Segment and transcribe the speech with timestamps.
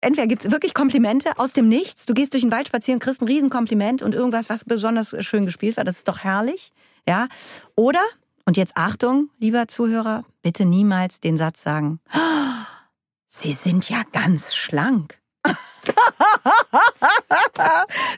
[0.00, 3.28] entweder gibt's wirklich Komplimente aus dem Nichts, du gehst durch den Wald spazieren, kriegst ein
[3.28, 6.72] Riesenkompliment und irgendwas, was besonders schön gespielt war, das ist doch herrlich.
[7.08, 7.28] Ja.
[7.76, 8.00] Oder,
[8.44, 12.66] und jetzt Achtung, lieber Zuhörer, bitte niemals den Satz sagen, "Ah,
[13.32, 15.18] Sie sind ja ganz schlank.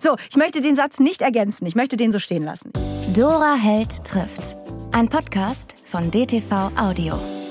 [0.00, 2.72] so, ich möchte den Satz nicht ergänzen, ich möchte den so stehen lassen.
[3.14, 4.56] Dora Held trifft.
[4.92, 7.41] Ein Podcast von DTV Audio.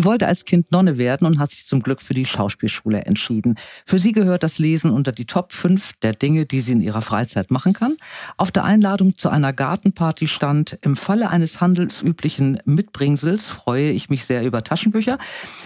[0.00, 3.56] Sie wollte als Kind Nonne werden und hat sich zum Glück für die Schauspielschule entschieden.
[3.84, 7.02] Für sie gehört das Lesen unter die Top 5 der Dinge, die sie in ihrer
[7.02, 7.98] Freizeit machen kann.
[8.38, 14.24] Auf der Einladung zu einer Gartenparty stand, im Falle eines handelsüblichen Mitbringsels freue ich mich
[14.24, 15.18] sehr über Taschenbücher.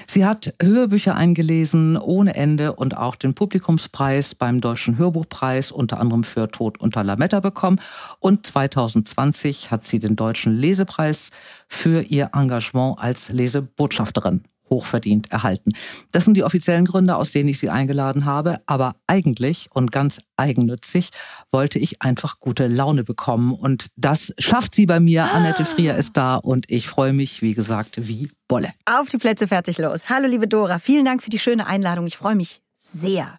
[0.08, 6.24] Sie hat Hörbücher eingelesen ohne Ende und auch den Publikumspreis beim Deutschen Hörbuchpreis unter anderem
[6.24, 7.80] für Tod unter Lametta bekommen.
[8.18, 11.30] Und 2020 hat sie den Deutschen Lesepreis
[11.68, 15.72] für ihr Engagement als Lesebotschafterin hochverdient erhalten.
[16.12, 18.58] Das sind die offiziellen Gründe, aus denen ich sie eingeladen habe.
[18.66, 21.10] Aber eigentlich und ganz eigennützig
[21.52, 23.54] wollte ich einfach gute Laune bekommen.
[23.54, 25.32] Und das schafft sie bei mir.
[25.32, 28.70] Annette Frier ist da und ich freue mich, wie gesagt, wie Bolle.
[28.86, 30.08] Auf die Plätze, fertig, los.
[30.08, 32.06] Hallo, liebe Dora, vielen Dank für die schöne Einladung.
[32.06, 33.38] Ich freue mich sehr.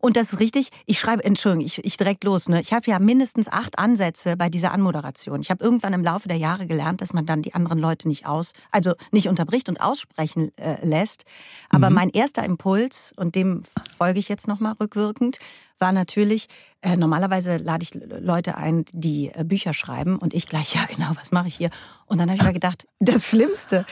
[0.00, 2.48] Und das ist richtig, ich schreibe, Entschuldigung, ich, ich direkt los.
[2.48, 2.60] Ne?
[2.60, 5.40] Ich habe ja mindestens acht Ansätze bei dieser Anmoderation.
[5.40, 8.26] Ich habe irgendwann im Laufe der Jahre gelernt, dass man dann die anderen Leute nicht
[8.26, 11.24] aus, also nicht unterbricht und aussprechen äh, lässt.
[11.70, 11.94] Aber Mhm.
[11.94, 13.62] mein erster Impuls, und dem
[13.96, 15.38] folge ich jetzt nochmal rückwirkend,
[15.80, 16.48] war natürlich,
[16.80, 21.10] äh, normalerweise lade ich Leute ein, die äh, Bücher schreiben und ich gleich, ja genau,
[21.14, 21.70] was mache ich hier?
[22.06, 23.84] Und dann habe ich mir gedacht, das Schlimmste,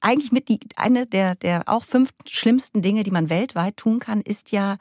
[0.00, 4.20] eigentlich mit die, eine der, der auch fünf schlimmsten Dinge, die man weltweit tun kann,
[4.20, 4.76] ist ja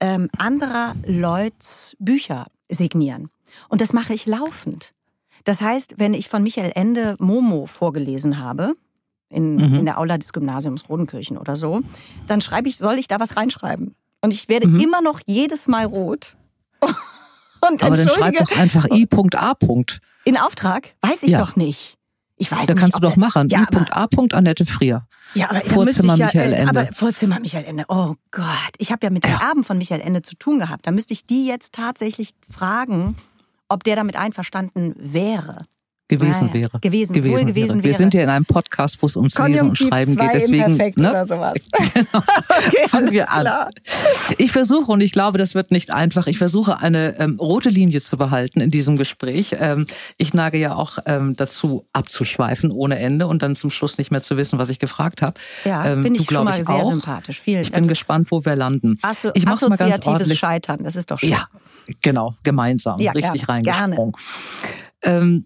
[0.00, 3.30] ähm, anderer Leuts Bücher signieren.
[3.68, 4.92] Und das mache ich laufend.
[5.44, 8.74] Das heißt, wenn ich von Michael Ende Momo vorgelesen habe,
[9.28, 9.74] in, Mhm.
[9.80, 11.80] in der Aula des Gymnasiums Rodenkirchen oder so,
[12.26, 13.94] dann schreibe ich, soll ich da was reinschreiben?
[14.22, 14.80] Und ich werde Mhm.
[14.80, 16.36] immer noch jedes Mal rot.
[17.68, 19.52] Und Aber dann schreib doch einfach I.A.
[20.24, 20.94] in Auftrag?
[21.00, 21.40] Weiß ich Ja.
[21.40, 21.96] doch nicht.
[22.36, 23.48] Ich weiß Da nicht, kannst du doch machen.
[23.48, 24.08] Ja, I.A.
[24.32, 25.06] Annette Frier.
[25.34, 26.80] ja, aber Vorzimmer ja, Michael äh, Ende.
[26.80, 27.84] aber Vorzimmer Michael Ende.
[27.88, 30.86] Oh Gott, ich habe ja mit den Erben von Michael Ende zu tun gehabt.
[30.86, 33.16] Da müsste ich die jetzt tatsächlich fragen,
[33.68, 35.58] ob der damit einverstanden wäre.
[36.08, 36.54] Gewesen Ah, ja.
[36.54, 36.78] wäre.
[36.80, 37.98] Gewesen, wohl gewesen Wir wäre.
[37.98, 40.30] sind ja in einem Podcast, wo es ums Lesen und Schreiben geht.
[40.34, 41.10] Deswegen ne?
[41.10, 41.54] oder sowas.
[41.94, 42.22] Genau.
[42.66, 43.40] Okay, Fangen wir an.
[43.42, 43.70] klar.
[44.38, 48.00] Ich versuche, und ich glaube, das wird nicht einfach, ich versuche eine ähm, rote Linie
[48.00, 49.56] zu behalten in diesem Gespräch.
[49.58, 49.86] Ähm,
[50.18, 54.22] ich neige ja auch ähm, dazu, abzuschweifen ohne Ende und dann zum Schluss nicht mehr
[54.22, 55.40] zu wissen, was ich gefragt habe.
[55.64, 56.84] Ja, Ähm, finde ich schon mal ich, sehr auch.
[56.90, 57.40] sympathisch.
[57.40, 58.98] Vielen Ich bin also, gespannt, wo wir landen.
[59.02, 60.38] Asso ich mach's mal ganz assoziatives ordentlich.
[60.38, 61.30] Scheitern, das ist doch schön.
[61.30, 61.48] Ja,
[62.02, 64.14] genau, gemeinsam, Ja, richtig gerne, reingesprungen.
[65.04, 65.44] Ähm,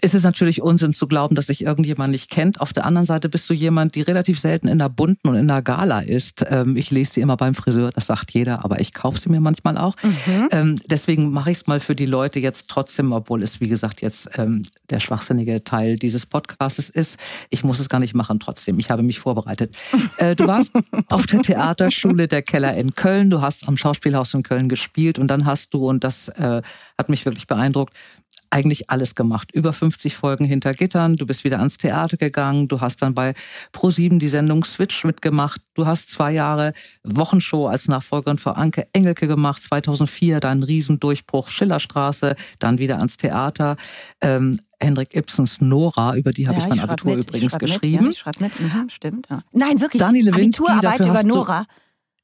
[0.00, 2.60] es ist natürlich Unsinn zu glauben, dass sich irgendjemand nicht kennt.
[2.60, 5.48] Auf der anderen Seite bist du jemand, die relativ selten in der bunten und in
[5.48, 6.44] der Gala ist.
[6.48, 9.40] Ähm, ich lese sie immer beim Friseur, das sagt jeder, aber ich kaufe sie mir
[9.40, 9.96] manchmal auch.
[10.02, 10.48] Mhm.
[10.50, 14.02] Ähm, deswegen mache ich es mal für die Leute jetzt trotzdem, obwohl es, wie gesagt,
[14.02, 17.18] jetzt ähm, der schwachsinnige Teil dieses Podcastes ist.
[17.50, 18.78] Ich muss es gar nicht machen trotzdem.
[18.78, 19.76] Ich habe mich vorbereitet.
[20.16, 20.74] Äh, du warst
[21.10, 23.30] auf der Theaterschule der Keller in Köln.
[23.30, 26.62] Du hast am Schauspielhaus in Köln gespielt und dann hast du, und das äh,
[26.96, 27.94] hat mich wirklich beeindruckt,
[28.50, 29.50] eigentlich alles gemacht.
[29.52, 31.16] Über 50 Folgen hinter Gittern.
[31.16, 32.68] Du bist wieder ans Theater gegangen.
[32.68, 33.34] Du hast dann bei
[33.72, 35.60] Pro7 die Sendung Switch mitgemacht.
[35.74, 36.72] Du hast zwei Jahre
[37.04, 39.62] Wochenshow als Nachfolgerin für Anke Engelke gemacht.
[39.62, 42.36] 2004 dein Riesendurchbruch Schillerstraße.
[42.58, 43.76] Dann wieder ans Theater.
[44.20, 47.52] Ähm, Hendrik Ibsens Nora, über die habe Ja, ich mein schreib Abitur mit, ich übrigens
[47.52, 48.04] schreib mit, geschrieben.
[48.04, 49.26] Ja, ich schreibe mit, mhm, stimmt.
[49.28, 49.42] Ja.
[49.52, 50.00] Nein, wirklich.
[50.00, 51.66] Dani Lewinsky, Abiturarbeit über Nora.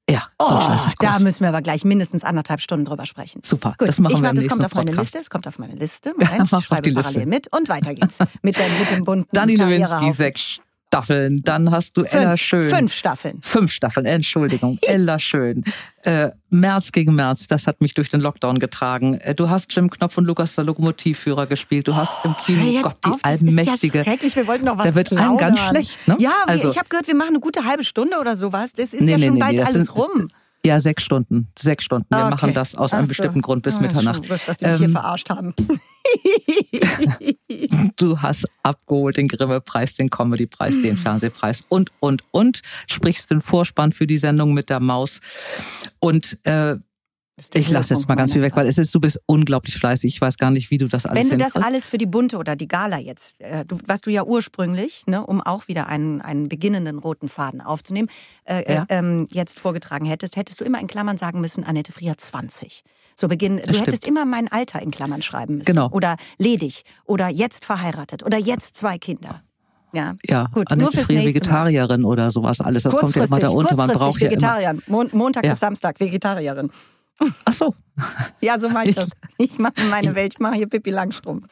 [0.08, 3.40] Ja, Oh, da müssen wir aber gleich mindestens anderthalb Stunden drüber sprechen.
[3.44, 5.06] Super, Gut, das machen ich wir warte, im es kommt auf meine Podcast.
[5.14, 6.12] Liste, es kommt auf meine Liste.
[6.20, 7.26] Ja, Moment, auf ich schreibe parallel Liste.
[7.26, 8.18] mit und weiter geht's.
[8.42, 10.60] Mit, der, mit dem bunten Dani Lewinsky, sechs
[10.94, 11.40] Staffeln.
[11.44, 12.70] Dann hast du Ella fünf, Schön.
[12.70, 13.38] fünf Staffeln.
[13.42, 14.78] Fünf Staffeln, Entschuldigung.
[14.82, 15.64] Ella Schön.
[16.04, 19.14] Äh, März gegen März, das hat mich durch den Lockdown getragen.
[19.18, 21.88] Äh, du hast Jim Knopf und Lukas der Lokomotivführer gespielt.
[21.88, 23.98] Du hast im Kino, Gott, die auf, das allmächtige.
[24.00, 25.70] Ist ja schrecklich, wir wollten noch was Da wird einem ganz plaudern.
[25.70, 26.16] schlecht, ne?
[26.18, 28.72] Ja, Also- ich habe gehört, wir machen eine gute halbe Stunde oder sowas.
[28.74, 30.28] Das ist Nee, ja nee, schon nee, bald alles sind- rum.
[30.64, 31.48] Ja, sechs Stunden.
[31.58, 32.06] Sechs Stunden.
[32.10, 32.30] Wir Okay.
[32.30, 33.08] machen das aus einem so.
[33.08, 34.24] bestimmten Grund bis Ah, Mitternacht.
[34.26, 35.54] Schon dass die mich hier Ähm, verarscht haben.
[37.96, 42.62] Du hast abgeholt den Grimme-Preis, den Comedy-Preis, den Fernsehpreis und, und, und.
[42.88, 45.20] Sprichst den Vorspann für die Sendung mit der Maus.
[46.00, 46.76] Und äh,
[47.54, 50.14] ich lasse jetzt mal ganz viel weg, weil es ist, du bist unglaublich fleißig.
[50.14, 52.36] Ich weiß gar nicht, wie du das alles Wenn du das alles für die Bunte
[52.38, 56.20] oder die Gala jetzt, äh, du, was du ja ursprünglich, ne, um auch wieder einen,
[56.20, 58.08] einen beginnenden roten Faden aufzunehmen,
[58.44, 58.82] äh, Ja.
[58.88, 62.82] äh, ähm, jetzt vorgetragen hättest, hättest du immer in Klammern sagen müssen, Annette Frier 20.
[63.16, 63.86] So beginn, du stimmt.
[63.86, 65.66] hättest immer mein Alter in Klammern schreiben müssen.
[65.72, 65.88] Genau.
[65.90, 66.82] Oder ledig.
[67.04, 68.24] Oder jetzt verheiratet.
[68.24, 69.42] Oder jetzt zwei Kinder.
[69.92, 71.66] Ja, Ja, Gut, Annette nur fürs Frier, nächste Mal.
[71.66, 72.82] Vegetarierin oder sowas alles.
[72.82, 73.76] Das kommt ja immer da unter.
[73.76, 74.74] Man braucht ja immer.
[75.12, 75.50] Montag Ja.
[75.52, 76.70] bis Samstag Vegetarierin.
[77.44, 77.74] Ach so.
[78.40, 79.10] Ja, so mache ich das.
[79.38, 81.46] Ich mache meine Welt, ich mache hier Pippi Langstrumpf.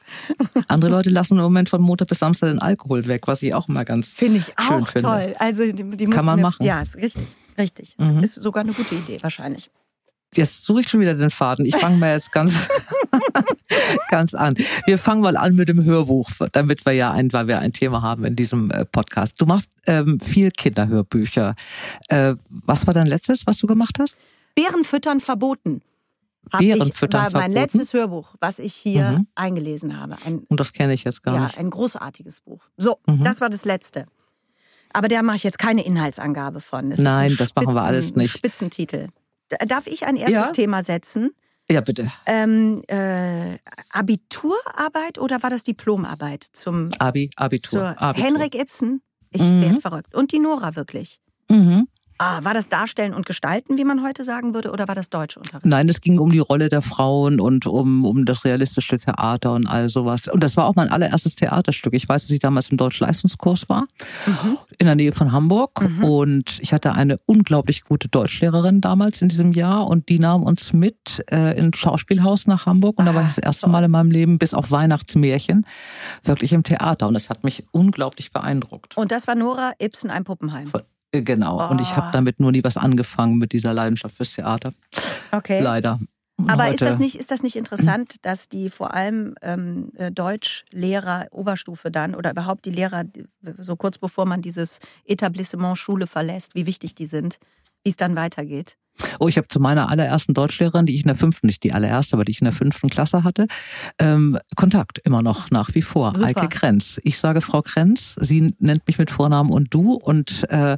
[0.69, 3.69] Andere Leute lassen im Moment von Montag bis Samstag den Alkohol weg, was ich auch
[3.69, 5.09] mal ganz Finde ich schön auch finde.
[5.09, 5.37] toll.
[5.39, 6.63] Also die, die Kann man mir, machen.
[6.63, 6.67] Mhm.
[6.67, 7.27] Ja, ist richtig.
[7.59, 7.97] Richtig.
[8.23, 9.71] Ist sogar eine gute Idee, wahrscheinlich.
[10.35, 11.67] Jetzt suche ich schon wieder den Faden.
[11.67, 12.55] Ich fange mal jetzt ganz,
[14.11, 14.55] ganz an.
[14.87, 18.01] Wir fangen mal an mit dem Hörbuch, damit wir ja ein, weil wir ein Thema
[18.01, 19.39] haben in diesem äh, Podcast.
[19.41, 21.55] Du machst ähm, viel Kinderhörbücher.
[22.09, 24.17] Äh, was war dein letztes, was du gemacht hast?
[24.55, 25.81] Bären füttern verboten.
[26.53, 27.55] Hab Beeren ich, füttern war mein verboten?
[27.55, 29.27] letztes Hörbuch, was ich hier Mhm.
[29.35, 30.17] eingelesen habe.
[30.27, 31.59] Ein, Und das kenne ich jetzt gar ja, nicht.
[31.59, 32.65] ein großartiges Buch.
[32.77, 33.25] So, Mhm.
[33.25, 34.07] das war das letzte.
[34.93, 36.93] Aber da mache ich jetzt keine Inhaltsangabe von.
[36.93, 38.33] Es Nein, das machen wir Spitzen- alles nicht.
[38.33, 39.09] Spitzentitel.
[39.67, 40.51] Darf ich ein erstes Ja.
[40.51, 41.31] Thema setzen?
[41.71, 42.11] Ja, bitte.
[42.27, 43.57] Ähm, äh,
[43.91, 47.71] Abiturarbeit oder war das Diplomarbeit zum Abi, Abitur.
[47.95, 48.27] zur Abitur.
[48.27, 49.01] Henrik Ibsen?
[49.31, 49.63] Ich Mhm.
[49.63, 50.15] werd verrückt.
[50.15, 51.21] Und die Nora wirklich.
[51.49, 51.89] Mhm.
[52.25, 55.67] Ah, war das Darstellen und Gestalten, wie man heute sagen würde, oder war das Deutschunterricht?
[55.67, 59.67] Nein, es ging um die Rolle der Frauen und um, um das realistische Theater und
[59.67, 60.29] all sowas.
[60.29, 61.95] Und das war auch mein allererstes Theaterstück.
[61.95, 63.89] Ich weiß, dass ich damals im Deutschleistungskurs war,
[64.79, 65.85] in der Nähe von Hamburg.
[66.03, 70.73] Und ich hatte eine unglaublich gute Deutschlehrerin damals in diesem Jahr und die nahm uns
[70.73, 73.01] mit äh, ins Schauspielhaus nach Hamburg.
[73.01, 75.67] Und da war ich das erste Mal in meinem Leben bis auf Weihnachtsmärchen
[76.23, 77.09] wirklich im Theater.
[77.09, 78.97] Und das hat mich unglaublich beeindruckt.
[78.97, 80.71] Und das war Nora Ibsen, ein Puppenheim.
[81.13, 81.69] Äh, Genau.
[81.71, 81.97] Und ich Oh.
[81.97, 84.73] habe damit nur nie was angefangen mit dieser Leidenschaft fürs Theater.
[85.31, 85.61] Okay.
[85.63, 86.01] Leider.
[86.37, 90.11] Und Aber ist das nicht, ist das nicht interessant, dass die vor allem ähm, äh,
[90.11, 93.05] Deutschlehrer Oberstufe dann oder überhaupt die Lehrer,
[93.59, 97.37] so kurz bevor man dieses Etablissement Schule verlässt, wie wichtig die sind,
[97.85, 98.77] wie es dann weitergeht?
[99.19, 102.15] Oh, ich habe zu meiner allerersten Deutschlehrerin, die ich in der fünften, nicht die allererste,
[102.15, 103.47] aber die ich in der fünften Klasse hatte,
[103.99, 106.13] ähm, Kontakt immer noch nach wie vor.
[106.15, 106.27] Super.
[106.29, 107.01] Eike Krenz.
[107.03, 110.77] Ich sage Frau Krenz, sie nennt mich mit Vornamen und du und äh,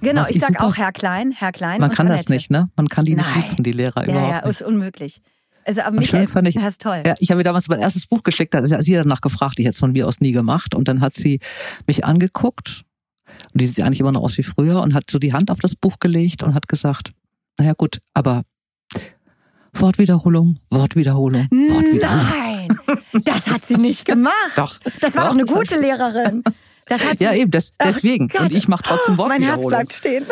[0.00, 1.78] Genau, ich ich sag super- auch Herr Klein, Herr Klein.
[1.80, 2.32] man und kann das Annette.
[2.32, 2.70] nicht, ne?
[2.76, 5.20] Man kann die nicht duzen, die Lehrer Ja, überhaupt ja, ist unmöglich.
[5.66, 7.02] Also, aber Michael, fand ich- das ist toll.
[7.04, 9.66] Ja, ich habe ihr damals mein erstes Buch geschickt, da hat sie danach gefragt, ich
[9.66, 10.74] hätte es von mir aus nie gemacht.
[10.74, 11.38] Und dann hat sie
[11.86, 12.84] mich angeguckt,
[13.52, 15.58] und die sieht eigentlich immer noch aus wie früher, und hat so die Hand auf
[15.58, 17.12] das Buch gelegt und hat gesagt,
[17.58, 18.42] naja gut, aber
[19.74, 22.26] Wortwiederholung, Wortwiederholung, Wortwiederholung.
[22.30, 22.78] Nein,
[23.24, 24.34] das hat sie nicht gemacht.
[24.56, 24.76] Doch.
[25.00, 26.42] Das war Doch, doch eine gute Lehrerin.
[26.86, 28.28] Das hat sie, Ja, eben, das, Ach deswegen.
[28.28, 28.40] Gott.
[28.42, 29.68] Und ich mache trotzdem mein Herz Wortwiederholung.
[29.68, 30.24] bleibt stehen.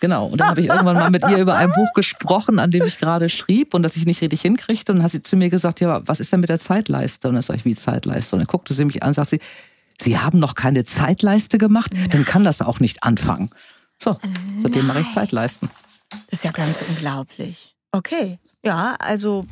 [0.00, 0.26] Genau.
[0.26, 2.98] Und dann habe ich irgendwann mal mit ihr über ein Buch gesprochen, an dem ich
[2.98, 4.92] gerade schrieb und das ich nicht richtig hinkriegte.
[4.92, 7.28] Und dann hat sie zu mir gesagt, ja, was ist denn mit der Zeitleiste?
[7.28, 8.36] Und dann sage ich, wie Zeitleiste?
[8.36, 9.40] Und dann guckte sie mich an und sagt sie,
[10.04, 11.90] Sie haben noch keine Zeitleiste gemacht?
[12.10, 13.50] Dann kann das auch nicht anfangen.
[14.02, 14.18] So,
[14.62, 15.70] seitdem mache ich Zeitleisten.
[16.30, 17.74] Das ist ja ganz unglaublich.
[17.92, 19.46] Okay, ja, also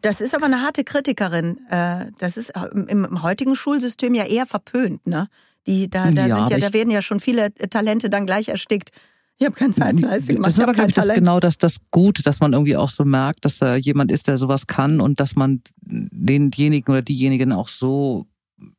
[0.00, 1.58] das ist aber eine harte Kritikerin.
[1.70, 5.28] Äh, Das ist im im heutigen Schulsystem ja eher verpönt, ne?
[5.66, 8.90] Die da, da Ja, ja, da werden ja schon viele Talente dann gleich erstickt.
[9.38, 10.46] Ich habe keine Zeitleiste gemacht.
[10.48, 13.04] Das ist aber, glaube ich, das genau das, das Gute, dass man irgendwie auch so
[13.04, 17.68] merkt, dass da jemand ist, der sowas kann und dass man denjenigen oder diejenigen auch
[17.68, 18.26] so,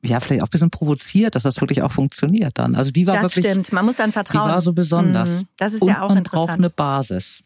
[0.03, 2.75] ja, vielleicht auch ein bisschen provoziert, dass das wirklich auch funktioniert dann.
[2.75, 3.71] Also die war das wirklich, stimmt.
[3.73, 4.49] Man muss dann die vertrauen.
[4.51, 5.41] war so besonders.
[5.41, 5.47] Mhm.
[5.57, 6.47] Das ist und ja auch man interessant.
[6.47, 7.41] braucht eine Basis.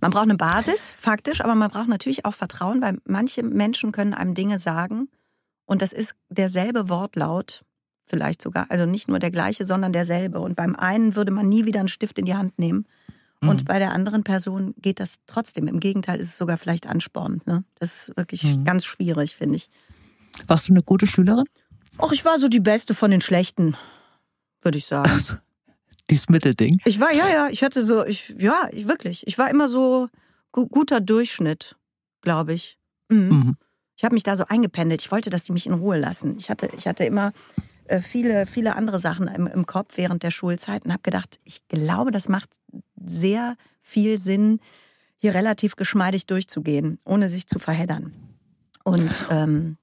[0.00, 4.14] Man braucht eine Basis, faktisch, aber man braucht natürlich auch Vertrauen, weil manche Menschen können
[4.14, 5.08] einem Dinge sagen
[5.66, 7.64] und das ist derselbe Wortlaut,
[8.06, 10.38] vielleicht sogar, also nicht nur der gleiche, sondern derselbe.
[10.40, 12.86] Und beim einen würde man nie wieder einen Stift in die Hand nehmen
[13.40, 13.64] und Mhm.
[13.66, 15.66] bei der anderen Person geht das trotzdem.
[15.66, 17.46] Im Gegenteil ist es sogar vielleicht anspornend.
[17.48, 17.64] Ne?
[17.80, 18.64] Das ist wirklich Mhm.
[18.64, 19.68] ganz schwierig, finde ich.
[20.46, 21.44] Warst du eine gute Schülerin?
[22.00, 23.76] Och, ich war so die Beste von den Schlechten,
[24.62, 25.10] würde ich sagen.
[26.10, 26.80] Dieses Mittelding.
[26.84, 29.26] Ich war, ja, ja, ich hatte so, ich, ja, ich, wirklich.
[29.26, 30.08] Ich war immer so
[30.52, 31.76] gu guter Durchschnitt,
[32.22, 32.78] glaube ich.
[33.08, 33.28] Mhm.
[33.28, 33.56] Mhm.
[33.96, 35.02] Ich habe mich da so eingependelt.
[35.02, 36.36] Ich wollte, dass die mich in Ruhe lassen.
[36.38, 37.32] Ich hatte, ich hatte immer
[37.88, 41.66] äh, viele, viele andere Sachen im, im Kopf während der Schulzeit und habe gedacht, ich
[41.68, 42.50] glaube, das macht
[42.96, 44.60] sehr viel Sinn,
[45.16, 48.12] hier relativ geschmeidig durchzugehen, ohne sich zu verheddern.
[48.84, 49.76] Und ähm,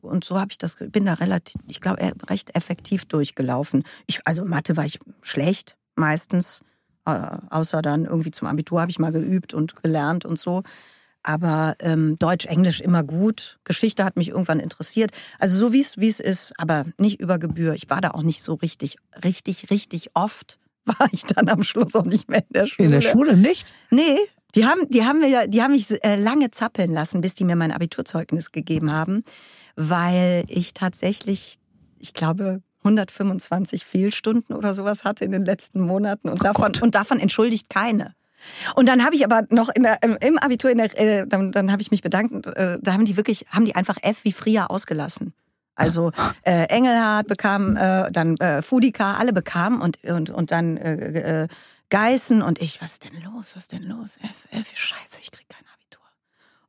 [0.00, 3.84] und so habe ich das, bin da relativ, ich glaube, recht effektiv durchgelaufen.
[4.06, 6.60] Ich, also Mathe war ich schlecht meistens,
[7.06, 10.62] äh, außer dann irgendwie zum Abitur habe ich mal geübt und gelernt und so.
[11.22, 13.58] Aber ähm, Deutsch, Englisch immer gut.
[13.64, 15.10] Geschichte hat mich irgendwann interessiert.
[15.38, 17.74] Also so wie es wie es ist, aber nicht über Gebühr.
[17.74, 20.58] Ich war da auch nicht so richtig, richtig, richtig oft.
[20.84, 22.84] War ich dann am Schluss auch nicht mehr in der Schule.
[22.84, 23.72] In der Schule nicht?
[23.90, 24.18] Nee,
[24.54, 27.56] die haben, die haben mir, die haben mich äh, lange zappeln lassen, bis die mir
[27.56, 29.24] mein Abiturzeugnis gegeben haben,
[29.76, 31.56] weil ich tatsächlich,
[31.98, 37.18] ich glaube, 125 Fehlstunden oder sowas hatte in den letzten Monaten und davon und davon
[37.18, 38.14] entschuldigt keine.
[38.74, 41.80] Und dann habe ich aber noch der, im- Abitur, in der, äh, dann, dann habe
[41.80, 45.32] ich mich bedankt, äh, da haben die wirklich, haben die einfach F wie Fria ausgelassen.
[45.76, 51.44] Also äh, Engelhardt bekam, äh, dann äh, Fudika, alle bekamen und, und, und dann äh,
[51.44, 51.48] äh,
[51.90, 54.16] Geißen und ich, was ist denn los, was ist denn los?
[54.22, 56.02] F, F, scheiße, ich krieg kein Abitur.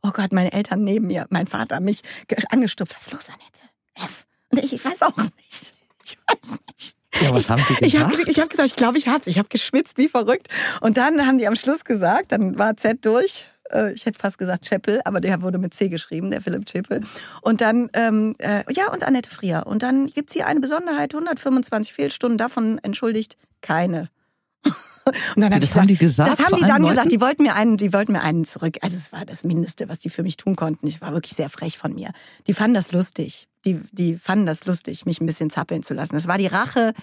[0.04, 2.02] Oh Gott, meine Eltern neben mir, mein Vater mich
[2.50, 2.96] angestupft.
[2.96, 3.64] Was ist los, Annette?
[3.96, 4.26] F.
[4.52, 5.74] Und ich, ich weiß auch nicht.
[6.04, 6.96] Ich weiß nicht.
[7.22, 7.86] Ja, was haben die gesagt?
[7.86, 9.28] Ich habe ich hab gesagt, ich glaube, ich hab's.
[9.28, 10.48] Ich habe geschwitzt wie verrückt.
[10.82, 13.46] Und dann haben die am Schluss gesagt, dann war Z durch.
[13.72, 17.02] Äh, ich hätte fast gesagt Chappell, aber der wurde mit C geschrieben, der Philipp Chappell.
[17.42, 19.64] Und dann, ähm, äh, ja, und Annette Frier.
[19.66, 24.10] Und dann gibt's hier eine Besonderheit, 125 Fehlstunden, davon entschuldigt keine.
[25.36, 26.32] Und dann hab das ich haben die gesagt.
[26.32, 27.12] Das haben die dann gesagt.
[27.12, 28.78] Die wollten mir einen, die wollten mir einen zurück.
[28.82, 30.88] Also es war das Mindeste, was die für mich tun konnten.
[30.88, 32.12] Ich war wirklich sehr frech von mir.
[32.48, 33.48] Die fanden das lustig.
[33.66, 36.16] Die, die fanden das lustig, mich ein bisschen zappeln zu lassen.
[36.16, 36.94] Das war die Rache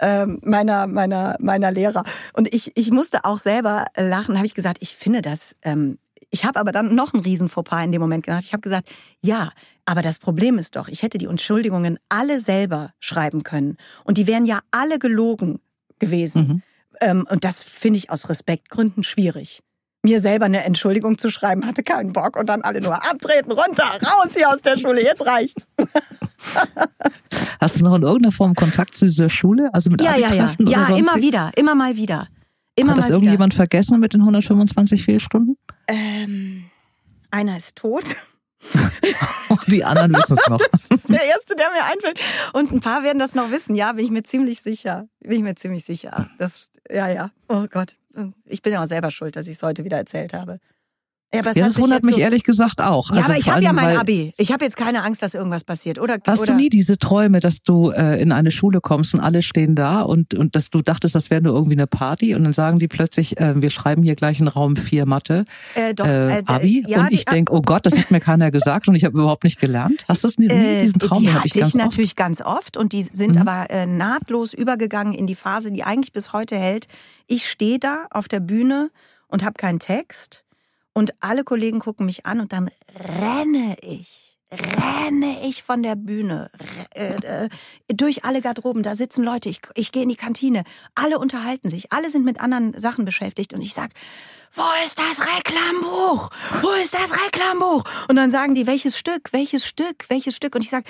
[0.00, 2.04] ähm, meiner meiner meiner Lehrer.
[2.32, 4.36] Und ich ich musste auch selber lachen.
[4.36, 5.54] Habe ich gesagt, ich finde das.
[5.62, 5.98] Ähm,
[6.30, 8.42] ich habe aber dann noch einen riesen Fauxpas in dem Moment gemacht.
[8.44, 9.52] Ich habe gesagt, ja,
[9.84, 14.26] aber das Problem ist doch, ich hätte die Entschuldigungen alle selber schreiben können und die
[14.26, 15.60] wären ja alle gelogen
[16.00, 16.48] gewesen.
[16.48, 16.62] Mhm.
[17.00, 19.62] Ähm, und das finde ich aus Respektgründen schwierig.
[20.02, 23.84] Mir selber eine Entschuldigung zu schreiben, hatte keinen Bock und dann alle nur abtreten, runter,
[23.84, 25.66] raus hier aus der Schule, jetzt reicht's.
[27.60, 29.70] Hast du noch in irgendeiner Form Kontakt zu dieser Schule?
[29.72, 32.28] Also mit ja, ja, ja, ja, immer wieder, immer mal wieder.
[32.76, 33.62] Immer Hat das irgendjemand wieder.
[33.62, 35.56] vergessen mit den 125 Fehlstunden?
[35.88, 36.64] Ähm,
[37.30, 38.04] einer ist tot.
[39.66, 40.60] die anderen wissen es noch.
[40.70, 42.18] Das ist der erste, der mir einfällt.
[42.52, 43.74] Und ein paar werden das noch wissen.
[43.74, 45.08] Ja, bin ich mir ziemlich sicher.
[45.20, 46.28] Bin ich mir ziemlich sicher.
[46.38, 47.30] Das, ja, ja.
[47.48, 47.96] Oh Gott.
[48.44, 50.60] Ich bin ja auch selber schuld, dass ich es heute wieder erzählt habe.
[51.34, 53.10] Ja, ja das wundert mich so ehrlich gesagt auch.
[53.10, 54.32] Ja, also aber ich habe ja mein Abi.
[54.36, 55.98] Ich habe jetzt keine Angst, dass irgendwas passiert.
[55.98, 56.52] Oder, hast oder?
[56.52, 60.02] du nie diese Träume, dass du äh, in eine Schule kommst und alle stehen da
[60.02, 62.88] und, und dass du dachtest, das wäre nur irgendwie eine Party und dann sagen die
[62.88, 66.84] plötzlich, äh, wir schreiben hier gleich in Raum 4 Mathe, äh, doch, äh, äh Abi
[66.86, 69.44] ja, und ich denke, oh Gott, das hat mir keiner gesagt und ich habe überhaupt
[69.44, 70.04] nicht gelernt.
[70.08, 71.22] Hast du es nie, nie äh, diesen Traum?
[71.22, 72.16] Die hatte ich, ich natürlich oft.
[72.16, 73.42] ganz oft und die sind mhm.
[73.42, 76.86] aber äh, nahtlos übergegangen in die Phase, die eigentlich bis heute hält.
[77.26, 78.90] Ich stehe da auf der Bühne
[79.28, 80.43] und habe keinen Text
[80.94, 86.50] und alle Kollegen gucken mich an und dann renne ich, renne ich von der Bühne,
[86.94, 87.48] äh, äh,
[87.88, 88.84] durch alle Garderoben.
[88.84, 90.62] Da sitzen Leute, ich, ich gehe in die Kantine.
[90.94, 93.52] Alle unterhalten sich, alle sind mit anderen Sachen beschäftigt.
[93.52, 93.90] Und ich sag,
[94.54, 96.30] wo ist das Reklambuch?
[96.62, 97.84] Wo ist das Reklambuch?
[98.08, 100.54] Und dann sagen die, welches Stück, welches Stück, welches Stück?
[100.54, 100.84] Und ich sag,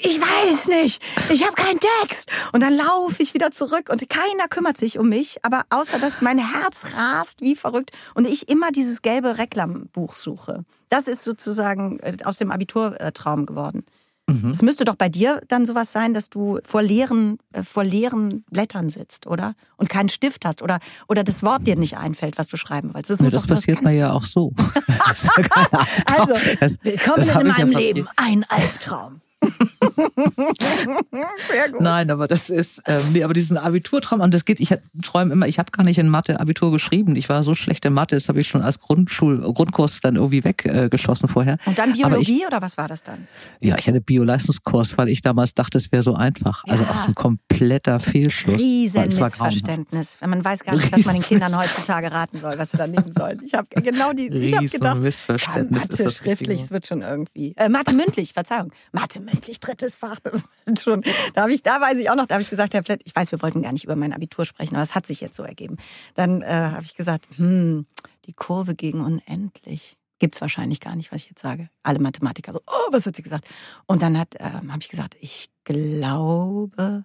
[0.00, 2.30] ich weiß nicht, ich habe keinen Text.
[2.52, 6.20] Und dann laufe ich wieder zurück und keiner kümmert sich um mich, aber außer dass
[6.20, 10.64] mein Herz rast wie verrückt und ich immer dieses gelbe Reklambuch suche.
[10.88, 13.84] Das ist sozusagen äh, aus dem Abiturtraum geworden.
[14.28, 14.50] Mhm.
[14.50, 18.44] Es müsste doch bei dir dann sowas sein, dass du vor leeren, äh, vor leeren
[18.50, 19.54] Blättern sitzt, oder?
[19.76, 23.10] Und keinen Stift hast oder, oder das Wort dir nicht einfällt, was du schreiben willst.
[23.10, 24.52] Das, ja, das passiert mir ja auch so.
[26.06, 26.34] also,
[26.82, 28.08] willkommen in meinem Leben.
[28.16, 29.20] Ein Albtraum.
[31.50, 31.80] Sehr gut.
[31.80, 35.46] Nein, aber das ist, ähm, nee, aber diesen Abiturtraum, und das geht, ich träume immer,
[35.46, 37.16] ich habe gar nicht in Mathe Abitur geschrieben.
[37.16, 40.44] Ich war so schlecht in Mathe, das habe ich schon als Grundschul, Grundkurs dann irgendwie
[40.44, 41.58] weggeschossen äh, vorher.
[41.66, 43.26] Und dann Biologie ich, oder was war das dann?
[43.60, 46.62] Ja, ich hatte Bio-Leistungskurs, weil ich damals dachte, es wäre so einfach.
[46.66, 46.90] Also ja.
[46.90, 48.58] auch so ein kompletter Fehlschluss.
[48.58, 50.18] Riesenmissverständnis.
[50.20, 52.86] Wenn man weiß gar nicht, was man den Kindern heutzutage raten soll, was sie da
[52.86, 53.40] nehmen sollen.
[53.44, 57.54] Ich habe genau die, ich habe gedacht, Missverständnis Mathe schriftlich, es wird schon irgendwie.
[57.56, 58.72] Äh, Mathe mündlich, Verzeihung.
[58.92, 60.44] Mathe mündlich, drittes Fach, das
[60.82, 61.02] schon.
[61.34, 63.14] Da habe ich, da weiß ich auch noch, da habe ich gesagt, Herr Flett, ich
[63.14, 65.42] weiß, wir wollten gar nicht über mein Abitur sprechen, aber es hat sich jetzt so
[65.42, 65.76] ergeben.
[66.14, 67.86] Dann äh, habe ich gesagt, hm,
[68.26, 69.96] die Kurve gegen unendlich.
[70.18, 71.68] Gibt's wahrscheinlich gar nicht, was ich jetzt sage.
[71.82, 73.46] Alle Mathematiker so, oh, was hat sie gesagt?
[73.86, 77.04] Und dann hat, ähm, habe ich gesagt, ich glaube,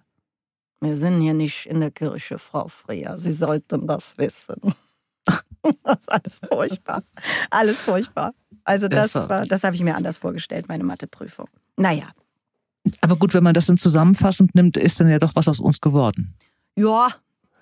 [0.80, 3.18] wir sind hier nicht in der Kirche, Frau Freya.
[3.18, 4.56] Sie sollten das wissen.
[5.84, 7.02] das ist alles furchtbar.
[7.50, 8.34] Alles furchtbar.
[8.64, 11.48] Also das, das war, das habe ich mir anders vorgestellt, meine Matheprüfung.
[11.76, 12.10] Naja,
[13.00, 15.80] aber gut, wenn man das dann zusammenfassend nimmt, ist dann ja doch was aus uns
[15.80, 16.34] geworden.
[16.76, 17.08] Ja.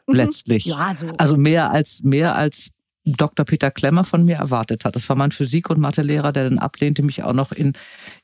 [0.06, 0.64] Letztlich.
[0.64, 1.08] Ja, so.
[1.18, 2.70] Also mehr als, mehr als
[3.04, 3.44] Dr.
[3.44, 4.96] Peter Klemmer von mir erwartet hat.
[4.96, 7.72] Das war mein Physik- und Mathelehrer, der dann ablehnte, mich auch noch in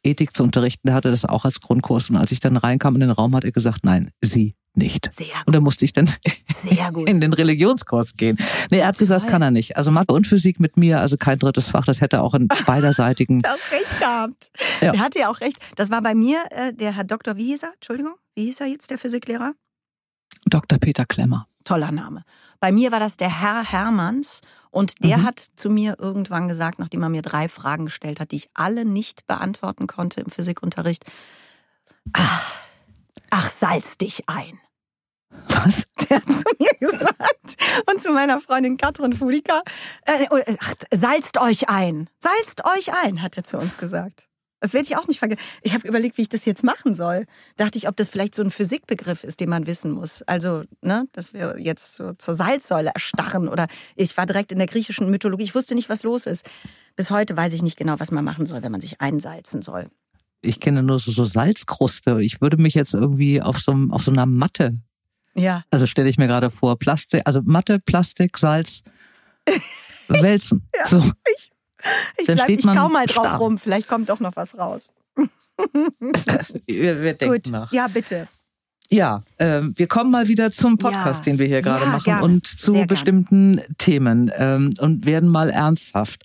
[0.02, 0.88] Ethik zu unterrichten.
[0.88, 2.10] Der hatte das auch als Grundkurs.
[2.10, 5.12] Und als ich dann reinkam in den Raum, hat er gesagt, nein, Sie nicht.
[5.12, 5.46] Sehr gut.
[5.46, 6.10] Und dann musste ich dann
[7.06, 8.38] in den Religionskurs gehen.
[8.70, 9.76] Nee, er hat gesagt, das kann er nicht.
[9.76, 12.48] Also Mathe und Physik mit mir, also kein drittes Fach, das hätte er auch in
[12.66, 13.40] beiderseitigen.
[13.42, 14.50] er hat recht gehabt.
[14.80, 14.94] Ja.
[14.94, 15.58] Er hatte ja auch recht.
[15.76, 17.72] Das war bei mir äh, der Herr Doktor, wie hieß er?
[17.74, 19.52] Entschuldigung, wie hieß er jetzt, der Physiklehrer?
[20.44, 20.78] Dr.
[20.78, 21.46] Peter Klemmer.
[21.64, 22.22] Toller Name.
[22.60, 24.40] Bei mir war das der Herr Hermanns
[24.70, 25.24] und der mhm.
[25.24, 28.84] hat zu mir irgendwann gesagt, nachdem er mir drei Fragen gestellt hat, die ich alle
[28.84, 31.04] nicht beantworten konnte im Physikunterricht,
[32.12, 32.54] ach,
[33.30, 34.60] ach salz dich ein.
[35.48, 35.86] Was?
[36.08, 37.56] Der hat zu mir gesagt
[37.90, 39.62] und zu meiner Freundin Katrin Fulika,
[40.04, 40.26] äh,
[40.60, 42.08] ach, salzt euch ein.
[42.18, 44.28] Salzt euch ein, hat er zu uns gesagt.
[44.60, 45.40] Das werde ich auch nicht vergessen.
[45.62, 47.26] Ich habe überlegt, wie ich das jetzt machen soll.
[47.56, 50.22] Dachte ich, ob das vielleicht so ein Physikbegriff ist, den man wissen muss.
[50.22, 53.66] Also, ne, dass wir jetzt so zur Salzsäule erstarren oder
[53.96, 55.44] ich war direkt in der griechischen Mythologie.
[55.44, 56.48] Ich wusste nicht, was los ist.
[56.96, 59.90] Bis heute weiß ich nicht genau, was man machen soll, wenn man sich einsalzen soll.
[60.42, 62.22] Ich kenne nur so, so Salzkruste.
[62.22, 64.80] Ich würde mich jetzt irgendwie auf so, auf so einer Matte.
[65.36, 65.62] Ja.
[65.70, 68.82] Also stelle ich mir gerade vor, Plastik, also Matte, Plastik, Salz,
[70.08, 70.68] wälzen.
[70.74, 70.98] ja, so.
[71.36, 71.52] Ich,
[72.18, 73.38] ich, bleib, ich kau mal drauf starr.
[73.38, 74.92] rum, vielleicht kommt doch noch was raus.
[76.66, 77.46] wir, wir denken Gut.
[77.48, 77.72] nach.
[77.72, 78.28] Ja, bitte.
[78.90, 81.32] Ja, äh, wir kommen mal wieder zum Podcast, ja.
[81.32, 82.22] den wir hier gerade ja, machen gerne.
[82.22, 86.22] und zu Sehr bestimmten Themen ähm, und werden mal ernsthaft.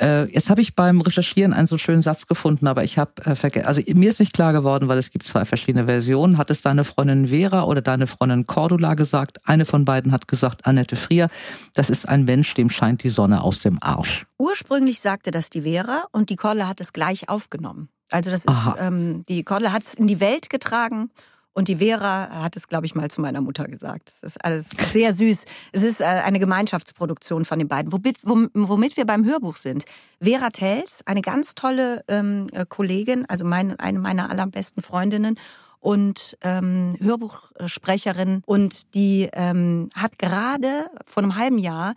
[0.00, 3.34] Äh, jetzt habe ich beim Recherchieren einen so schönen Satz gefunden, aber ich habe äh,
[3.34, 3.66] vergessen.
[3.66, 6.38] Also mir ist nicht klar geworden, weil es gibt zwei verschiedene Versionen.
[6.38, 9.38] Hat es deine Freundin Vera oder deine Freundin Cordula gesagt?
[9.44, 11.28] Eine von beiden hat gesagt, Annette Frier,
[11.74, 14.26] das ist ein Mensch, dem scheint die Sonne aus dem Arsch.
[14.38, 17.88] Ursprünglich sagte das die Vera und die Cordula hat es gleich aufgenommen.
[18.10, 21.10] Also das ist, ähm, die Cordula hat es in die Welt getragen
[21.56, 24.12] und die Vera hat es, glaube ich, mal zu meiner Mutter gesagt.
[24.20, 25.46] Das ist alles sehr süß.
[25.72, 29.86] Es ist äh, eine Gemeinschaftsproduktion von den beiden, womit, wir beim Hörbuch sind.
[30.20, 35.38] Vera Tells, eine ganz tolle ähm, Kollegin, also meine, eine meiner allerbesten Freundinnen
[35.80, 41.94] und ähm, Hörbuchsprecherin und die ähm, hat gerade vor einem halben Jahr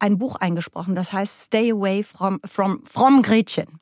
[0.00, 3.80] ein Buch eingesprochen, das heißt Stay Away from, from, from Gretchen.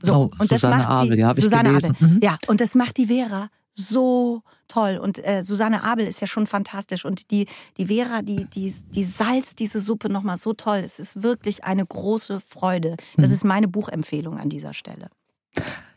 [0.00, 1.96] So, oh, und das Susanne macht Abel, sie, Susanne gelesen.
[1.96, 2.08] Abel.
[2.08, 2.20] Mhm.
[2.22, 4.98] Ja, und das macht die Vera so toll.
[5.02, 7.04] Und äh, Susanne Abel ist ja schon fantastisch.
[7.04, 7.46] Und die,
[7.76, 10.82] die Vera, die, die, die salzt diese Suppe nochmal so toll.
[10.84, 12.96] Es ist wirklich eine große Freude.
[13.16, 13.34] Das Mhm.
[13.34, 15.08] ist meine Buchempfehlung an dieser Stelle.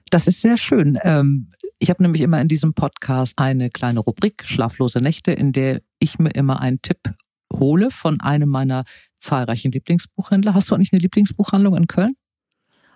[0.10, 0.98] Das ist sehr schön.
[1.04, 5.82] Ähm, ich habe nämlich immer in diesem Podcast eine kleine Rubrik, Schlaflose Nächte, in der
[6.00, 6.98] ich mir immer einen Tipp
[7.54, 8.84] hole von einem meiner
[9.20, 10.54] zahlreichen Lieblingsbuchhändler.
[10.54, 12.16] Hast du eigentlich eine Lieblingsbuchhandlung in Köln?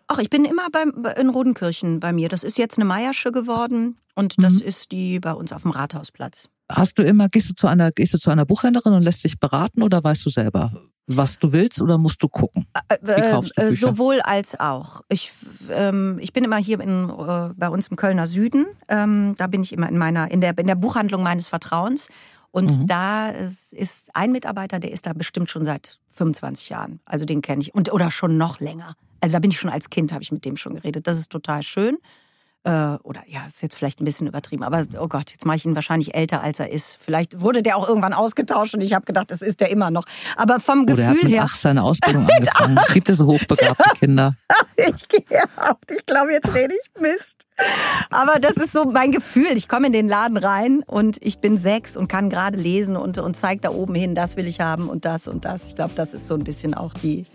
[0.08, 2.30] Ach, ich bin immer beim, in Rodenkirchen bei mir.
[2.30, 4.62] Das ist jetzt eine Meiersche geworden und das Mhm.
[4.62, 6.50] ist die bei uns auf dem Rathausplatz.
[6.72, 9.40] Hast du immer, gehst du zu einer, gehst du zu einer Buchhändlerin und lässt dich
[9.40, 10.72] beraten oder weißt du selber,
[11.08, 12.66] was du willst oder musst du gucken?
[13.02, 13.88] Wie kaufst du Äh, Bücher?
[13.90, 15.02] sowohl als auch.
[15.10, 15.32] Ich,
[15.72, 18.66] ähm, ich bin immer hier in, äh, bei uns im Kölner Süden.
[18.90, 22.08] Ähm, da bin ich immer in meiner, in der, in der Buchhandlung meines Vertrauens.
[22.50, 22.88] Und Mhm.
[22.88, 27.00] da ist, ist ein Mitarbeiter, der ist da bestimmt schon seit 25 Jahren.
[27.06, 27.76] Also den kenne ich.
[27.76, 28.96] Und, oder schon noch länger.
[29.26, 31.08] Also da bin ich schon als Kind, habe ich mit dem schon geredet.
[31.08, 31.98] Das ist total schön.
[32.64, 32.70] Äh,
[33.02, 34.62] oder ja, ist jetzt vielleicht ein bisschen übertrieben.
[34.62, 37.00] Aber oh Gott, jetzt mache ich ihn wahrscheinlich älter, als er ist.
[37.02, 40.04] Vielleicht wurde der auch irgendwann ausgetauscht und ich habe gedacht, das ist der immer noch.
[40.38, 41.44] Aber vom Oder er hat Gefühl mit her.
[41.46, 42.78] acht seine Ausbildung angefangen.
[42.88, 44.36] Es gibt ja so hochbegabte Kinder.
[44.76, 45.80] Ich gehe out.
[45.90, 47.48] Ich glaube, jetzt rede ich Mist.
[48.12, 49.58] Aber das ist so mein Gefühl.
[49.58, 53.18] Ich komme in den Laden rein und ich bin sechs und kann gerade lesen und,
[53.18, 55.70] und zeige da oben hin, das will ich haben und das und das.
[55.70, 57.26] Ich glaube, das ist so ein bisschen auch die,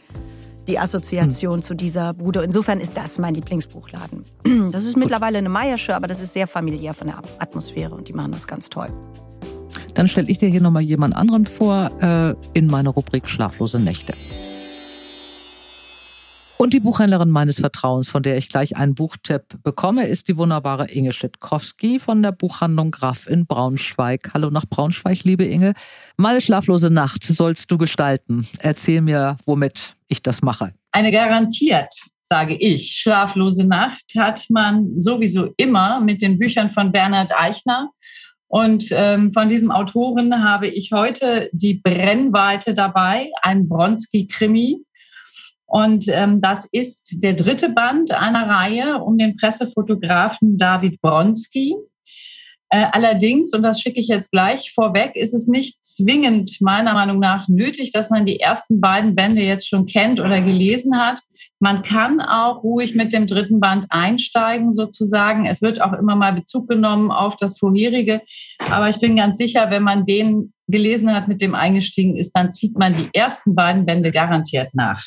[0.68, 1.62] die Assoziation Hm.
[1.62, 2.42] zu dieser Bude.
[2.42, 4.24] Insofern ist das mein Lieblingsbuchladen.
[4.72, 8.12] Das ist mittlerweile eine Meiersche, aber das ist sehr familiär von der Atmosphäre und die
[8.12, 8.88] machen das ganz toll.
[9.94, 14.12] Dann stelle ich dir hier nochmal jemand anderen vor äh, in meiner Rubrik Schlaflose Nächte.
[16.60, 20.90] Und die Buchhändlerin meines Vertrauens, von der ich gleich einen Buchtipp bekomme, ist die wunderbare
[20.90, 24.32] Inge Schittkowski von der Buchhandlung Graf in Braunschweig.
[24.34, 25.72] Hallo nach Braunschweig, liebe Inge.
[26.18, 28.46] Meine schlaflose Nacht sollst du gestalten.
[28.58, 30.74] Erzähl mir, womit ich das mache.
[30.92, 37.32] Eine garantiert, sage ich, schlaflose Nacht hat man sowieso immer mit den Büchern von Bernhard
[37.34, 37.88] Eichner.
[38.48, 44.84] Und ähm, von diesem Autoren habe ich heute die Brennweite dabei, ein Bronski-Krimi.
[45.70, 51.76] Und ähm, das ist der dritte Band einer Reihe um den Pressefotografen David Bronski.
[52.70, 57.20] Äh, allerdings, und das schicke ich jetzt gleich vorweg, ist es nicht zwingend meiner Meinung
[57.20, 61.20] nach nötig, dass man die ersten beiden Bände jetzt schon kennt oder gelesen hat.
[61.60, 65.46] Man kann auch ruhig mit dem dritten Band einsteigen, sozusagen.
[65.46, 68.22] Es wird auch immer mal Bezug genommen auf das vorherige.
[68.70, 72.52] Aber ich bin ganz sicher, wenn man den gelesen hat, mit dem eingestiegen ist, dann
[72.52, 75.06] zieht man die ersten beiden Bände garantiert nach.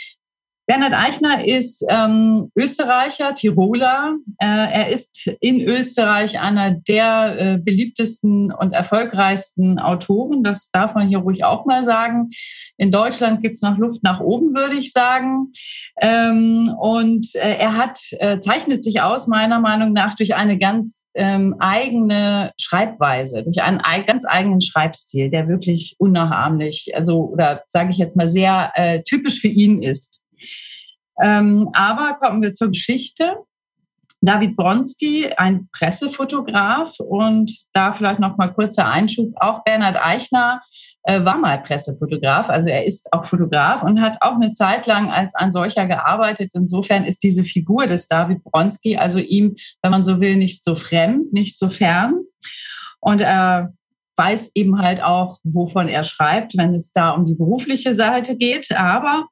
[0.71, 4.15] Bernhard Eichner ist ähm, Österreicher, Tiroler.
[4.37, 10.45] Äh, er ist in Österreich einer der äh, beliebtesten und erfolgreichsten Autoren.
[10.45, 12.29] Das darf man hier ruhig auch mal sagen.
[12.77, 15.51] In Deutschland gibt es noch Luft nach oben, würde ich sagen.
[15.99, 21.05] Ähm, und äh, er hat, äh, zeichnet sich aus, meiner Meinung nach, durch eine ganz
[21.15, 27.91] ähm, eigene Schreibweise, durch einen ei ganz eigenen Schreibstil, der wirklich unnachahmlich, also oder sage
[27.91, 30.21] ich jetzt mal sehr äh, typisch für ihn ist.
[31.21, 33.37] Ähm, aber kommen wir zur Geschichte.
[34.23, 39.33] David Bronski, ein Pressefotograf und da vielleicht noch mal kurzer Einschub.
[39.37, 40.61] Auch Bernhard Eichner
[41.03, 42.47] äh, war mal Pressefotograf.
[42.47, 46.51] Also er ist auch Fotograf und hat auch eine Zeit lang als ein solcher gearbeitet.
[46.53, 50.75] Insofern ist diese Figur des David Bronski also ihm, wenn man so will, nicht so
[50.75, 52.19] fremd, nicht so fern.
[52.99, 53.73] Und er
[54.17, 58.71] weiß eben halt auch, wovon er schreibt, wenn es da um die berufliche Seite geht.
[58.71, 59.25] Aber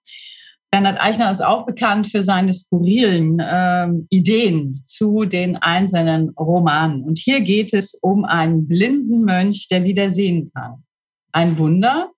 [0.72, 7.04] Bernhard Eichner ist auch bekannt für seine skurrilen äh, Ideen zu den einzelnen Romanen.
[7.04, 10.84] Und hier geht es um einen blinden Mönch, der wieder sehen kann.
[11.32, 12.12] Ein Wunder.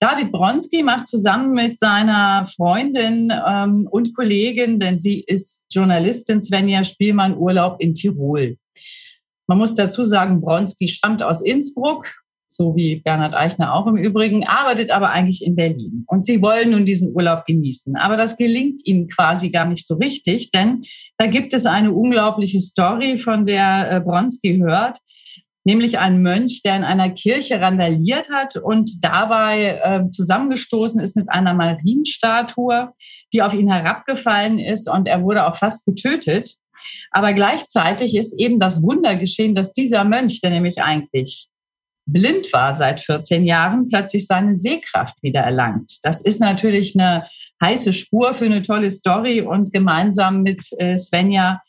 [0.00, 6.84] David Bronski macht zusammen mit seiner Freundin ähm, und Kollegin, denn sie ist Journalistin Svenja
[6.84, 8.56] Spielmann, Urlaub in Tirol.
[9.48, 12.06] Man muss dazu sagen, Bronski stammt aus Innsbruck
[12.58, 16.04] so wie Bernhard Eichner auch im Übrigen, arbeitet aber eigentlich in Berlin.
[16.08, 17.94] Und sie wollen nun diesen Urlaub genießen.
[17.94, 20.82] Aber das gelingt ihnen quasi gar nicht so richtig, denn
[21.18, 24.98] da gibt es eine unglaubliche Story, von der äh, Bronski hört,
[25.62, 31.30] nämlich ein Mönch, der in einer Kirche randaliert hat und dabei äh, zusammengestoßen ist mit
[31.30, 32.90] einer Marienstatue,
[33.32, 36.56] die auf ihn herabgefallen ist und er wurde auch fast getötet.
[37.12, 41.48] Aber gleichzeitig ist eben das Wunder geschehen, dass dieser Mönch, der nämlich eigentlich
[42.08, 45.98] blind war seit 14 Jahren, plötzlich seine Sehkraft wieder erlangt.
[46.02, 47.26] Das ist natürlich eine
[47.62, 51.60] heiße Spur für eine tolle Story und gemeinsam mit äh, Svenja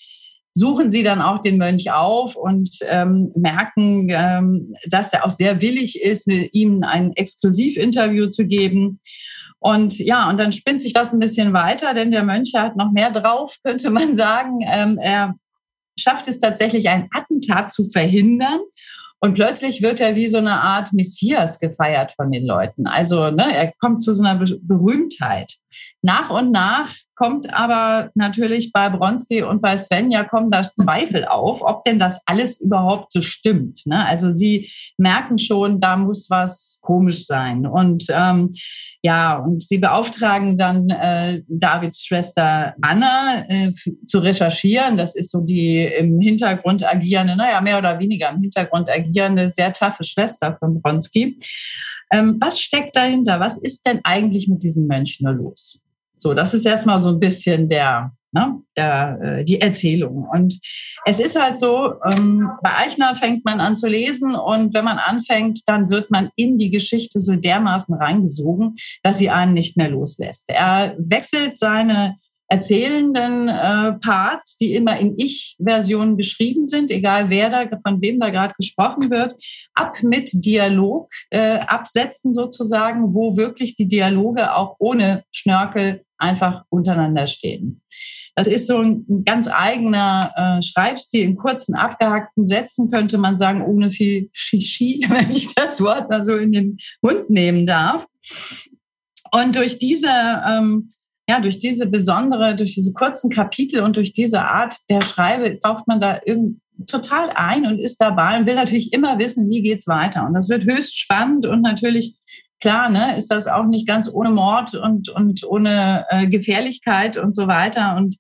[0.54, 5.62] suchen sie dann auch den Mönch auf und ähm, merken, ähm, dass er auch sehr
[5.62, 8.99] willig ist, ihm ein Exklusivinterview zu geben.
[9.60, 12.91] Und ja, und dann spinnt sich das ein bisschen weiter, denn der Mönch hat noch
[12.91, 14.60] mehr drauf, könnte man sagen.
[14.65, 15.36] Ähm, er
[15.97, 18.60] schafft es tatsächlich, ein Attentat zu verhindern
[19.21, 22.88] und plötzlich wird er wie so eine Art Messias gefeiert von den Leuten.
[22.88, 25.55] Also ne, er kommt zu so einer Berühmtheit.
[26.01, 31.62] Nach und nach kommt aber natürlich bei Bronski und bei Svenja kommen da Zweifel auf,
[31.62, 33.82] ob denn das alles überhaupt so stimmt.
[33.86, 34.05] Ne?
[34.05, 37.67] Also sie merken schon, da muss was komisch sein.
[37.67, 38.53] Und ähm,
[39.01, 43.73] ja, und sie beauftragen dann äh, Davids Schwester Anna äh,
[44.08, 44.97] zu recherchieren.
[44.97, 49.73] Das ist so die im Hintergrund agierende, naja, mehr oder weniger im Hintergrund agierende, sehr
[49.73, 51.39] taffe Schwester von Bronski.
[52.11, 53.39] Ähm, was steckt dahinter?
[53.39, 55.83] Was ist denn eigentlich mit diesen Mönchen nur los?
[56.15, 60.27] So, das ist erstmal so ein bisschen der, ne, der, äh, die Erzählung.
[60.29, 60.59] Und
[61.05, 64.97] es ist halt so, ähm, bei Eichner fängt man an zu lesen und wenn man
[64.97, 69.89] anfängt, dann wird man in die Geschichte so dermaßen reingesogen, dass sie einen nicht mehr
[69.89, 70.49] loslässt.
[70.49, 72.17] Er wechselt seine
[72.49, 78.31] erzählenden äh, Parts, die immer in Ich-Versionen geschrieben sind, egal wer da, von wem da
[78.31, 79.35] gerade gesprochen wird,
[79.75, 87.27] ab mit Dialog, äh, absetzen sozusagen, wo wirklich die Dialoge auch ohne Schnörkel einfach untereinander
[87.27, 87.81] stehen.
[88.35, 93.62] Das ist so ein, ganz eigener äh, Schreibstil in kurzen, abgehackten Sätzen, könnte man sagen,
[93.62, 98.07] ohne viel Shishi, wenn ich das Wort mal so in den Mund nehmen darf.
[99.31, 100.09] Und durch diese
[100.47, 100.93] ähm,
[101.29, 105.87] ja, durch diese besondere, durch diese kurzen Kapitel und durch diese Art der Schreibe taucht
[105.87, 106.19] man da
[106.87, 110.25] total ein und ist dabei und will natürlich immer wissen, wie geht's weiter.
[110.25, 112.15] Und das wird höchst spannend und natürlich
[112.59, 117.35] klar, ne, ist das auch nicht ganz ohne Mord und und ohne äh, Gefährlichkeit und
[117.35, 118.17] so weiter und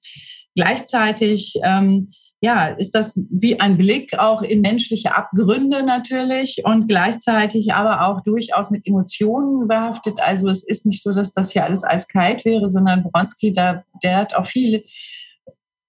[0.55, 7.73] gleichzeitig ähm, ja, ist das wie ein Blick auch in menschliche Abgründe natürlich und gleichzeitig
[7.73, 10.19] aber auch durchaus mit Emotionen behaftet.
[10.21, 14.15] Also es ist nicht so, dass das hier alles eiskalt wäre, sondern Bronski, da, der
[14.15, 14.83] hat auch viele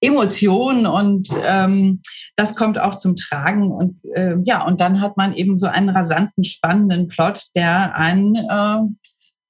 [0.00, 2.00] Emotionen und ähm,
[2.34, 3.70] das kommt auch zum Tragen.
[3.70, 8.34] Und äh, ja, und dann hat man eben so einen rasanten, spannenden Plot, der einen
[8.34, 8.80] äh,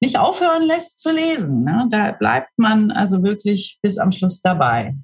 [0.02, 1.64] nicht aufhören lässt zu lesen.
[1.64, 1.86] Ne?
[1.90, 4.96] Da bleibt man also wirklich bis am Schluss dabei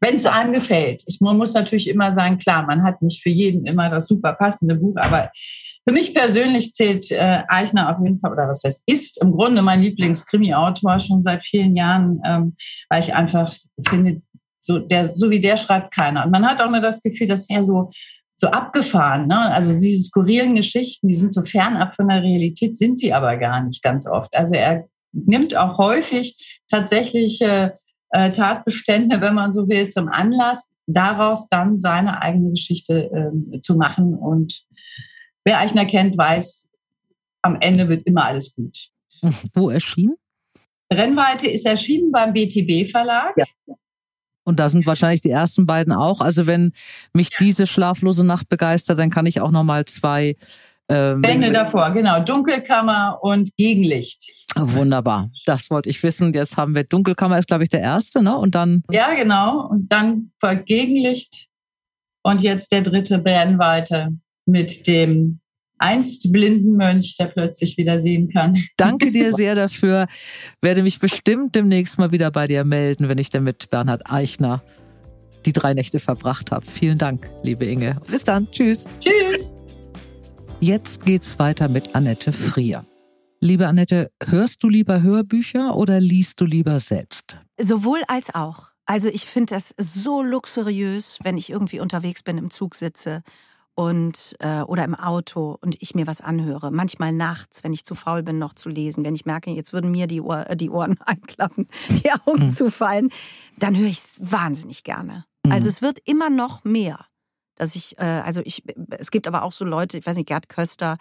[0.00, 1.02] wenn es einem gefällt.
[1.06, 4.32] Ich, man muss natürlich immer sagen, klar, man hat nicht für jeden immer das super
[4.34, 5.30] passende Buch, aber
[5.88, 9.62] für mich persönlich zählt äh, Eichner auf jeden Fall, oder was heißt, ist im Grunde
[9.62, 12.56] mein Lieblingskrimi-Autor schon seit vielen Jahren, ähm,
[12.90, 13.54] weil ich einfach
[13.88, 14.20] finde,
[14.60, 16.26] so, der, so wie der schreibt keiner.
[16.26, 17.90] Und man hat auch immer das Gefühl, dass er so,
[18.36, 19.50] so abgefahren, ne?
[19.50, 23.64] also diese skurrilen Geschichten, die sind so fernab von der Realität, sind sie aber gar
[23.64, 24.34] nicht ganz oft.
[24.36, 26.36] Also er nimmt auch häufig
[26.70, 27.70] tatsächlich äh,
[28.10, 33.76] äh, Tatbestände, wenn man so will, zum Anlass, daraus dann seine eigene Geschichte äh, zu
[33.76, 34.14] machen.
[34.14, 34.64] Und
[35.44, 36.68] wer Eichner kennt, weiß,
[37.42, 38.88] am Ende wird immer alles gut.
[39.54, 40.14] Wo erschien?
[40.92, 43.34] Rennweite ist erschienen beim BTB Verlag.
[43.36, 43.44] Ja.
[44.44, 46.22] Und da sind wahrscheinlich die ersten beiden auch.
[46.22, 46.72] Also wenn
[47.12, 47.36] mich ja.
[47.38, 50.36] diese schlaflose Nacht begeistert, dann kann ich auch noch mal zwei
[50.88, 52.20] ähm, Bände davor, genau.
[52.20, 54.32] Dunkelkammer und Gegenlicht.
[54.56, 55.30] Wunderbar.
[55.44, 56.32] Das wollte ich wissen.
[56.32, 58.36] Jetzt haben wir Dunkelkammer ist, glaube ich, der erste, ne?
[58.36, 58.82] Und dann.
[58.90, 59.68] Ja, genau.
[59.68, 60.30] Und dann
[60.64, 61.46] Gegenlicht.
[62.22, 65.40] Und jetzt der dritte Brennweite mit dem
[65.78, 68.56] einst blinden Mönch, der plötzlich wieder sehen kann.
[68.76, 70.06] Danke dir sehr dafür.
[70.60, 74.62] Werde mich bestimmt demnächst mal wieder bei dir melden, wenn ich dann mit Bernhard Eichner
[75.46, 76.64] die drei Nächte verbracht habe.
[76.64, 77.96] Vielen Dank, liebe Inge.
[78.10, 78.50] Bis dann.
[78.50, 78.86] Tschüss.
[78.98, 79.57] Tschüss.
[80.60, 82.84] Jetzt geht's weiter mit Annette Frier.
[83.40, 87.38] Liebe Annette, hörst du lieber Hörbücher oder liest du lieber selbst?
[87.60, 88.70] Sowohl als auch.
[88.84, 93.22] Also ich finde das so luxuriös, wenn ich irgendwie unterwegs bin, im Zug sitze
[93.76, 96.72] und äh, oder im Auto und ich mir was anhöre.
[96.72, 99.04] Manchmal nachts, wenn ich zu faul bin, noch zu lesen.
[99.04, 102.50] Wenn ich merke, jetzt würden mir die, Ohr, äh, die Ohren einklappen, die Augen mhm.
[102.50, 103.10] zufallen,
[103.58, 105.24] dann höre ich es wahnsinnig gerne.
[105.46, 105.52] Mhm.
[105.52, 107.06] Also es wird immer noch mehr.
[107.58, 110.48] Dass ich, äh, also ich, es gibt aber auch so Leute, ich weiß nicht, Gerd
[110.48, 110.96] Köster,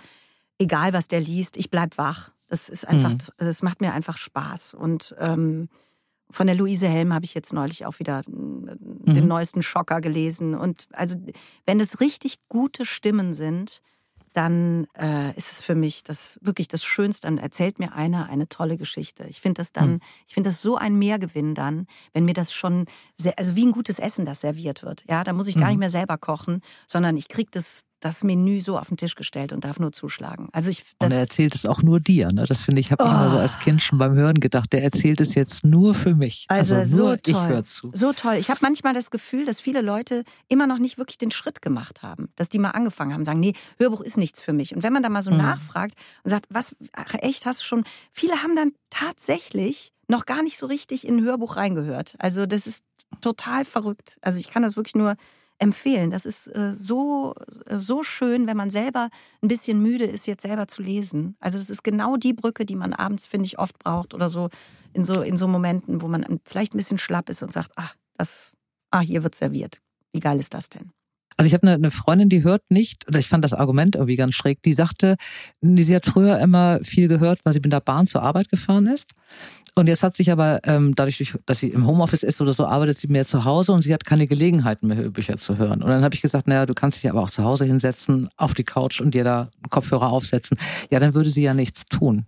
[0.58, 2.32] egal was der liest, ich bleib wach.
[2.50, 3.20] Das ist einfach, mhm.
[3.38, 4.74] das macht mir einfach Spaß.
[4.74, 5.70] Und ähm,
[6.30, 9.28] von der Luise Helm habe ich jetzt neulich auch wieder den mhm.
[9.28, 10.56] neuesten Schocker gelesen.
[10.56, 11.15] Und also,
[11.65, 13.82] wenn es richtig gute Stimmen sind,
[14.38, 17.26] dann äh, ist es für mich das wirklich das Schönste.
[17.26, 19.26] Dann erzählt mir einer eine tolle Geschichte.
[19.28, 20.00] Ich finde das dann, mhm.
[20.28, 23.71] ich finde das so ein Mehrgewinn dann, wenn mir das schon sehr, also wie ein
[23.71, 25.04] gutes Essen, das serviert wird.
[25.10, 25.69] Ja, da muss ich gar mhm.
[25.69, 29.52] nicht mehr selber kochen, sondern ich kriege das das Menü so auf den Tisch gestellt
[29.52, 30.50] und darf nur zuschlagen.
[30.52, 32.32] Also ich, und er erzählt es auch nur dir.
[32.32, 32.46] Ne?
[32.46, 33.08] Das finde ich, habe oh.
[33.08, 34.72] ich immer so als Kind schon beim Hören gedacht.
[34.72, 36.46] Der erzählt es jetzt nur für mich.
[36.50, 37.20] Also, also so toll.
[37.26, 37.90] ich höre zu.
[37.94, 38.36] So toll.
[38.36, 42.04] Ich habe manchmal das Gefühl, dass viele Leute immer noch nicht wirklich den Schritt gemacht
[42.04, 44.76] haben, dass die mal angefangen haben, sagen, nee, Hörbuch ist nichts für mich.
[44.76, 45.38] Und wenn man da mal so mhm.
[45.38, 47.84] nachfragt und sagt, was ach, echt hast du schon?
[48.12, 52.16] Viele haben dann tatsächlich noch gar nicht so richtig in ein Hörbuch reingehört.
[52.20, 52.84] Also das ist
[53.22, 54.18] total verrückt.
[54.22, 55.16] Also ich kann das wirklich nur
[55.60, 56.12] empfehlen.
[56.12, 57.34] Das ist äh, so,
[57.65, 59.10] äh, so schön, wenn man selber
[59.41, 61.36] ein bisschen müde ist, jetzt selber zu lesen.
[61.39, 64.50] Also das ist genau die Brücke, die man abends, finde ich, oft braucht oder so
[64.93, 67.96] in so, in so Momenten, wo man vielleicht ein bisschen schlapp ist und sagt, ach,
[68.17, 68.58] das,
[68.91, 69.82] ah, hier wird serviert.
[70.12, 70.91] Wie geil ist das denn?
[71.38, 74.15] Also ich habe eine, eine Freundin, die hört nicht, oder ich fand das Argument irgendwie
[74.15, 75.17] ganz schräg, die sagte,
[75.62, 79.12] sie hat früher immer viel gehört, weil sie mit der Bahn zur Arbeit gefahren ist.
[79.76, 82.97] Und jetzt hat sich aber, ähm, dadurch, dass sie im Homeoffice ist oder so, arbeitet
[82.97, 85.84] sie mehr zu Hause und sie hat keine Gelegenheit mehr, Hörbücher zu hören.
[85.84, 88.56] Und dann habe ich gesagt, naja, du kannst dich aber auch zu Hause hinsetzen, auf
[88.56, 90.58] die Couch und dir da Kopfhörer aufsetzen.
[90.89, 92.26] Ja, dann würde sie ja nichts tun.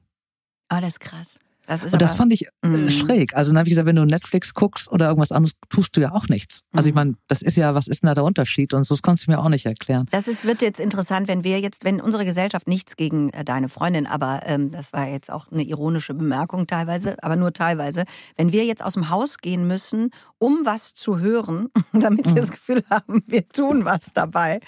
[0.72, 1.40] Oh, das ist krass.
[1.70, 2.90] Das und das fand ich mm.
[2.90, 3.36] schräg.
[3.36, 6.12] Also dann habe ich gesagt, wenn du Netflix guckst oder irgendwas anderes, tust du ja
[6.14, 6.64] auch nichts.
[6.72, 7.00] Also ich mhm.
[7.00, 8.74] meine, das ist ja, was ist denn da der Unterschied?
[8.74, 10.08] Und so das konntest du mir auch nicht erklären.
[10.10, 13.70] Das ist, wird jetzt interessant, wenn wir jetzt, wenn unsere Gesellschaft nichts gegen äh, deine
[13.70, 18.06] Freundin, aber ähm, das war jetzt auch eine ironische Bemerkung teilweise, aber nur teilweise,
[18.36, 22.34] wenn wir jetzt aus dem Haus gehen müssen, um was zu hören, damit mhm.
[22.34, 24.60] wir das Gefühl haben, wir tun was dabei.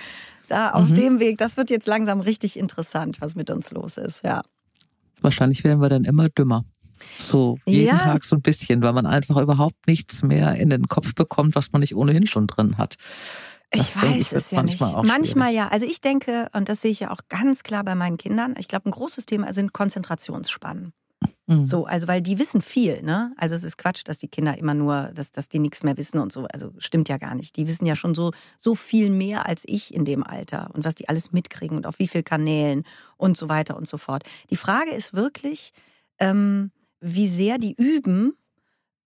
[0.49, 0.95] Da auf mhm.
[0.95, 4.43] dem Weg, das wird jetzt langsam richtig interessant, was mit uns los ist, ja.
[5.21, 6.63] Wahrscheinlich werden wir dann immer dümmer.
[7.19, 7.97] So jeden ja.
[7.97, 11.71] Tag so ein bisschen, weil man einfach überhaupt nichts mehr in den Kopf bekommt, was
[11.71, 12.97] man nicht ohnehin schon drin hat.
[13.71, 14.81] Das ich weiß ich, es ja nicht.
[14.81, 15.69] Manchmal ja.
[15.69, 18.67] Also ich denke, und das sehe ich ja auch ganz klar bei meinen Kindern, ich
[18.67, 20.93] glaube, ein großes Thema sind Konzentrationsspannen.
[21.47, 21.65] Mhm.
[21.65, 23.33] So, also weil die wissen viel, ne?
[23.37, 26.19] Also es ist Quatsch, dass die Kinder immer nur, dass, dass die nichts mehr wissen
[26.19, 26.47] und so.
[26.51, 27.55] Also stimmt ja gar nicht.
[27.57, 30.95] Die wissen ja schon so, so viel mehr als ich in dem Alter und was
[30.95, 32.83] die alles mitkriegen und auf wie vielen Kanälen
[33.17, 34.23] und so weiter und so fort.
[34.49, 35.71] Die Frage ist wirklich,
[36.19, 38.37] ähm, wie sehr die üben,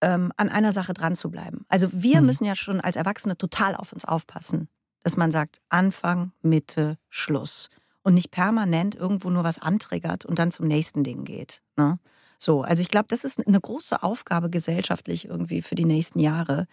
[0.00, 1.64] ähm, an einer Sache dran zu bleiben.
[1.68, 2.26] Also wir mhm.
[2.26, 4.68] müssen ja schon als Erwachsene total auf uns aufpassen,
[5.02, 7.70] dass man sagt, Anfang, Mitte, Schluss.
[8.02, 11.60] Und nicht permanent irgendwo nur was antriggert und dann zum nächsten Ding geht.
[11.76, 11.98] Ne?
[12.38, 16.68] So, also ich glaube, das ist eine große Aufgabe gesellschaftlich irgendwie für die nächsten Jahre,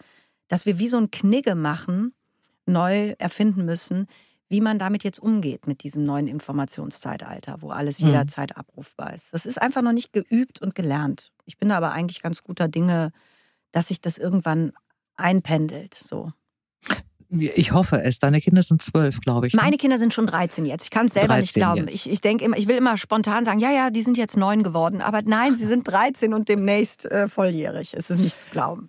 [0.46, 2.14] dass wir wie so ein Knigge machen,
[2.66, 4.06] neu erfinden müssen,
[4.48, 8.08] wie man damit jetzt umgeht mit diesem neuen Informationszeitalter, wo alles mhm.
[8.08, 9.32] jederzeit abrufbar ist.
[9.32, 11.32] Das ist einfach noch nicht geübt und gelernt.
[11.44, 13.10] Ich bin da aber eigentlich ganz guter Dinge,
[13.72, 14.72] dass sich das irgendwann
[15.16, 15.94] einpendelt.
[15.94, 16.32] So.
[17.30, 18.18] Ich hoffe es.
[18.18, 19.54] Deine Kinder sind zwölf, glaube ich.
[19.54, 19.62] Ne?
[19.62, 20.84] Meine Kinder sind schon 13 jetzt.
[20.84, 21.88] Ich kann es selber nicht glauben.
[21.88, 24.62] Ich, ich denke immer, ich will immer spontan sagen, ja, ja, die sind jetzt neun
[24.62, 25.00] geworden.
[25.00, 27.94] Aber nein, sie sind 13 und demnächst äh, volljährig.
[27.94, 28.88] Es ist nicht zu glauben.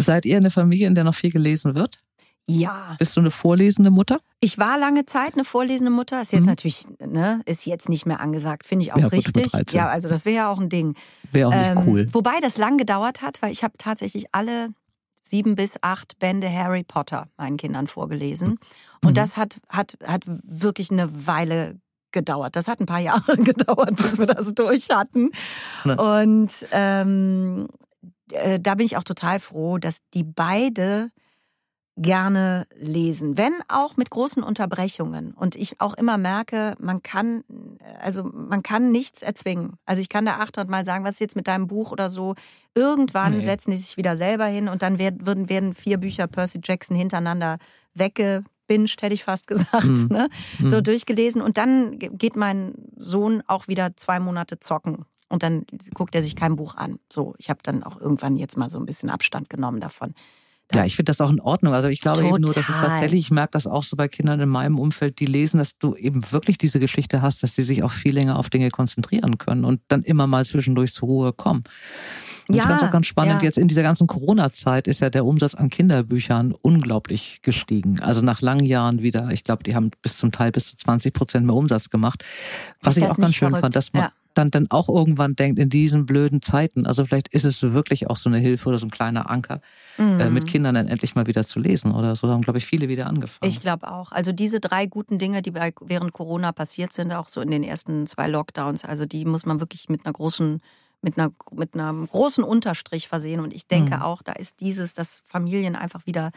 [0.00, 1.98] Seid ihr eine Familie, in der noch viel gelesen wird?
[2.46, 2.96] Ja.
[2.98, 4.20] Bist du eine vorlesende Mutter?
[4.40, 6.20] Ich war lange Zeit eine vorlesende Mutter.
[6.20, 6.48] Ist jetzt mhm.
[6.48, 8.66] natürlich, ne, ist jetzt nicht mehr angesagt.
[8.66, 9.52] Finde ich auch ja, richtig.
[9.72, 10.94] Ja, also das wäre ja auch ein Ding.
[11.32, 12.08] Wäre auch nicht ähm, cool.
[12.12, 14.68] Wobei das lang gedauert hat, weil ich habe tatsächlich alle
[15.22, 18.58] sieben bis acht Bände Harry Potter meinen Kindern vorgelesen.
[19.02, 19.14] Und mhm.
[19.14, 21.80] das hat, hat, hat wirklich eine Weile
[22.12, 22.56] gedauert.
[22.56, 25.30] Das hat ein paar Jahre gedauert, bis wir das durch hatten.
[25.84, 27.68] Und ähm,
[28.32, 31.10] äh, da bin ich auch total froh, dass die beide
[31.96, 35.32] gerne lesen, wenn auch mit großen Unterbrechungen.
[35.32, 37.44] Und ich auch immer merke, man kann,
[38.00, 39.74] also man kann nichts erzwingen.
[39.86, 42.34] Also ich kann da 800 Mal sagen, was ist jetzt mit deinem Buch oder so.
[42.74, 43.44] Irgendwann nee.
[43.44, 47.58] setzen die sich wieder selber hin und dann werden, werden vier Bücher Percy Jackson hintereinander
[47.94, 50.08] wegge durchgebinged, hätte ich fast gesagt, Mhm.
[50.10, 50.28] ne?
[50.64, 50.82] so Mhm.
[50.84, 51.42] durchgelesen.
[51.42, 55.04] Und dann ge- geht mein Sohn auch wieder zwei Monate zocken.
[55.28, 56.98] Und dann guckt er sich kein Buch an.
[57.12, 60.14] So, ich habe dann auch irgendwann jetzt mal so ein bisschen Abstand genommen davon.
[60.72, 61.74] Ja, ich finde das auch in Ordnung.
[61.74, 62.88] Also ich glaube eben nur, dass es Total.
[62.88, 65.94] tatsächlich, ich merke das auch so bei Kindern in meinem Umfeld, die lesen, dass du
[65.94, 69.64] eben wirklich diese Geschichte hast, dass die sich auch viel länger auf Dinge konzentrieren können
[69.64, 71.64] und dann immer mal zwischendurch zur Ruhe kommen.
[72.48, 73.44] Und ich Ja, fand es auch ganz spannend, ja.
[73.44, 78.00] jetzt in dieser ganzen Corona-Zeit ist ja der Umsatz an Kinderbüchern unglaublich gestiegen.
[78.00, 81.12] Also nach langen Jahren wieder, ich glaube, die haben bis zum Teil bis zu 20
[81.12, 82.24] Prozent mehr Umsatz gemacht.
[82.82, 83.60] Was ich auch ganz schön verrückt?
[83.60, 84.12] fand, dass man Ja.
[84.34, 88.16] Dann, dann auch irgendwann denkt, in diesen blöden Zeiten, also vielleicht ist es wirklich auch
[88.16, 89.60] so eine Hilfe oder so ein kleiner Anker,
[89.98, 92.26] äh, mit Kindern dann endlich mal wieder zu lesen oder so.
[92.26, 93.50] Da haben, glaube ich, viele wieder angefangen.
[93.50, 94.12] Ich glaube auch.
[94.12, 97.62] Also diese drei guten Dinge, die bei, während Corona passiert sind, auch so in den
[97.62, 100.60] ersten zwei Lockdowns, also die muss man wirklich mit einer großen,
[101.02, 103.40] mit einer, mit einem großen Unterstrich versehen.
[103.40, 104.02] Und ich denke Mhm.
[104.02, 106.30] auch, da ist dieses, dass Familien einfach wieder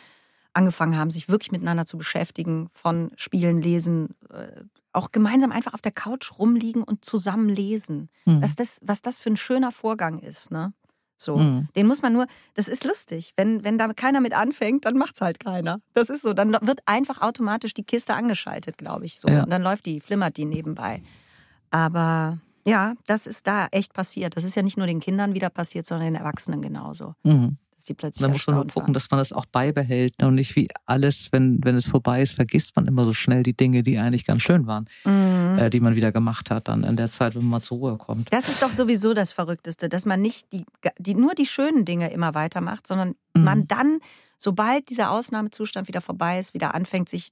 [0.53, 4.63] angefangen haben, sich wirklich miteinander zu beschäftigen, von Spielen, Lesen, äh,
[4.97, 8.10] auch gemeinsam einfach auf der Couch rumliegen und zusammen lesen.
[8.25, 8.41] Mhm.
[8.41, 10.73] Was, das, was das für ein schöner Vorgang ist, ne?
[11.19, 11.67] So, Mhm.
[11.75, 13.33] den muss man nur, das ist lustig.
[13.38, 15.79] Wenn, wenn da keiner mit anfängt, dann macht's halt keiner.
[15.95, 16.33] Das ist so.
[16.33, 19.19] Dann wird einfach automatisch die Kiste angeschaltet, glaube ich.
[19.19, 19.27] So.
[19.27, 19.43] Ja.
[19.43, 21.01] Und dann läuft die, flimmert die nebenbei.
[21.71, 24.36] Aber ja, das ist da echt passiert.
[24.38, 27.13] Das ist ja nicht nur den Kindern wieder passiert, sondern den Erwachsenen genauso.
[27.23, 27.57] Mhm.
[27.88, 28.93] Die plötzlich Da muss man nur gucken, waren.
[28.93, 32.76] dass man das auch beibehält und nicht wie alles, wenn, wenn es vorbei ist, vergisst
[32.76, 35.58] man immer so schnell die Dinge, die eigentlich ganz schön waren, Mhm.
[35.60, 38.32] äh, die man wieder gemacht hat dann in der Zeit, wenn man zur Ruhe kommt.
[38.34, 40.65] Das ist doch sowieso das Verrückteste, dass man nicht die,
[41.00, 43.43] die, nur die schönen Dinge immer weitermacht, sondern Mhm.
[43.43, 44.00] man dann,
[44.38, 47.32] sobald dieser Ausnahmezustand wieder vorbei ist, wieder anfängt, sich,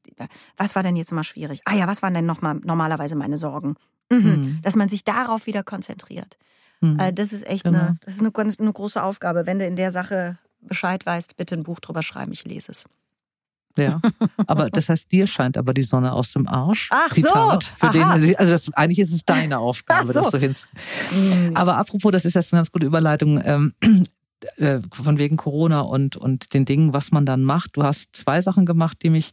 [0.58, 1.62] was war denn jetzt mal schwierig?
[1.66, 3.76] Ah ja, was waren denn noch mal normalerweise meine Sorgen?
[4.12, 4.18] Mhm.
[4.20, 4.60] Mhm.
[4.62, 6.38] Dass man sich darauf wieder konzentriert.
[6.82, 7.00] Mhm.
[7.00, 7.80] Äh, das ist echt Genau.
[7.80, 9.46] eine, das ist eine, ganz- eine große Aufgabe.
[9.48, 12.86] Wenn du in der Sache Bescheid weißt, bitte ein Buch drüber schreiben, ich lese es.
[13.78, 14.00] Ja,
[14.48, 16.90] aber das heißt, dir scheint aber die Sonne aus dem Arsch.
[16.92, 18.18] Ach so, Zitat, für aha.
[18.18, 20.22] den, also das, eigentlich ist es deine Aufgabe, so.
[20.22, 20.56] das so hin.
[21.54, 23.42] Aber apropos, das ist jetzt eine ganz gute Überleitung.
[23.44, 23.74] Ähm,
[24.58, 27.76] äh, von wegen Corona und, und den Dingen, was man dann macht.
[27.76, 29.32] Du hast zwei Sachen gemacht, die mich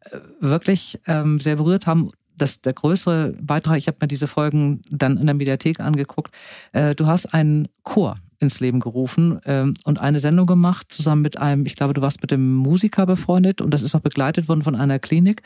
[0.00, 2.10] äh, wirklich ähm, sehr berührt haben.
[2.36, 6.32] Das, der größere Beitrag, ich habe mir diese Folgen dann in der Mediathek angeguckt.
[6.72, 11.36] Äh, du hast einen Chor ins Leben gerufen ähm, und eine Sendung gemacht, zusammen mit
[11.38, 14.62] einem, ich glaube, du warst mit dem Musiker befreundet und das ist auch begleitet worden
[14.62, 15.42] von einer Klinik.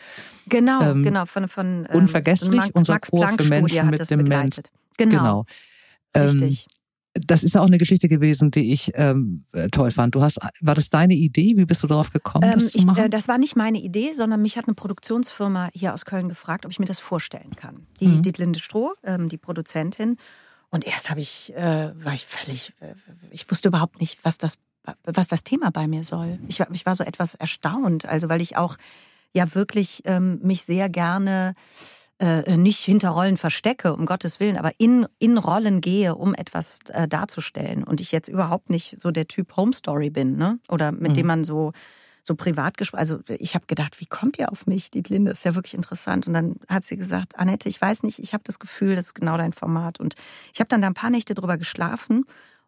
[0.49, 4.09] Genau, Ähm, genau, von, von ähm, unvergesslich, Max, unser Max Chor für Menschen mit das
[4.09, 4.61] Demenz.
[4.99, 5.45] Genau,
[6.15, 6.67] Ähm, richtig.
[7.15, 10.15] das ist auch eine Geschichte gewesen, die ich ähm, äh, toll fand.
[10.15, 11.55] Du hast, war das deine Idee?
[11.57, 13.05] Wie bist du darauf gekommen, Ähm, das zu ich, machen?
[13.05, 16.67] äh, das war nicht meine Idee, sondern mich hat eine Produktionsfirma hier aus Köln gefragt,
[16.67, 17.87] ob ich mir das vorstellen kann.
[18.01, 18.23] Die Mhm.
[18.23, 20.17] Dietlinde Stroh, ähm, die Produzentin.
[20.73, 22.95] Und erst habe ich, äh, war ich völlig, äh,
[23.31, 24.59] ich wusste überhaupt nicht, was das,
[25.05, 26.41] was das Thema bei mir soll.
[26.49, 28.77] Ich war, ich war so etwas erstaunt, also weil ich auch
[29.33, 31.55] ja wirklich ähm, mich sehr gerne
[32.19, 36.79] äh, nicht hinter Rollen verstecke, um Gottes Willen, aber in, in Rollen gehe, um etwas
[36.89, 37.85] äh, darzustellen.
[37.85, 40.59] Und ich jetzt überhaupt nicht so der Typ Home Story bin, ne?
[40.69, 41.15] Oder mit Mhm.
[41.15, 41.73] dem man so
[42.23, 43.01] so privat gesprochen.
[43.01, 44.91] Also ich habe gedacht, wie kommt ihr auf mich?
[44.91, 46.27] Die Linde ist ja wirklich interessant.
[46.27, 49.15] Und dann hat sie gesagt, Annette, ich weiß nicht, ich habe das Gefühl, das ist
[49.15, 49.99] genau dein Format.
[50.01, 50.15] Und
[50.53, 52.25] ich habe dann da ein paar Nächte drüber geschlafen.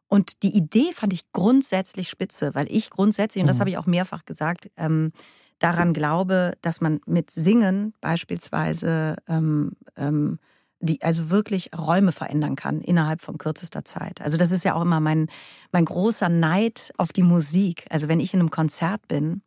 [0.08, 3.60] Und die Idee fand ich grundsätzlich spitze, weil ich grundsätzlich, und das Mhm.
[3.60, 5.12] habe ich auch mehrfach gesagt, ähm,
[5.60, 10.38] daran glaube, dass man mit Singen beispielsweise ähm, ähm,
[10.84, 14.20] die also wirklich Räume verändern kann innerhalb von kürzester Zeit.
[14.20, 15.28] Also das ist ja auch immer mein
[15.72, 17.84] mein großer Neid auf die Musik.
[17.90, 19.42] Also wenn ich in einem Konzert bin,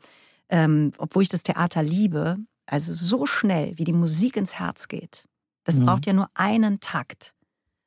[0.50, 5.26] ähm, obwohl ich das Theater liebe, also so schnell wie die Musik ins Herz geht,
[5.64, 5.86] das Mhm.
[5.86, 7.34] braucht ja nur einen Takt.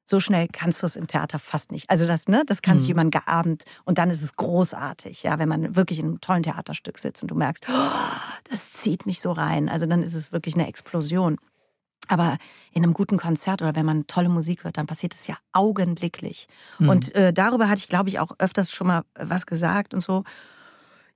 [0.05, 1.89] So schnell kannst du es im Theater fast nicht.
[1.89, 2.87] Also das, ne, das kannst Mhm.
[2.87, 6.43] du jemand Abend und dann ist es großartig, ja, wenn man wirklich in einem tollen
[6.43, 7.91] Theaterstück sitzt und du merkst, oh,
[8.51, 9.69] das zieht mich so rein.
[9.69, 11.37] Also dann ist es wirklich eine Explosion.
[12.11, 12.39] Aber
[12.73, 16.49] in einem guten Konzert oder wenn man tolle Musik hört, dann passiert es ja augenblicklich.
[16.81, 16.89] Mhm.
[16.89, 20.25] Und äh, darüber hatte ich, glaube ich, auch öfters schon mal was gesagt und so.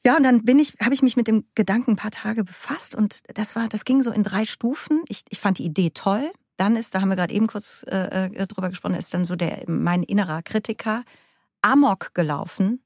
[0.07, 2.95] Ja, und dann bin ich, habe ich mich mit dem Gedanken ein paar Tage befasst
[2.95, 5.03] und das war, das ging so in drei Stufen.
[5.09, 6.31] Ich, ich fand die Idee toll.
[6.59, 9.35] Dann ist, da haben wir gerade eben kurz äh, äh, drüber gesprochen, ist dann so
[9.35, 11.03] der mein innerer Kritiker
[11.61, 12.85] amok gelaufen.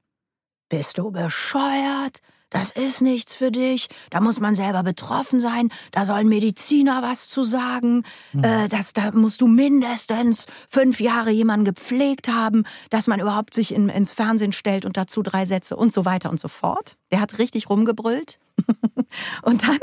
[0.71, 2.23] Bist du bescheuert?
[2.51, 3.89] Das ist nichts für dich.
[4.11, 5.71] Da muss man selber betroffen sein.
[5.93, 8.05] Da sollen Mediziner was zu sagen.
[8.41, 13.75] Äh, das, da musst du mindestens fünf Jahre jemanden gepflegt haben, dass man überhaupt sich
[13.75, 16.97] in, ins Fernsehen stellt und dazu drei Sätze und so weiter und so fort.
[17.11, 18.39] Der hat richtig rumgebrüllt.
[19.43, 19.79] und dann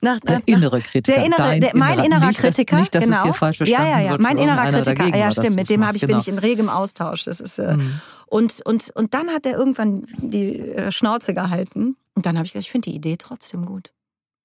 [0.00, 1.16] nach, Der nach, innere Kritiker.
[1.16, 3.16] der innere, der, mein innerer nicht, Kritiker, nicht, dass genau.
[3.18, 5.16] es hier falsch verstanden ja, ja, ja, wird, mein innerer Kritiker.
[5.16, 5.56] Ja, stimmt.
[5.56, 6.20] Mit dem habe ich bin genau.
[6.20, 7.24] ich in regem Austausch.
[7.24, 8.00] Das ist äh, Mhm.
[8.26, 12.52] und und und dann hat er irgendwann die äh, Schnauze gehalten und dann habe ich
[12.52, 13.92] gesagt, ich finde die Idee trotzdem gut.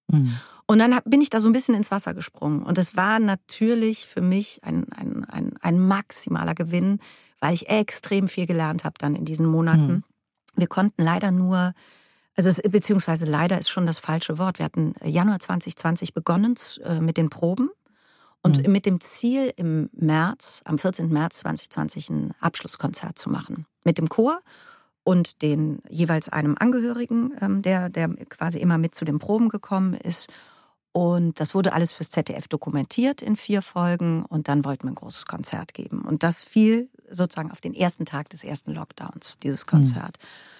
[0.08, 0.36] Mhm.
[0.66, 2.62] Und dann bin ich da so ein bisschen ins Wasser gesprungen.
[2.62, 7.00] Und das war natürlich für mich ein, ein, ein, ein maximaler Gewinn,
[7.40, 9.92] weil ich extrem viel gelernt habe dann in diesen Monaten.
[9.92, 10.04] Mhm.
[10.56, 11.74] Wir konnten leider nur,
[12.36, 14.60] also es, beziehungsweise leider ist schon das falsche Wort.
[14.60, 17.70] Wir hatten Januar 2020 begonnen äh, mit den Proben
[18.42, 18.72] und mhm.
[18.72, 21.10] mit dem Ziel im März, am 14.
[21.10, 24.40] März 2020 ein Abschlusskonzert zu machen mit dem Chor
[25.04, 29.94] und den jeweils einem Angehörigen, ähm, der, der quasi immer mit zu den Proben gekommen
[29.94, 30.30] ist.
[30.92, 34.96] Und das wurde alles fürs ZDF dokumentiert in vier Folgen und dann wollten wir ein
[34.96, 36.02] großes Konzert geben.
[36.02, 39.68] Und das fiel sozusagen auf den ersten Tag des ersten Lockdowns, dieses hm.
[39.68, 40.18] Konzert.
[40.20, 40.59] Mhm.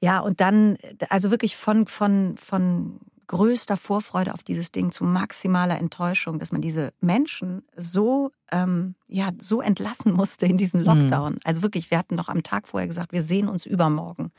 [0.00, 0.76] Ja, und dann,
[1.08, 6.60] also wirklich von, von, von größter Vorfreude auf dieses Ding zu maximaler Enttäuschung, dass man
[6.60, 10.86] diese Menschen so, ähm, ja, so entlassen musste in diesen hm.
[10.86, 11.32] Lockdown.
[11.34, 11.40] Mhm.
[11.44, 14.32] Also wirklich, wir hatten noch am Tag vorher gesagt, wir sehen uns übermorgen.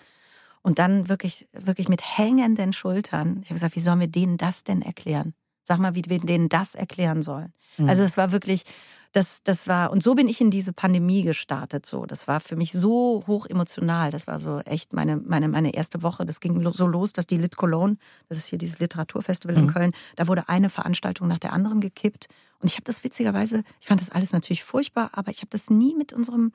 [0.61, 3.39] Und dann wirklich, wirklich mit hängenden Schultern.
[3.43, 5.33] Ich habe gesagt, wie sollen wir denen das denn erklären?
[5.63, 7.53] Sag mal, wie wir denen das erklären sollen.
[7.77, 7.87] Mhm.
[7.87, 8.63] Also es war wirklich,
[9.11, 11.85] das, das war, und so bin ich in diese Pandemie gestartet.
[11.85, 14.09] So, das war für mich so hoch emotional.
[14.09, 16.25] Das war so echt meine, meine, meine erste Woche.
[16.25, 17.97] Das ging so los, dass die Lit Cologne,
[18.29, 19.63] das ist hier dieses Literaturfestival mhm.
[19.63, 22.27] in Köln, da wurde eine Veranstaltung nach der anderen gekippt.
[22.59, 25.69] Und ich habe das witzigerweise, ich fand das alles natürlich furchtbar, aber ich habe das
[25.69, 26.53] nie mit unserem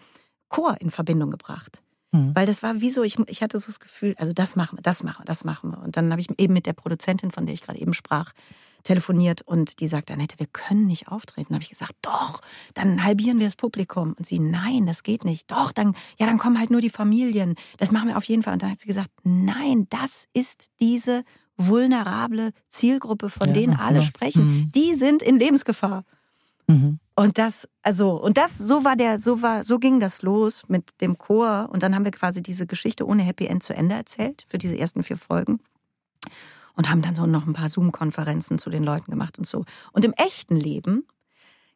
[0.48, 1.82] Chor in Verbindung gebracht.
[2.12, 2.34] Mhm.
[2.34, 4.82] Weil das war wie so, ich, ich hatte so das Gefühl, also das machen wir,
[4.82, 5.82] das machen wir, das machen wir.
[5.82, 8.32] Und dann habe ich eben mit der Produzentin, von der ich gerade eben sprach,
[8.86, 11.48] telefoniert und die sagt, Annette, wir können nicht auftreten.
[11.50, 12.40] Da habe ich gesagt, doch,
[12.74, 14.14] dann halbieren wir das Publikum.
[14.16, 15.50] Und sie, nein, das geht nicht.
[15.50, 17.56] Doch, dann, ja, dann kommen halt nur die Familien.
[17.78, 18.54] Das machen wir auf jeden Fall.
[18.54, 21.24] Und dann hat sie gesagt, nein, das ist diese
[21.56, 24.02] vulnerable Zielgruppe, von ja, denen alle ja.
[24.02, 24.46] sprechen.
[24.46, 24.72] Mhm.
[24.72, 26.04] Die sind in Lebensgefahr.
[26.68, 27.00] Mhm.
[27.16, 31.00] Und das, also, und das, so war der, so war, so ging das los mit
[31.00, 31.68] dem Chor.
[31.72, 34.78] Und dann haben wir quasi diese Geschichte ohne Happy End zu Ende erzählt für diese
[34.78, 35.58] ersten vier Folgen.
[36.76, 39.64] Und haben dann so noch ein paar Zoom-Konferenzen zu den Leuten gemacht und so.
[39.92, 41.06] Und im echten Leben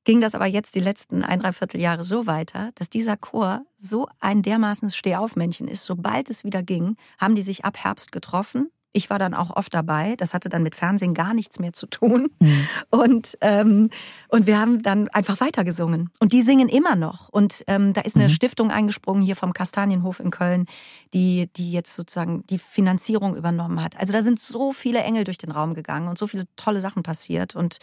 [0.05, 4.09] ging das aber jetzt die letzten ein, dreiviertel Jahre so weiter, dass dieser Chor so
[4.21, 5.85] ein dermaßenes Stehaufmännchen ist.
[5.85, 9.73] Sobald es wieder ging, haben die sich ab Herbst getroffen ich war dann auch oft
[9.73, 10.15] dabei.
[10.17, 12.31] Das hatte dann mit Fernsehen gar nichts mehr zu tun.
[12.41, 12.69] Mhm.
[12.91, 13.91] Und, ähm,
[14.29, 16.11] und wir haben dann einfach weitergesungen.
[16.19, 17.29] Und die singen immer noch.
[17.29, 18.31] Und ähm, da ist eine mhm.
[18.31, 20.67] Stiftung eingesprungen hier vom Kastanienhof in Köln,
[21.15, 23.97] die, die jetzt sozusagen die Finanzierung übernommen hat.
[23.99, 27.03] Also da sind so viele Engel durch den Raum gegangen und so viele tolle Sachen
[27.03, 27.55] passiert.
[27.55, 27.79] Und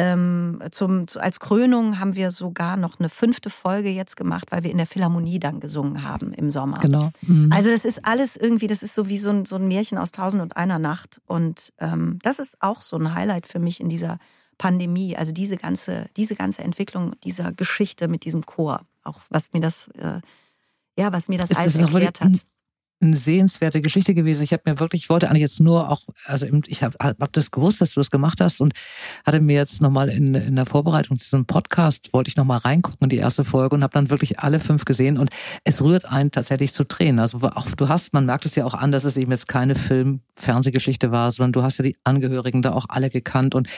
[0.00, 4.70] ähm, zum, als Krönung haben wir sogar noch eine fünfte Folge jetzt gemacht, weil wir
[4.70, 6.78] in der Philharmonie dann gesungen haben im Sommer.
[6.78, 7.10] Genau.
[7.22, 7.52] Mhm.
[7.52, 10.12] Also das ist alles irgendwie, das ist so wie so ein, so ein Märchen aus
[10.12, 11.20] Tausend und einer Nacht.
[11.26, 14.18] Und ähm, das ist auch so ein Highlight für mich in dieser
[14.58, 15.16] Pandemie.
[15.16, 18.80] Also diese ganze, diese ganze Entwicklung dieser Geschichte mit diesem Chor.
[19.04, 20.20] Auch was mir das, äh,
[20.98, 22.32] ja, was mir das alles erklärt hat
[23.00, 24.42] eine sehenswerte Geschichte gewesen.
[24.42, 27.50] Ich habe mir wirklich, ich wollte eigentlich jetzt nur auch, also ich habe hab das
[27.50, 28.74] gewusst, dass du das gemacht hast und
[29.26, 33.04] hatte mir jetzt nochmal in, in der Vorbereitung zu diesem Podcast, wollte ich nochmal reingucken
[33.04, 35.30] in die erste Folge und habe dann wirklich alle fünf gesehen und
[35.64, 37.20] es rührt einen tatsächlich zu Tränen.
[37.20, 39.74] Also auch du hast, man merkt es ja auch an, dass es eben jetzt keine
[39.74, 43.68] Film, Fernsehgeschichte war, sondern du hast ja die Angehörigen da auch alle gekannt und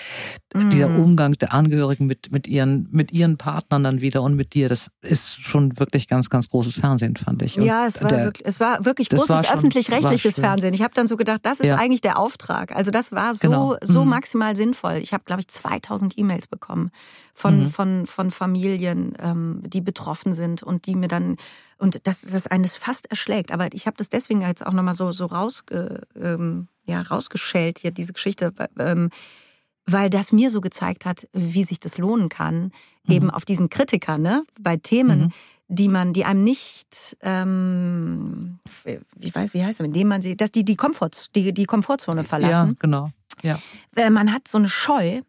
[0.54, 0.70] mm.
[0.70, 4.68] dieser Umgang der Angehörigen mit, mit ihren, mit ihren Partnern dann wieder und mit dir,
[4.68, 7.58] das ist schon wirklich ganz, ganz großes Fernsehen, fand ich.
[7.58, 10.74] Und ja, es war, wirklich, es war wirklich großes öffentlich-rechtliches Fernsehen.
[10.74, 11.76] Ich habe dann so gedacht, das ist ja.
[11.76, 12.74] eigentlich der Auftrag.
[12.74, 13.76] Also das war so, genau.
[13.82, 14.10] so mhm.
[14.10, 14.98] maximal sinnvoll.
[15.02, 16.90] Ich habe, glaube ich, 2000 E-Mails bekommen
[17.34, 17.70] von, mhm.
[17.70, 21.36] von, von Familien, ähm, die betroffen sind und die mir dann,
[21.78, 23.52] und das, das eines fast erschlägt.
[23.52, 27.90] Aber ich habe das deswegen jetzt auch nochmal so, so rausge, ähm, ja, rausgeschält hier,
[27.90, 28.52] diese Geschichte.
[28.78, 29.10] Ähm,
[29.84, 32.70] weil das mir so gezeigt hat, wie sich das lohnen kann,
[33.04, 33.14] mhm.
[33.14, 35.32] eben auf diesen Kritiker, ne, bei Themen, mhm
[35.68, 38.58] die man, die einem nicht, ähm,
[39.16, 42.24] wie weiß, wie heißt es, indem man sie, dass die die Komfort, die die Komfortzone
[42.24, 42.68] verlassen.
[42.70, 43.10] Ja, genau.
[43.42, 43.58] Ja.
[43.96, 45.22] Äh, man hat so eine Scheu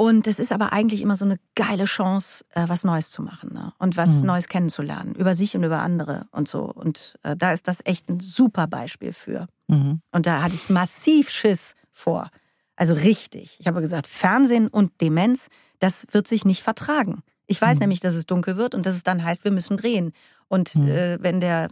[0.00, 3.52] und es ist aber eigentlich immer so eine geile Chance, äh, was Neues zu machen
[3.52, 3.74] ne?
[3.78, 4.28] und was mhm.
[4.28, 6.64] Neues kennenzulernen über sich und über andere und so.
[6.64, 9.46] Und äh, da ist das echt ein super Beispiel für.
[9.68, 10.00] Mhm.
[10.10, 12.30] Und da hatte ich massiv Schiss vor.
[12.76, 13.56] Also richtig.
[13.60, 15.48] Ich habe gesagt, Fernsehen und Demenz,
[15.80, 17.22] das wird sich nicht vertragen.
[17.50, 17.80] Ich weiß mhm.
[17.80, 20.12] nämlich, dass es dunkel wird und dass es dann heißt, wir müssen drehen.
[20.46, 20.88] Und mhm.
[20.88, 21.68] äh, wenn der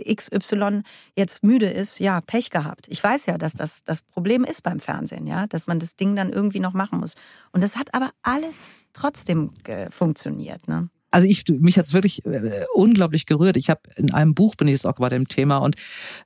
[0.00, 0.82] XY
[1.16, 2.86] jetzt müde ist, ja, Pech gehabt.
[2.88, 6.14] Ich weiß ja, dass das das Problem ist beim Fernsehen, ja, dass man das Ding
[6.14, 7.14] dann irgendwie noch machen muss.
[7.50, 10.88] Und das hat aber alles trotzdem äh, funktioniert, ne?
[11.12, 13.56] Also ich, mich hat's wirklich äh, unglaublich gerührt.
[13.56, 15.76] Ich habe in einem Buch bin ich jetzt auch bei dem Thema und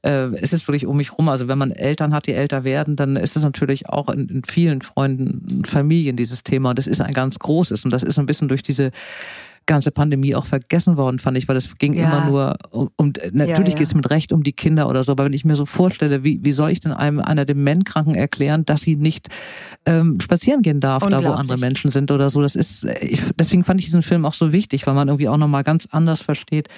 [0.02, 1.28] äh, es ist wirklich um mich rum.
[1.28, 4.42] Also wenn man Eltern hat, die älter werden, dann ist es natürlich auch in, in
[4.44, 6.70] vielen Freunden, Familien dieses Thema.
[6.70, 8.92] Und das ist ein ganz großes und das ist ein bisschen durch diese
[9.66, 12.04] ganze Pandemie auch vergessen worden, fand ich, weil es ging Ja.
[12.04, 13.64] immer nur um, um natürlich Ja, ja.
[13.74, 16.24] geht es mit Recht um die Kinder oder so, aber wenn ich mir so vorstelle,
[16.24, 19.28] wie, wie soll ich denn einem einer Dementkranken erklären, dass sie nicht
[19.84, 22.40] ähm, spazieren gehen darf, da wo andere Menschen sind oder so.
[22.42, 25.36] Das ist, ich, deswegen fand ich diesen Film auch so wichtig, weil man irgendwie auch
[25.36, 26.68] nochmal ganz anders versteht,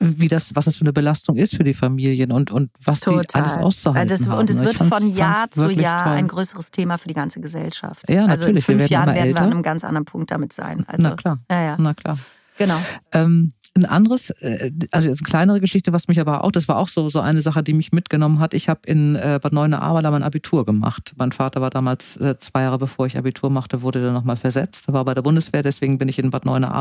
[0.00, 3.06] wie das, was das für eine Belastung ist für die Familien und, und was die
[3.06, 3.42] Total.
[3.42, 4.38] alles auszuhalten das, haben.
[4.38, 6.12] Und es Ich wird von Jahr zu Jahr toll.
[6.14, 8.08] ein größeres Thema für die ganze Gesellschaft.
[8.08, 10.30] Ja, also in natürlich, wir fünf werden Jahren werden wir an einem ganz anderen Punkt
[10.30, 10.84] damit sein.
[10.86, 11.38] Also, Na klar.
[11.50, 11.76] Ja, ja.
[11.78, 12.16] Na klar.
[12.58, 12.80] Genau.
[13.12, 16.88] Ähm, ein anderes, äh, also eine kleinere Geschichte, was mich aber auch, das war auch
[16.88, 18.54] so so eine Sache, die mich mitgenommen hat.
[18.54, 21.12] Ich habe in äh, Bad Neuenahr mein Abitur gemacht.
[21.16, 24.88] Mein Vater war damals äh, zwei Jahre bevor ich Abitur machte, wurde dann nochmal versetzt.
[24.88, 26.72] Er war bei der Bundeswehr, deswegen bin ich in Bad Neuenahr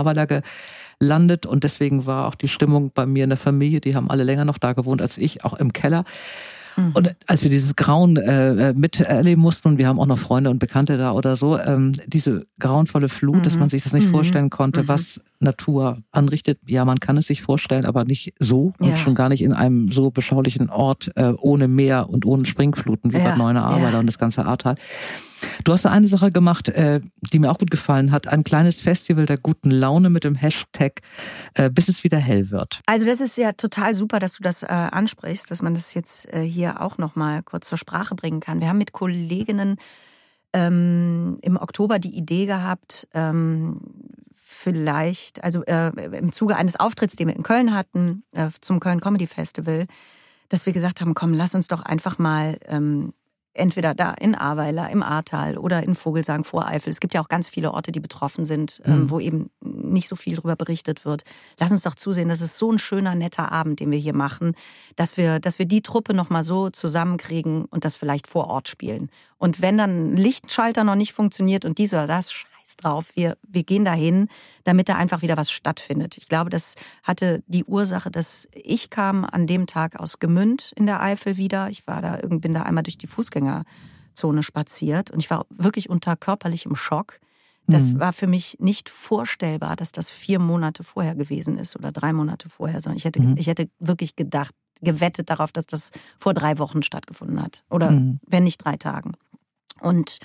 [0.99, 3.79] gelandet und deswegen war auch die Stimmung bei mir in der Familie.
[3.81, 6.03] Die haben alle länger noch da gewohnt als ich, auch im Keller.
[6.93, 10.51] Und als wir dieses Grauen äh, äh, miterleben mussten, und wir haben auch noch Freunde
[10.51, 14.11] und Bekannte da oder so, ähm, diese grauenvolle Flut, dass man sich das nicht Mhm.
[14.11, 14.87] vorstellen konnte, Mhm.
[14.87, 16.59] was Natur anrichtet.
[16.67, 18.95] Ja, man kann es sich vorstellen, aber nicht so und Ja.
[18.95, 23.17] schon gar nicht in einem so beschaulichen Ort äh, ohne Meer und ohne Springfluten wie
[23.17, 23.99] Ja, Bad Neuenahr ja.
[23.99, 24.75] und das ganze Ahrtal.
[25.63, 26.99] Du hast da eine Sache gemacht, äh,
[27.31, 28.27] die mir auch gut gefallen hat.
[28.27, 31.01] Ein kleines Festival der guten Laune mit dem Hashtag
[31.53, 32.81] äh, bis es wieder hell wird.
[32.87, 36.33] Also das ist ja total super, dass du das äh, ansprichst, dass man das jetzt
[36.33, 38.59] äh, hier auch noch mal kurz zur Sprache bringen kann.
[38.61, 39.77] Wir haben mit Kolleginnen
[40.53, 43.81] ähm, im Oktober die Idee gehabt, ähm,
[44.57, 48.99] vielleicht, also äh, im Zuge eines Auftritts, den wir in Köln hatten, äh, zum Köln
[48.99, 49.85] Comedy Festival,
[50.49, 53.13] dass wir gesagt haben, komm, lass uns doch einfach mal ähm,
[53.53, 56.91] entweder da in Ahrweiler, im Ahrtal oder in Vogelsang, Voreifel.
[56.91, 59.09] Es gibt ja auch ganz viele Orte, die betroffen sind, ähm, Mhm.
[59.09, 61.23] wo eben nicht so viel darüber berichtet wird.
[61.59, 64.53] Lass uns doch zusehen, das ist so ein schöner, netter Abend, den wir hier machen,
[64.95, 69.09] dass wir, dass wir die Truppe nochmal so zusammenkriegen und das vielleicht vor Ort spielen.
[69.37, 72.33] Und wenn dann ein Lichtschalter noch nicht funktioniert und dies oder das,
[72.67, 74.27] scheiß drauf, wir, wir gehen dahin,
[74.63, 76.17] damit da einfach wieder was stattfindet.
[76.17, 80.85] Ich glaube, das hatte die Ursache, dass ich kam an dem Tag aus Gemünd in
[80.85, 81.69] der Eifel wieder.
[81.69, 86.15] Ich war da, bin da einmal durch die Fußgängerzone spaziert und ich war wirklich unter
[86.15, 87.19] körperlichem Schock.
[87.67, 87.99] Das Mhm.
[87.99, 92.49] war für mich nicht vorstellbar, dass das vier Monate vorher gewesen ist oder drei Monate
[92.49, 93.35] vorher, sondern ich hätte, Mhm.
[93.37, 97.63] ich hätte wirklich gedacht, gewettet darauf, dass das vor drei Wochen stattgefunden hat.
[97.69, 98.19] Oder Mhm.
[98.27, 99.13] wenn nicht drei Tagen.
[99.81, 100.19] Und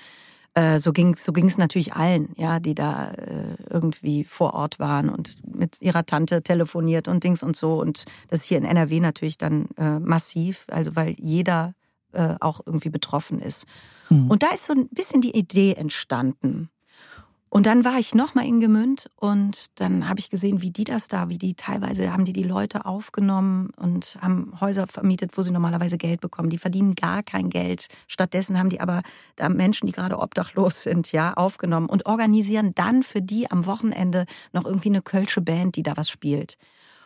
[0.55, 5.09] äh, so ging so ging's natürlich allen, ja, die da äh, irgendwie vor Ort waren
[5.09, 7.81] und mit ihrer Tante telefoniert und Dings und so.
[7.81, 11.75] Und das ist hier in NRW natürlich dann äh, massiv, also weil jeder
[12.13, 13.67] äh, auch irgendwie betroffen ist.
[14.11, 14.31] Mhm.
[14.31, 16.69] Und da ist so ein bisschen die Idee entstanden.
[17.55, 21.09] Und dann war ich nochmal in Gemünd und dann habe ich gesehen, wie die das
[21.09, 25.51] da, wie die teilweise haben die die Leute aufgenommen und haben Häuser vermietet, wo sie
[25.51, 26.49] normalerweise Geld bekommen.
[26.49, 27.89] Die verdienen gar kein Geld.
[28.09, 29.03] Stattdessen haben die aber
[29.37, 34.25] da Menschen, die gerade obdachlos sind, ja, aufgenommen und organisieren dann für die am Wochenende
[34.55, 36.57] noch irgendwie eine kölsche Band, die da was spielt.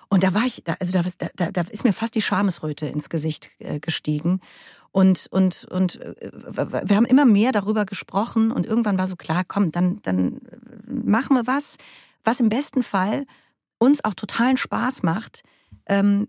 [0.09, 3.51] Und da war ich, also da, da, da ist mir fast die Schamesröte ins Gesicht
[3.59, 4.41] äh, gestiegen.
[4.97, 6.15] Und, und, und äh,
[6.89, 10.41] wir haben immer mehr darüber gesprochen und irgendwann war so klar, komm, dann, dann
[10.87, 11.77] machen wir was,
[12.25, 13.27] was im besten Fall
[13.77, 15.43] uns auch totalen Spaß macht.
[15.85, 16.29] Ähm,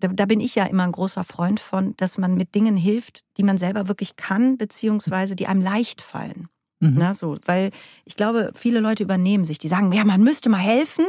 [0.00, 3.20] da, da bin ich ja immer ein großer Freund von, dass man mit Dingen hilft,
[3.36, 6.48] die man selber wirklich kann, beziehungsweise die einem leicht fallen.
[6.80, 6.94] Mhm.
[6.96, 7.70] Na, so, weil
[8.06, 11.04] ich glaube, viele Leute übernehmen sich, die sagen, ja, man müsste mal helfen.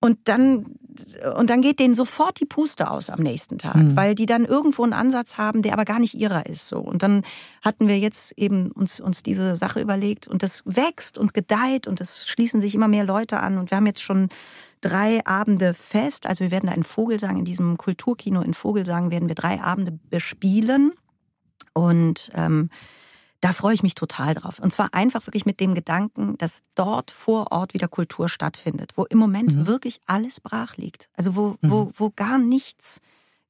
[0.00, 0.78] Und dann,
[1.36, 3.96] und dann geht denen sofort die Puste aus am nächsten Tag, Mhm.
[3.96, 6.68] weil die dann irgendwo einen Ansatz haben, der aber gar nicht ihrer ist.
[6.68, 6.78] So.
[6.78, 7.22] Und dann
[7.62, 12.00] hatten wir jetzt eben uns, uns diese Sache überlegt und das wächst und gedeiht und
[12.00, 13.58] es schließen sich immer mehr Leute an.
[13.58, 14.28] Und wir haben jetzt schon
[14.80, 16.26] drei Abende fest.
[16.26, 19.98] Also wir werden da in Vogelsang, in diesem Kulturkino in Vogelsang, werden wir drei Abende
[20.10, 20.92] bespielen.
[21.74, 22.70] Und ähm,
[23.40, 24.58] da freue ich mich total drauf.
[24.58, 29.04] Und zwar einfach wirklich mit dem Gedanken, dass dort vor Ort wieder Kultur stattfindet, wo
[29.04, 29.66] im Moment Mhm.
[29.66, 31.08] wirklich alles brach liegt.
[31.16, 33.00] Also wo, wo, wo gar nichts,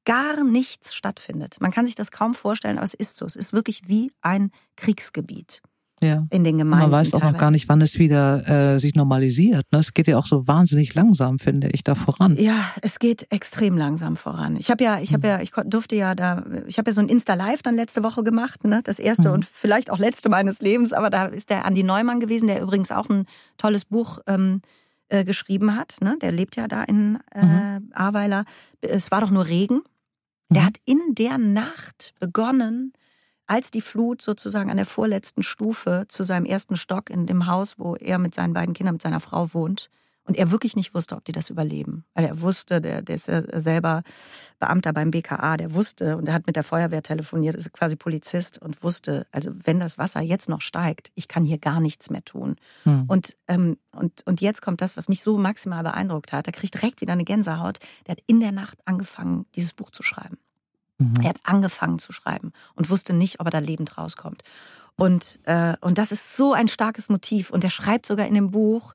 [0.05, 1.57] gar nichts stattfindet.
[1.59, 3.25] Man kann sich das kaum vorstellen, aber es ist so.
[3.25, 5.61] Es ist wirklich wie ein Kriegsgebiet
[6.03, 6.25] Ja.
[6.29, 6.89] in den Gemeinden.
[6.89, 9.71] Man weiß auch noch gar nicht, wann es wieder äh, sich normalisiert.
[9.71, 9.79] Ne?
[9.79, 12.35] Es geht ja auch so wahnsinnig langsam, finde ich, da voran.
[12.37, 14.55] Ja, es geht extrem langsam voran.
[14.55, 17.09] Ich habe ja, ich habe ja, ich durfte ja da, ich habe ja so ein
[17.09, 19.33] Insta Live dann letzte Woche gemacht, ne, das erste Mhm.
[19.35, 20.93] und vielleicht auch letzte meines Lebens.
[20.93, 23.25] Aber da ist der Andi Neumann gewesen, der übrigens auch ein
[23.57, 24.61] tolles Buch ähm,
[25.09, 25.95] äh, geschrieben hat.
[26.01, 27.45] Ne, der lebt ja da in äh,
[27.79, 27.89] Mhm.
[27.93, 28.45] Ahrweiler.
[28.81, 29.81] Es war doch nur Regen.
[30.51, 30.65] Der Mhm.
[30.65, 32.93] hat in der Nacht begonnen,
[33.49, 37.79] als die Flut sozusagen an der vorletzten Stufe zu seinem ersten Stock in dem Haus,
[37.79, 39.89] wo er mit seinen beiden Kindern, mit seiner Frau wohnt.
[40.23, 42.05] Und er wirklich nicht wusste, ob die das überleben.
[42.13, 44.03] Weil er wusste, der, der ist ja selber
[44.59, 48.61] Beamter beim BKA, der wusste und er hat mit der Feuerwehr telefoniert, ist quasi Polizist
[48.61, 52.23] und wusste, also wenn das Wasser jetzt noch steigt, ich kann hier gar nichts mehr
[52.23, 52.57] tun.
[52.83, 53.05] Hm.
[53.07, 56.45] Und, ähm, und, und jetzt kommt das, was mich so maximal beeindruckt hat.
[56.45, 57.79] Er kriegt direkt wieder eine Gänsehaut.
[58.05, 60.37] Der hat in der Nacht angefangen, dieses Buch zu schreiben.
[60.99, 61.15] Mhm.
[61.21, 64.43] Er hat angefangen zu schreiben und wusste nicht, ob er da lebend rauskommt.
[64.95, 67.49] Und, äh, und das ist so ein starkes Motiv.
[67.49, 68.93] Und er schreibt sogar in dem Buch,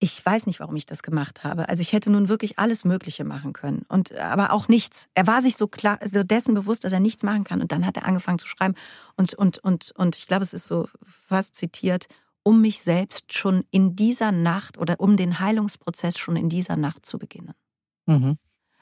[0.00, 1.68] ich weiß nicht, warum ich das gemacht habe.
[1.68, 3.84] Also ich hätte nun wirklich alles Mögliche machen können.
[3.88, 5.06] Und aber auch nichts.
[5.14, 7.60] Er war sich so klar, so dessen bewusst, dass er nichts machen kann.
[7.60, 8.74] Und dann hat er angefangen zu schreiben.
[9.16, 10.88] Und, und, und, und ich glaube, es ist so
[11.26, 12.06] fast zitiert,
[12.42, 17.06] um mich selbst schon in dieser Nacht oder um den Heilungsprozess schon in dieser Nacht
[17.06, 17.54] zu beginnen.
[18.06, 18.38] Mhm.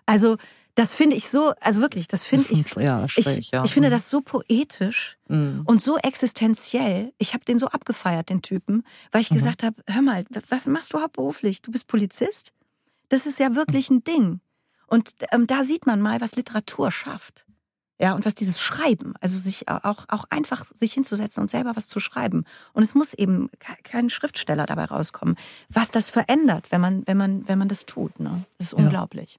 [0.07, 0.37] Also
[0.75, 3.65] das finde ich so, also wirklich, das finde ich, ja, ich, ja.
[3.65, 5.63] ich finde das so poetisch mhm.
[5.67, 7.13] und so existenziell.
[7.19, 9.37] Ich habe den so abgefeiert, den Typen, weil ich mhm.
[9.37, 11.63] gesagt habe, hör mal, was machst du hauptberuflich?
[11.63, 12.53] Du bist Polizist?
[13.09, 14.41] Das ist ja wirklich ein Ding.
[14.87, 17.47] Und ähm, da sieht man mal, was Literatur schafft.
[18.01, 21.87] Ja, und was dieses Schreiben, also sich auch, auch einfach sich hinzusetzen und selber was
[21.87, 22.45] zu schreiben.
[22.73, 23.49] Und es muss eben
[23.85, 25.37] kein Schriftsteller dabei rauskommen.
[25.69, 28.45] Was das verändert, wenn man, wenn man, wenn man das tut, ne?
[28.59, 28.85] Das ist ja.
[28.85, 29.39] unglaublich.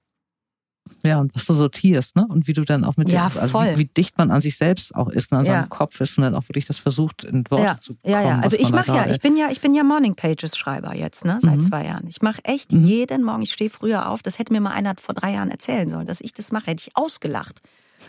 [1.06, 2.26] Ja, und was du sortierst, ne?
[2.28, 4.58] Und wie du dann auch mit ja, dir, also wie, wie, dicht man an sich
[4.58, 5.54] selbst auch ist und an ja.
[5.54, 7.78] seinem Kopf ist und dann auch wirklich das versucht, in Worte ja.
[7.78, 8.14] zu bekommen.
[8.14, 8.40] Ja, ja.
[8.40, 11.40] Also ich mache ja, ich bin ja, ich bin ja Morning Pages Schreiber jetzt, ne,
[11.42, 11.62] seit mhm.
[11.62, 12.08] zwei Jahren.
[12.08, 12.86] Ich mache echt mhm.
[12.86, 15.90] jeden Morgen, ich stehe früher auf, das hätte mir mal einer vor drei Jahren erzählen
[15.90, 17.62] sollen, dass ich das mache, hätte ich ausgelacht.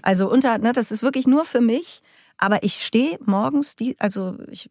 [0.03, 2.01] Also unter, ne, das ist wirklich nur für mich.
[2.45, 4.71] Aber ich stehe morgens, die, also ich,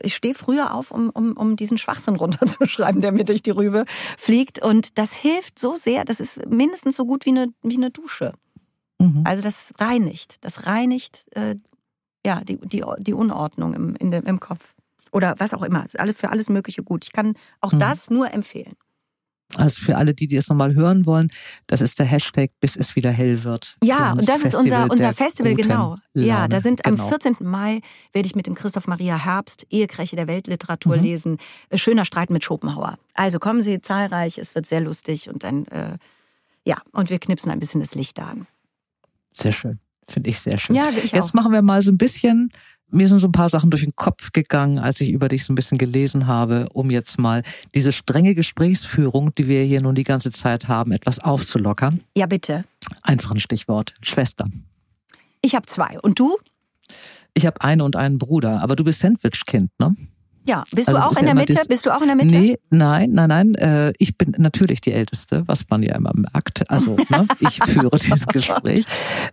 [0.00, 3.84] ich stehe früher auf, um, um, um diesen Schwachsinn runterzuschreiben, der mir durch die Rübe
[4.16, 4.64] fliegt.
[4.64, 8.30] Und das hilft so sehr, das ist mindestens so gut wie eine, wie eine Dusche.
[9.00, 9.24] Mhm.
[9.24, 10.36] Also das reinigt.
[10.42, 11.56] Das reinigt äh,
[12.24, 14.76] ja, die, die, die Unordnung im, in dem, im Kopf.
[15.10, 15.84] Oder was auch immer.
[15.84, 17.06] Ist alles, für alles Mögliche gut.
[17.06, 17.80] Ich kann auch mhm.
[17.80, 18.76] das nur empfehlen.
[19.56, 21.30] Also für alle, die, die es nochmal hören wollen,
[21.66, 23.76] das ist der Hashtag, bis es wieder hell wird.
[23.84, 25.96] Ja, und das Festival ist unser, unser Festival, genau.
[26.14, 26.26] Laune.
[26.26, 27.34] Ja, da sind am 14.
[27.34, 27.50] Genau.
[27.50, 27.80] Mai
[28.12, 31.02] werde ich mit dem Christoph Maria Herbst Ehekräche der Weltliteratur mhm.
[31.02, 31.38] lesen.
[31.68, 32.98] Äh, schöner Streit mit Schopenhauer.
[33.14, 35.98] Also kommen Sie zahlreich, es wird sehr lustig und dann, äh,
[36.64, 38.46] ja, und wir knipsen ein bisschen das Licht an.
[39.32, 39.78] Sehr schön.
[40.08, 40.76] Finde ich sehr schön.
[40.76, 41.34] Ja, ich Jetzt auch.
[41.34, 42.50] machen wir mal so ein bisschen
[42.94, 45.52] mir sind so ein paar Sachen durch den Kopf gegangen, als ich über dich so
[45.52, 47.42] ein bisschen gelesen habe, um jetzt mal
[47.74, 52.00] diese strenge Gesprächsführung, die wir hier nun die ganze Zeit haben, etwas aufzulockern.
[52.16, 52.64] Ja, bitte.
[53.02, 53.94] Einfach ein Stichwort.
[54.00, 54.48] Schwester.
[55.42, 55.98] Ich habe zwei.
[56.00, 56.38] Und du?
[57.34, 59.96] Ich habe eine und einen Bruder, aber du bist Sandwich-Kind, ne?
[60.46, 61.60] Ja, bist also du auch in der Mitte?
[61.68, 62.34] Bist du auch in der Mitte?
[62.34, 63.54] Nee, nein, nein, nein.
[63.54, 66.70] Äh, ich bin natürlich die Älteste, was man ja immer merkt.
[66.70, 68.84] Also, ne, ich führe dieses Gespräch.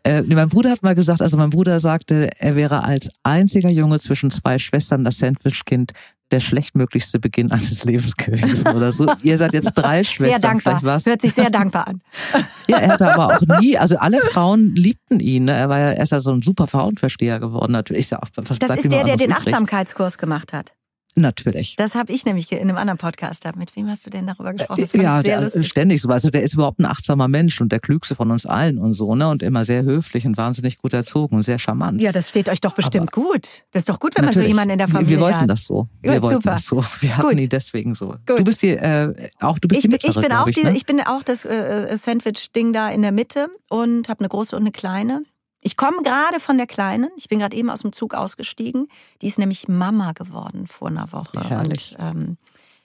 [0.03, 3.99] Äh, mein Bruder hat mal gesagt, also mein Bruder sagte, er wäre als einziger Junge
[3.99, 5.91] zwischen zwei Schwestern das Sandwich-Kind
[6.31, 9.05] der schlechtmöglichste Beginn eines Lebens gewesen oder so.
[9.23, 10.29] Ihr seid jetzt drei Schwestern.
[10.29, 10.79] Sehr dankbar.
[10.81, 11.05] Was.
[11.05, 12.01] Hört sich sehr dankbar an.
[12.67, 15.45] ja, er hatte aber auch nie, also alle Frauen liebten ihn.
[15.45, 15.53] Ne?
[15.53, 17.73] Er war ja erst ja so ein super Frauenversteher geworden.
[17.73, 20.73] Natürlich ist ja auch was Das ist der, der den Achtsamkeitskurs gemacht hat.
[21.15, 21.75] Natürlich.
[21.75, 23.45] Das habe ich nämlich in einem anderen Podcast.
[23.55, 24.81] Mit wem hast du denn darüber gesprochen?
[24.81, 25.67] Das fand ja, sehr der, lustig.
[25.67, 26.09] ständig so.
[26.09, 29.13] Also der ist überhaupt ein achtsamer Mensch und der klügste von uns allen und so,
[29.15, 29.27] ne?
[29.27, 32.01] Und immer sehr höflich und wahnsinnig gut erzogen und sehr charmant.
[32.01, 33.63] Ja, das steht euch doch bestimmt Aber gut.
[33.71, 35.09] Das ist doch gut, wenn man so jemanden in der Familie hat.
[35.09, 35.49] Wir wollten hat.
[35.49, 35.87] das so.
[36.01, 36.51] Wir gut, wollten super.
[36.51, 36.85] das so.
[37.01, 37.41] Wir hatten gut.
[37.41, 38.15] ihn deswegen so.
[38.25, 38.39] Gut.
[38.39, 40.63] Du bist die, äh, auch du bist ich, die mittlere, ich bin auch ich, die,
[40.63, 40.75] ne?
[40.75, 44.63] ich bin auch das äh, Sandwich-Ding da in der Mitte und habe eine große und
[44.63, 45.23] eine kleine.
[45.61, 47.09] Ich komme gerade von der Kleinen.
[47.15, 48.87] Ich bin gerade eben aus dem Zug ausgestiegen.
[49.21, 51.47] Die ist nämlich Mama geworden vor einer Woche.
[51.47, 51.95] Herrlich.
[51.99, 52.37] Und ähm,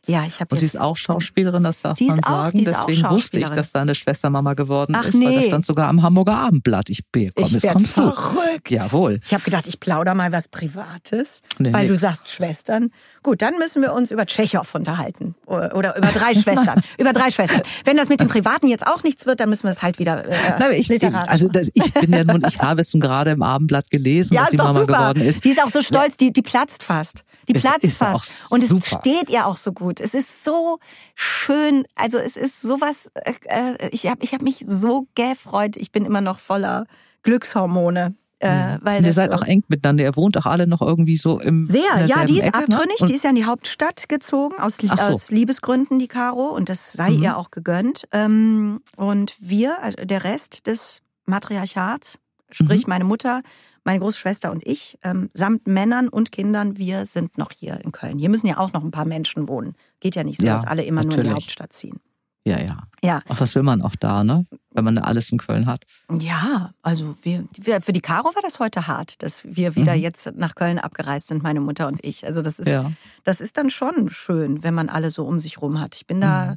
[0.06, 2.64] ja, ich habe Und sie ist auch Schauspielerin, das darf man sagen.
[2.64, 5.26] Deswegen wusste ich, dass deine Schwester Mama geworden Ach, ist, nee.
[5.26, 6.90] weil das stand sogar am Hamburger Abendblatt.
[6.90, 8.70] Ich bin, komm, ich jetzt kommst verrückt.
[8.70, 8.74] du.
[8.74, 9.20] Jawohl.
[9.24, 11.94] Ich habe gedacht, ich plauder mal was Privates, nee, weil nix.
[11.94, 12.90] du sagst Schwestern.
[13.24, 16.80] Gut, dann müssen wir uns über Tschechow unterhalten oder über drei Schwestern.
[16.98, 17.62] über drei Schwestern.
[17.84, 20.24] Wenn das mit dem Privaten jetzt auch nichts wird, dann müssen wir es halt wieder
[20.24, 23.32] äh, Nein, ich, literarisch Also das, ich bin ja nun, ich habe es nun gerade
[23.32, 24.86] im Abendblatt gelesen, ja, dass die Mama super.
[24.86, 25.44] geworden ist.
[25.44, 27.24] Die ist auch so stolz, die, die platzt fast.
[27.48, 28.46] Die platzt fast.
[28.50, 29.95] Und es steht ihr auch so gut.
[30.00, 30.78] Es ist so
[31.14, 31.84] schön.
[31.94, 35.76] Also es ist sowas, äh, äh ich habe ich hab mich so gefreut.
[35.76, 36.86] Ich bin immer noch voller
[37.22, 38.14] Glückshormone.
[38.38, 40.04] Äh, weil ihr seid auch eng miteinander.
[40.04, 41.64] Ihr wohnt auch alle noch irgendwie so im.
[41.64, 43.00] Sehr, ja, die ist Ecke, abtrünnig.
[43.00, 43.06] Ne?
[43.06, 44.88] Die ist ja in die Hauptstadt gezogen, aus, so.
[44.90, 46.48] aus Liebesgründen, die Caro.
[46.54, 47.22] Und das sei mhm.
[47.22, 48.06] ihr auch gegönnt.
[48.12, 52.18] Ähm, und wir, also der Rest des Matriarchats,
[52.50, 52.90] sprich mhm.
[52.90, 53.40] meine Mutter,
[53.86, 58.18] meine Großschwester und ich, ähm, samt Männern und Kindern, wir sind noch hier in Köln.
[58.18, 59.74] Hier müssen ja auch noch ein paar Menschen wohnen.
[60.00, 61.16] Geht ja nicht so, ja, dass alle immer natürlich.
[61.16, 62.00] nur in die Hauptstadt ziehen.
[62.44, 62.78] Ja, ja.
[63.02, 63.22] Ja.
[63.28, 64.46] Ach, was will man auch da, ne?
[64.70, 65.82] Wenn man alles in Köln hat.
[66.20, 67.44] Ja, also wir,
[67.80, 70.02] für die Caro war das heute hart, dass wir wieder Mhm.
[70.02, 72.24] jetzt nach Köln abgereist sind, meine Mutter und ich.
[72.24, 72.92] Also das ist, Ja.
[73.24, 75.96] das ist dann schon schön, wenn man alle so um sich rum hat.
[75.96, 76.56] Ich bin da, Mhm.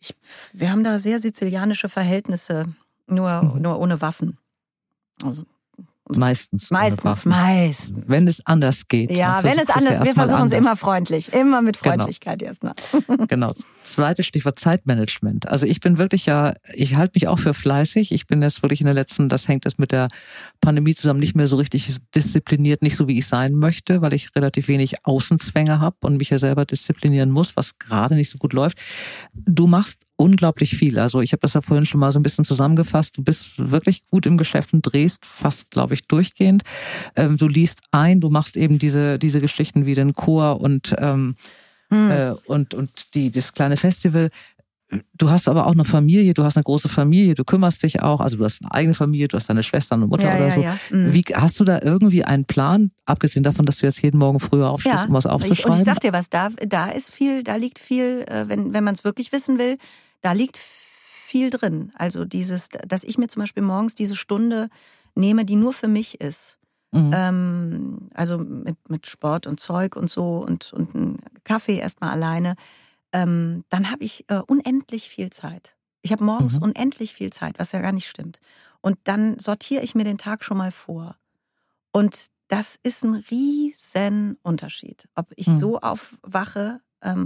[0.00, 0.14] ich,
[0.54, 2.72] wir haben da sehr sizilianische Verhältnisse,
[3.06, 3.60] nur, Mhm.
[3.62, 4.38] nur ohne Waffen.
[5.22, 5.44] Also
[6.16, 6.70] Meistens.
[6.70, 8.04] meistens, meistens.
[8.06, 9.10] Wenn es anders geht.
[9.10, 11.96] ja, wenn es anders, ja wir versuchen es immer freundlich, immer mit Genau.
[11.96, 12.74] Freundlichkeit erstmal.
[13.28, 13.52] Genau.
[13.84, 15.48] Zweites Stichwort Zeitmanagement.
[15.48, 18.12] Also ich bin wirklich ja, ich halte mich auch für fleißig.
[18.12, 20.08] Ich bin jetzt wirklich in der letzten, das hängt jetzt mit der
[20.60, 24.34] Pandemie zusammen, nicht mehr so richtig diszipliniert, nicht so wie ich sein möchte, weil ich
[24.34, 28.52] relativ wenig Außenzwänge habe und mich ja selber disziplinieren muss, was gerade nicht so gut
[28.52, 28.78] läuft.
[29.34, 30.98] Du machst unglaublich viel.
[30.98, 33.16] Also ich habe das ja vorhin schon mal so ein bisschen zusammengefasst.
[33.16, 36.62] Du bist wirklich gut im Geschäft und drehst fast, glaube ich, durchgehend.
[37.16, 41.36] Ähm, du liest ein, du machst eben diese, diese Geschichten wie den Chor und ähm,
[41.90, 42.10] Hm.
[42.10, 44.28] äh, und, und die, das kleine Festival.
[45.14, 48.20] Du hast aber auch eine Familie, du hast eine große Familie, du kümmerst dich auch,
[48.20, 50.50] also du hast eine eigene Familie, du hast deine Schwester und Mutter Ja, oder ja,
[50.50, 50.60] so.
[50.62, 50.78] ja.
[50.90, 51.12] Mhm.
[51.14, 54.70] Wie hast du da irgendwie einen Plan, abgesehen davon, dass du jetzt jeden Morgen früher
[54.70, 55.72] aufstehst, um was ich, aufzuschreiben?
[55.72, 58.84] und ich sag dir was, da, da ist viel, da liegt viel, äh, wenn, wenn
[58.84, 59.76] man es wirklich wissen will,
[60.20, 61.92] da liegt viel drin.
[61.94, 64.68] Also dieses, dass ich mir zum Beispiel morgens diese Stunde
[65.14, 66.58] nehme, die nur für mich ist.
[66.92, 67.10] Mhm.
[67.14, 72.54] Ähm, also mit, mit Sport und Zeug und so und, und einen Kaffee erstmal alleine.
[73.12, 75.76] Ähm, dann habe ich äh, unendlich viel Zeit.
[76.02, 76.62] Ich habe morgens Mhm.
[76.64, 78.40] unendlich viel Zeit, was ja gar nicht stimmt.
[78.80, 81.16] Und dann sortiere ich mir den Tag schon mal vor.
[81.92, 85.56] Und das ist ein riesen Unterschied, ob ich Mhm.
[85.56, 86.80] so aufwache,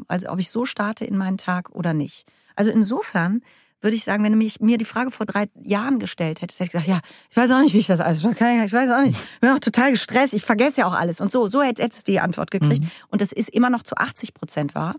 [0.08, 2.26] also ob ich so starte in meinen Tag oder nicht.
[2.56, 3.42] Also insofern
[3.80, 6.66] würde ich sagen, wenn du mich, mir die Frage vor drei Jahren gestellt hättest, hätte
[6.68, 7.00] ich gesagt, ja,
[7.30, 8.62] ich weiß auch nicht, wie ich das alles kann.
[8.64, 9.18] Ich weiß auch nicht.
[9.34, 11.20] Ich bin auch total gestresst, ich vergesse ja auch alles.
[11.20, 12.84] Und so, so hätte- hättest du die Antwort gekriegt.
[13.08, 14.94] Und das ist immer noch zu 80 Prozent wahr.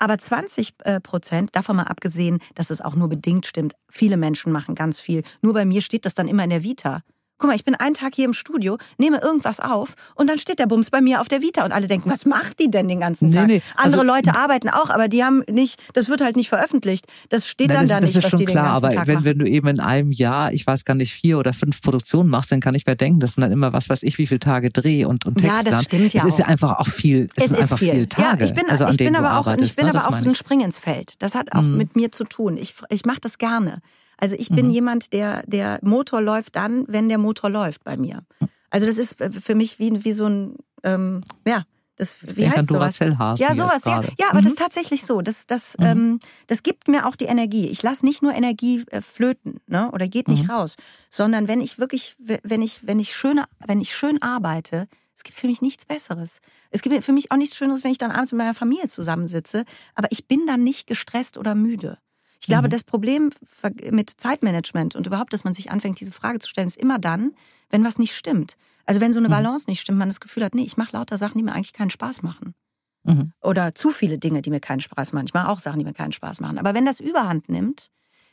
[0.00, 3.74] Aber 20 äh, Prozent, davon mal abgesehen, dass es auch nur bedingt stimmt.
[3.88, 5.22] Viele Menschen machen ganz viel.
[5.40, 7.02] Nur bei mir steht das dann immer in der Vita.
[7.36, 10.60] Guck mal, ich bin einen Tag hier im Studio, nehme irgendwas auf und dann steht
[10.60, 13.00] der Bums bei mir auf der Vita und alle denken, was macht die denn den
[13.00, 13.46] ganzen Nee, Tag?
[13.48, 17.06] nee, Andere also- Leute arbeiten auch, aber die haben nicht, das wird halt nicht veröffentlicht.
[17.30, 18.94] Das steht dann das, da das nicht, ist was schon die den klar, ganzen aber
[18.94, 19.24] Tag wenn, machen.
[19.24, 22.52] wenn du eben in einem Jahr, ich weiß gar nicht, vier oder fünf Produktionen machst,
[22.52, 24.70] dann kann ich mir denken, das sind dann immer was weiß ich, wie viele Tage
[24.70, 25.84] Dreh und, und Ja, Text das dann.
[25.84, 28.54] stimmt ja Es ist ja einfach auch viel, es, sind einfach viele Tage, Ja, ich
[28.54, 29.94] bin, also ich bin aber auch, ich bin ne?
[29.94, 30.34] aber auch so ein.
[30.36, 31.14] Spring ins Feld.
[31.20, 31.76] Das hat auch Mhm.
[31.78, 32.56] mit mir zu tun.
[32.56, 33.80] Ich, ich mache das gerne.
[34.18, 34.72] Also ich bin Mhm.
[34.72, 38.24] jemand, der, der Motor läuft dann, wenn der Motor läuft bei mir.
[38.70, 41.64] Also das ist äh, für mich wie, wie so ein, ähm, ja,
[41.96, 42.98] das, wie an heißt sowas?
[43.38, 44.02] Ja, sowas, ja.
[44.18, 44.42] Ja, aber Mhm.
[44.44, 45.20] das ist tatsächlich so.
[45.22, 45.84] Das, das, Mhm.
[45.86, 47.68] ähm, das gibt mir auch die Energie.
[47.68, 49.90] Ich lasse nicht nur Energie äh, flöten, ne?
[49.92, 50.50] Oder geht nicht Mhm.
[50.50, 50.74] raus.
[51.08, 55.38] Sondern wenn ich wirklich, wenn ich, wenn ich schöne, wenn ich schön arbeite, es gibt
[55.38, 56.40] für mich nichts Besseres.
[56.70, 59.62] Es gibt für mich auch nichts Schöneres, wenn ich dann abends mit meiner Familie zusammensitze.
[59.94, 61.98] Aber ich bin dann nicht gestresst oder müde.
[62.44, 62.72] Ich glaube, Mhm.
[62.72, 63.30] das Problem
[63.90, 67.32] mit Zeitmanagement und überhaupt, dass man sich anfängt, diese Frage zu stellen, ist immer dann,
[67.70, 68.58] wenn was nicht stimmt.
[68.84, 69.32] Also wenn so eine Mhm.
[69.32, 71.72] Balance nicht stimmt, man das Gefühl hat, nee, ich mache lauter Sachen, die mir eigentlich
[71.72, 72.54] keinen Spaß machen.
[73.04, 73.32] Mhm.
[73.40, 75.24] Oder zu viele Dinge, die mir keinen Spaß machen.
[75.26, 76.58] Ich mache auch Sachen, die mir keinen Spaß machen.
[76.58, 77.90] Aber wenn das überhand nimmt,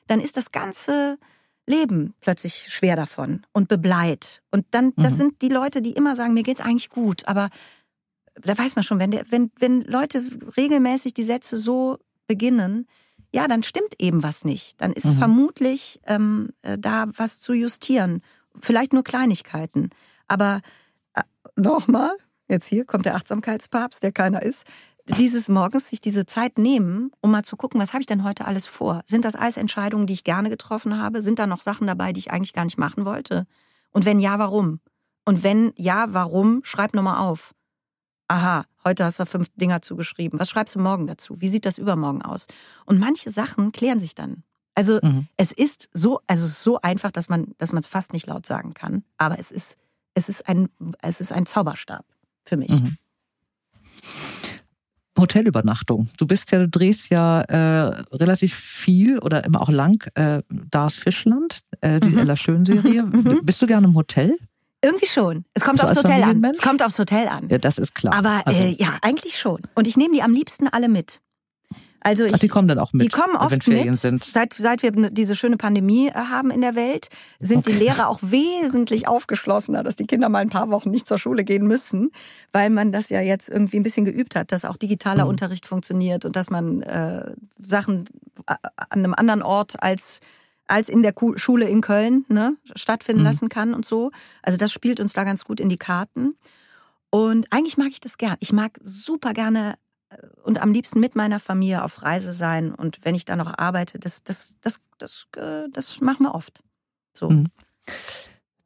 [0.08, 1.18] dann ist das ganze
[1.66, 4.42] Leben plötzlich schwer davon und bebleit.
[4.52, 5.18] Und dann, das Mhm.
[5.18, 7.50] sind die Leute, die immer sagen, mir geht's eigentlich gut, aber
[8.42, 10.22] da weiß man schon, wenn, der, wenn, wenn Leute
[10.58, 11.98] regelmäßig die Sätze so
[12.28, 12.88] beginnen,
[13.34, 14.80] ja, dann stimmt eben was nicht.
[14.82, 15.18] Dann ist Mhm.
[15.18, 18.22] vermutlich ähm, äh, da was zu justieren.
[18.60, 19.90] Vielleicht nur Kleinigkeiten.
[20.28, 20.62] Aber
[21.14, 21.22] äh,
[21.56, 22.12] nochmal,
[22.50, 24.66] jetzt hier kommt der Achtsamkeitspapst, der keiner ist.
[25.18, 28.46] Dieses morgens sich diese Zeit nehmen, um mal zu gucken, was habe ich denn heute
[28.46, 29.02] alles vor?
[29.08, 31.22] Sind das alles Entscheidungen, die ich gerne getroffen habe?
[31.24, 33.46] Sind da noch Sachen dabei, die ich eigentlich gar nicht machen wollte?
[33.92, 34.80] Und wenn ja, warum?
[35.26, 36.62] Und wenn ja, warum?
[36.64, 37.54] Schreib nochmal auf.
[38.32, 40.40] Aha, heute hast du fünf Dinger zugeschrieben.
[40.40, 41.42] Was schreibst du morgen dazu?
[41.42, 42.48] Wie sieht das übermorgen aus?
[42.86, 44.44] Und manche Sachen klären sich dann.
[44.74, 45.28] Also Mhm.
[45.36, 48.28] es ist so, also es ist so einfach, dass man, dass man es fast nicht
[48.28, 49.04] laut sagen kann.
[49.18, 49.76] Aber es ist,
[50.14, 50.70] es ist ein,
[51.02, 52.06] es ist ein Zauberstab
[52.46, 52.70] für mich.
[52.70, 52.96] Mhm.
[55.20, 56.08] Hotelübernachtung.
[56.18, 60.96] Du bist ja, du drehst ja äh, relativ viel oder immer auch lang äh, Dars
[60.96, 62.18] Fischland, äh, die Mhm.
[62.20, 63.04] Ella Schön-Serie.
[63.12, 63.42] Mhm.
[63.44, 64.38] Bist du gerne im Hotel?
[64.84, 65.46] Irgendwie schon.
[65.54, 66.44] Es kommt So aufs Hotel an.
[66.46, 67.48] Es kommt aufs Hotel an.
[67.50, 68.14] Ja, das ist klar.
[68.16, 69.62] Aber also, äh, ja, eigentlich schon.
[69.76, 71.22] Und ich nehme die am liebsten alle mit.
[72.04, 74.00] Also ich, ach, die kommen dann auch mit, Die kommen oft wenn Ferien mit.
[74.00, 74.24] sind.
[74.26, 77.10] Seit, seit wir diese schöne Pandemie äh, haben in der Welt,
[77.40, 77.80] sind die Okay.
[77.80, 81.68] Lehrer auch wesentlich aufgeschlossener, dass die Kinder mal ein paar Wochen nicht zur Schule gehen
[81.68, 82.10] müssen,
[82.52, 85.30] weil man das ja jetzt irgendwie ein bisschen geübt hat, dass auch digitaler Mhm.
[85.30, 88.06] Unterricht funktioniert und dass man äh, Sachen
[88.48, 90.22] äh, an einem anderen Ort als
[90.72, 93.28] als in der Schule in Köln ne, stattfinden Mhm.
[93.28, 94.12] lassen kann und so.
[94.42, 96.36] Also das spielt uns da ganz gut in die Karten.
[97.10, 98.38] Und eigentlich mag ich das gern.
[98.40, 99.76] Ich mag super gerne
[100.44, 103.98] und am liebsten mit meiner Familie auf Reise sein und wenn ich da noch arbeite,
[104.00, 106.64] das, das, das, das, das, das machen wir oft.
[107.14, 107.30] So.
[107.30, 107.48] Mhm.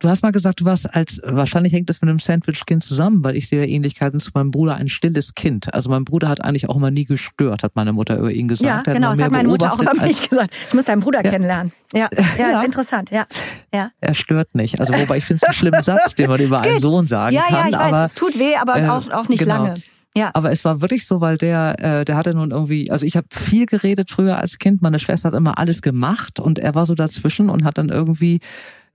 [0.05, 3.35] Du hast mal gesagt, du warst als, wahrscheinlich hängt das mit einem Sandwich-Kind zusammen, weil
[3.35, 5.73] ich sehe Ähnlichkeiten zu meinem Bruder, ein stilles Kind.
[5.73, 8.85] Also mein Bruder hat eigentlich auch immer nie gestört, hat meine Mutter über ihn gesagt.
[8.85, 10.53] Ja, genau, das hat meine Mutter auch über mich gesagt.
[10.67, 11.31] Ich muss deinen Bruder ja.
[11.31, 11.71] kennenlernen.
[11.91, 13.25] Ja, ja, ja, interessant, ja.
[13.73, 13.89] ja.
[13.99, 14.79] Er stört nicht.
[14.79, 17.41] Also wobei ich finde es einen schlimmen Satz, den man über einen Sohn sagen ja,
[17.41, 17.55] kann.
[17.55, 19.63] Ja, ich aber, weiß, es tut weh, aber äh, auch, auch nicht genau.
[19.63, 19.73] lange.
[20.15, 20.29] Ja.
[20.35, 23.25] Aber es war wirklich so, weil der, äh, der hatte nun irgendwie, also ich habe
[23.31, 24.83] viel geredet früher als Kind.
[24.83, 28.39] Meine Schwester hat immer alles gemacht und er war so dazwischen und hat dann irgendwie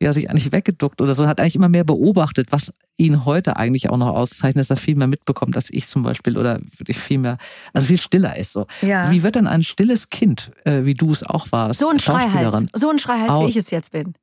[0.01, 3.91] ja sich eigentlich weggeduckt oder so, hat eigentlich immer mehr beobachtet, was ihn heute eigentlich
[3.91, 7.19] auch noch auszeichnet, dass er viel mehr mitbekommt als ich zum Beispiel oder wirklich viel
[7.19, 7.39] mehr,
[7.73, 8.67] also viel stiller ist so.
[8.83, 9.11] Ja.
[9.11, 12.67] Wie wird denn ein stilles Kind, äh, wie du es auch warst, so ein Schreihals,
[12.75, 14.15] so ein Schreihals, wie ich es jetzt bin.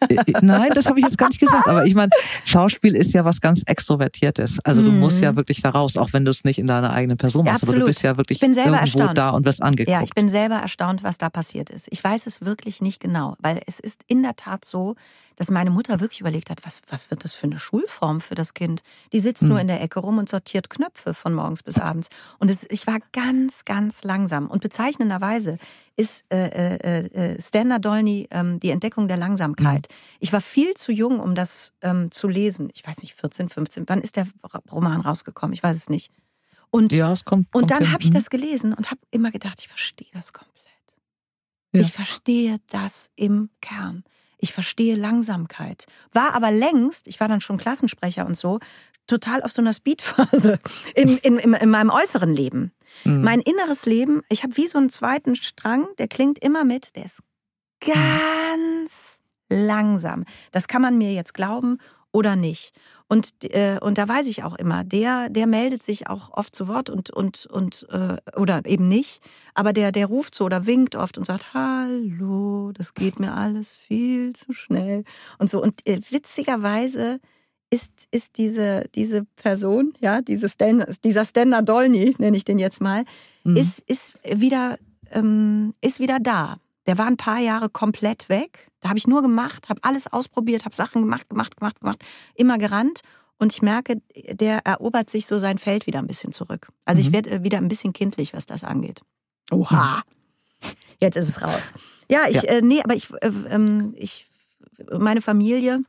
[0.00, 1.66] Äh, äh, nein, das habe ich jetzt gar nicht gesagt.
[1.66, 2.10] Aber ich meine,
[2.44, 4.58] Schauspiel ist ja was ganz Extrovertiertes.
[4.64, 5.36] Also du musst ja mhm.
[5.36, 7.62] wirklich da raus, auch wenn du es nicht in deiner eigenen Person machst.
[7.62, 9.18] Ja, aber du bist ja wirklich irgendwo erstaunt.
[9.18, 9.92] da und wirst angeguckt.
[9.92, 11.88] Ja, ich bin selber erstaunt, was da passiert ist.
[11.90, 14.94] Ich weiß es wirklich nicht genau, weil es ist in der Tat so,
[15.38, 18.54] dass meine Mutter wirklich überlegt hat, was, was wird das für eine Schulform für das
[18.54, 18.82] Kind?
[19.12, 19.50] Die sitzt hm.
[19.50, 22.08] nur in der Ecke rum und sortiert Knöpfe von morgens bis abends.
[22.40, 24.48] Und es, ich war ganz, ganz langsam.
[24.48, 25.58] Und bezeichnenderweise
[25.94, 29.86] ist äh, äh, äh, Standa Dolny ähm, die Entdeckung der Langsamkeit.
[29.86, 29.96] Hm.
[30.18, 32.68] Ich war viel zu jung, um das ähm, zu lesen.
[32.74, 33.84] Ich weiß nicht, 14, 15.
[33.86, 34.26] Wann ist der
[34.72, 35.54] Roman rausgekommen?
[35.54, 36.10] Ich weiß es nicht.
[36.70, 39.68] Und, ja, es kommt, und dann habe ich das gelesen und habe immer gedacht, ich
[39.68, 40.56] verstehe das komplett.
[41.72, 41.80] Ja.
[41.80, 44.02] Ich verstehe das im Kern
[44.38, 45.86] ich verstehe Langsamkeit.
[46.12, 48.58] War aber längst, ich war dann schon Klassensprecher und so,
[49.06, 50.58] total auf so einer Speedphase
[50.94, 52.72] in, in, in, in meinem äußeren Leben.
[53.04, 53.22] Mhm.
[53.22, 57.06] Mein inneres Leben, ich habe wie so einen zweiten Strang, der klingt immer mit, der
[57.06, 57.20] ist
[57.80, 60.24] ganz langsam.
[60.52, 61.78] Das kann man mir jetzt glauben
[62.18, 62.72] oder nicht.
[63.10, 66.68] Und, äh, und da weiß ich auch immer, der, der meldet sich auch oft zu
[66.68, 69.22] Wort und, und, und äh, oder eben nicht.
[69.54, 73.74] Aber der, der ruft so oder winkt oft und sagt, Hallo, das geht mir alles
[73.74, 75.04] viel zu schnell.
[75.38, 75.62] Und so.
[75.62, 77.18] Und äh, witzigerweise
[77.70, 82.82] ist, ist diese, diese Person, ja, diese Stan, dieser Stender Dolny, nenne ich den jetzt
[82.82, 83.04] mal,
[83.44, 83.56] mhm.
[83.56, 84.78] ist, ist wieder,
[85.12, 86.58] ähm, ist wieder da.
[86.86, 90.64] Der war ein paar Jahre komplett weg da habe ich nur gemacht, habe alles ausprobiert,
[90.64, 92.04] habe Sachen gemacht, gemacht, gemacht, gemacht,
[92.34, 93.00] immer gerannt.
[93.38, 94.02] Und ich merke,
[94.32, 96.68] der erobert sich so sein Feld wieder ein bisschen zurück.
[96.84, 97.06] Also mhm.
[97.06, 99.00] ich werde wieder ein bisschen kindlich, was das angeht.
[99.50, 100.02] Oha.
[101.00, 101.72] Jetzt ist es raus.
[102.10, 102.42] Ja, ich, ja.
[102.42, 104.26] Äh, nee, aber ich, äh, ähm, ich,
[104.90, 105.80] meine Familie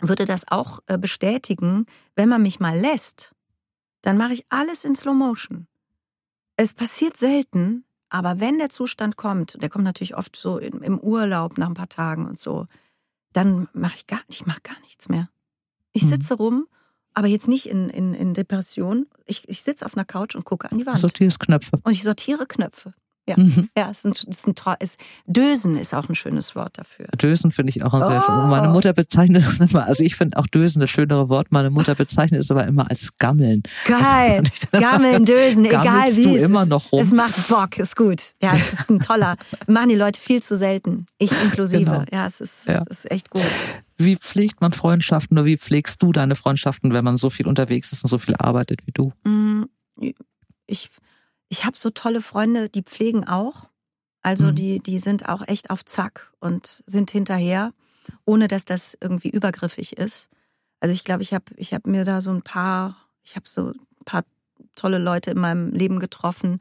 [0.00, 3.34] würde das auch äh, bestätigen, wenn man mich mal lässt,
[4.02, 5.66] dann mache ich alles in Slow Motion.
[6.56, 7.83] Es passiert selten,
[8.14, 11.88] aber wenn der Zustand kommt, der kommt natürlich oft so im Urlaub nach ein paar
[11.88, 12.68] Tagen und so,
[13.32, 15.28] dann mache ich gar, ich mache gar nichts mehr.
[15.92, 16.10] Ich mhm.
[16.10, 16.68] sitze rum,
[17.12, 19.08] aber jetzt nicht in, in, in Depression.
[19.26, 20.98] Ich, ich sitze auf einer Couch und gucke an die Wand.
[20.98, 21.80] Sortierst Knöpfe.
[21.82, 22.94] Und ich sortiere Knöpfe.
[23.26, 23.70] Ja, mhm.
[23.76, 27.06] ja ist ein, ist ein, ist, Dösen ist auch ein schönes Wort dafür.
[27.20, 28.26] Dösen finde ich auch ein sehr oh.
[28.26, 31.50] schönes Meine Mutter bezeichnet es immer, also ich finde auch Dösen das schönere Wort.
[31.50, 33.62] Meine Mutter bezeichnet es aber immer als Gammeln.
[33.86, 34.42] Geil.
[34.72, 36.24] Gammeln, Dösen, egal wie.
[36.24, 37.00] Du immer es, noch rum.
[37.00, 38.34] Es macht Bock, ist gut.
[38.42, 39.36] Ja, es ist ein toller.
[39.66, 41.06] Machen die Leute viel zu selten.
[41.18, 41.84] Ich inklusive.
[41.84, 42.04] Genau.
[42.12, 42.84] Ja, es ist, ja.
[42.90, 43.42] es ist echt gut.
[43.96, 47.92] Wie pflegt man Freundschaften oder wie pflegst du deine Freundschaften, wenn man so viel unterwegs
[47.92, 49.12] ist und so viel arbeitet wie du?
[49.24, 49.64] Mm,
[50.66, 50.90] ich,
[51.54, 53.70] ich habe so tolle Freunde, die pflegen auch.
[54.22, 54.56] Also mhm.
[54.56, 57.72] die, die sind auch echt auf Zack und sind hinterher,
[58.24, 60.28] ohne dass das irgendwie übergriffig ist.
[60.80, 63.68] Also ich glaube, ich habe ich hab mir da so ein paar, ich habe so
[63.68, 64.24] ein paar
[64.74, 66.58] tolle Leute in meinem Leben getroffen,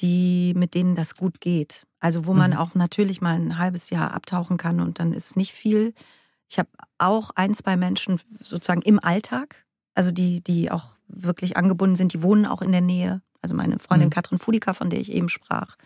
[0.00, 1.86] die, mit denen das gut geht.
[2.00, 2.56] Also wo man mhm.
[2.56, 5.94] auch natürlich mal ein halbes Jahr abtauchen kann und dann ist nicht viel.
[6.48, 11.94] Ich habe auch ein, zwei Menschen sozusagen im Alltag, also die, die auch wirklich angebunden
[11.94, 13.22] sind, die wohnen auch in der Nähe.
[13.42, 14.12] Also meine Freundin mhm.
[14.12, 15.76] Katrin Fudika, von der ich eben sprach,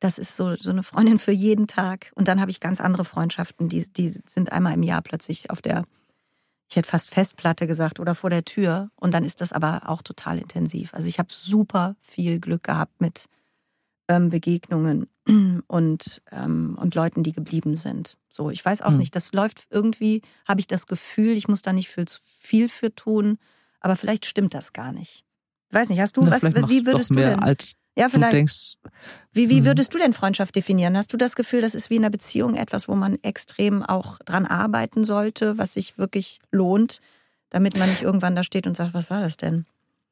[0.00, 2.12] das ist so, so eine Freundin für jeden Tag.
[2.14, 5.62] Und dann habe ich ganz andere Freundschaften, die, die sind einmal im Jahr plötzlich auf
[5.62, 5.84] der,
[6.68, 8.90] ich hätte fast Festplatte gesagt, oder vor der Tür.
[8.96, 10.92] Und dann ist das aber auch total intensiv.
[10.92, 13.26] Also ich habe super viel Glück gehabt mit
[14.08, 15.08] ähm, Begegnungen
[15.66, 18.16] und, ähm, und Leuten, die geblieben sind.
[18.28, 18.98] So, ich weiß auch mhm.
[18.98, 22.04] nicht, das läuft irgendwie, habe ich das Gefühl, ich muss da nicht viel,
[22.38, 23.38] viel für tun,
[23.80, 25.25] aber vielleicht stimmt das gar nicht.
[25.70, 27.40] Ich weiß nicht, hast du, Na, was, wie würdest du denn?
[27.40, 28.34] Als ja, vielleicht.
[28.34, 28.74] Denkst,
[29.32, 29.66] wie, wie mhm.
[29.66, 30.96] würdest du denn Freundschaft definieren?
[30.96, 34.18] Hast du das Gefühl, das ist wie in einer Beziehung etwas, wo man extrem auch
[34.24, 37.00] dran arbeiten sollte, was sich wirklich lohnt,
[37.50, 39.64] damit man nicht irgendwann da steht und sagt, was war das denn?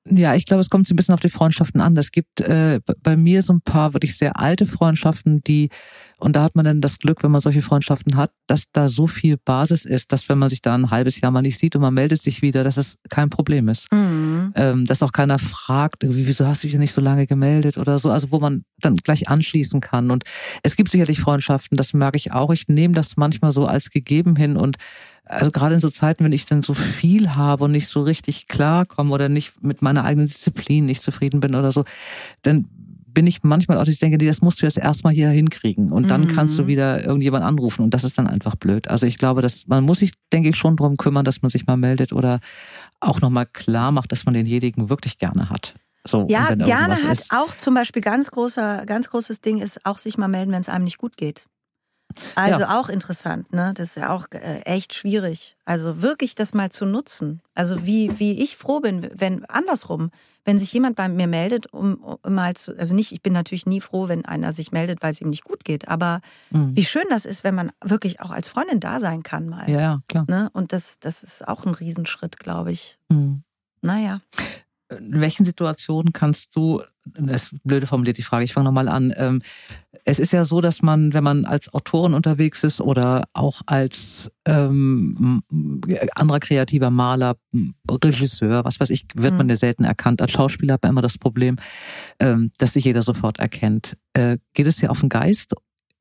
[0.08, 1.96] Ja, ich glaube, es kommt so ein bisschen auf die Freundschaften an.
[1.96, 5.70] Es gibt äh, bei mir so ein paar wirklich sehr alte Freundschaften, die
[6.18, 9.06] Und da hat man dann das Glück, wenn man solche Freundschaften hat, dass da so
[9.06, 11.82] viel Basis ist, dass wenn man sich da ein halbes Jahr mal nicht sieht und
[11.82, 13.92] man meldet sich wieder, dass es kein Problem ist.
[13.92, 14.52] Mhm.
[14.54, 18.10] Ähm, dass auch keiner fragt, wieso hast du dich nicht so lange gemeldet oder so.
[18.10, 20.10] Also wo man dann gleich anschließen kann.
[20.10, 20.24] Und
[20.62, 22.50] es gibt sicherlich Freundschaften, das merke ich auch.
[22.52, 24.76] Ich nehme das manchmal so als gegeben hin und
[25.26, 28.46] also gerade in so Zeiten, wenn ich dann so viel habe und nicht so richtig
[28.46, 31.84] klarkomme oder nicht mit meiner eigenen Disziplin nicht zufrieden bin oder so,
[32.42, 32.68] dann
[33.14, 35.92] bin ich manchmal auch, dass ich denke, nee, das musst du jetzt erstmal hier hinkriegen
[35.92, 36.28] und dann mhm.
[36.28, 38.88] kannst du wieder irgendjemand anrufen und das ist dann einfach blöd.
[38.88, 41.66] Also ich glaube, dass man muss sich, denke ich, schon drum kümmern, dass man sich
[41.66, 42.40] mal meldet oder
[43.00, 45.74] auch nochmal klar macht, dass man denjenigen wirklich gerne hat.
[46.06, 47.32] So, ja, gerne hat ist.
[47.32, 50.68] auch zum Beispiel ganz großer, ganz großes Ding ist auch sich mal melden, wenn es
[50.68, 51.46] einem nicht gut geht.
[52.34, 52.80] Also ja.
[52.80, 53.72] auch interessant, ne?
[53.74, 55.56] Das ist ja auch äh, echt schwierig.
[55.64, 57.40] Also wirklich das mal zu nutzen.
[57.54, 60.10] Also wie, wie ich froh bin, wenn andersrum,
[60.44, 63.66] wenn sich jemand bei mir meldet, um, um mal zu, also nicht, ich bin natürlich
[63.66, 66.76] nie froh, wenn einer sich meldet, weil es ihm nicht gut geht, aber mhm.
[66.76, 69.68] wie schön das ist, wenn man wirklich auch als Freundin da sein kann mal.
[69.68, 70.24] Ja, klar.
[70.28, 70.50] Ne?
[70.52, 72.98] Und das, das ist auch ein Riesenschritt, glaube ich.
[73.08, 73.42] Mhm.
[73.80, 74.20] Naja.
[74.90, 79.12] In welchen Situationen kannst du das ist blöde formuliert die Frage, ich fange nochmal an.
[79.16, 79.42] Ähm,
[80.04, 84.30] es ist ja so, dass man, wenn man als Autorin unterwegs ist oder auch als
[84.44, 85.42] ähm,
[86.14, 87.36] anderer kreativer Maler,
[87.90, 89.50] Regisseur, was weiß ich, wird man mhm.
[89.50, 90.20] ja selten erkannt.
[90.20, 91.56] Als Schauspieler hat man immer das Problem,
[92.20, 93.96] ähm, dass sich jeder sofort erkennt.
[94.14, 95.54] Äh, geht es ja auf den Geist?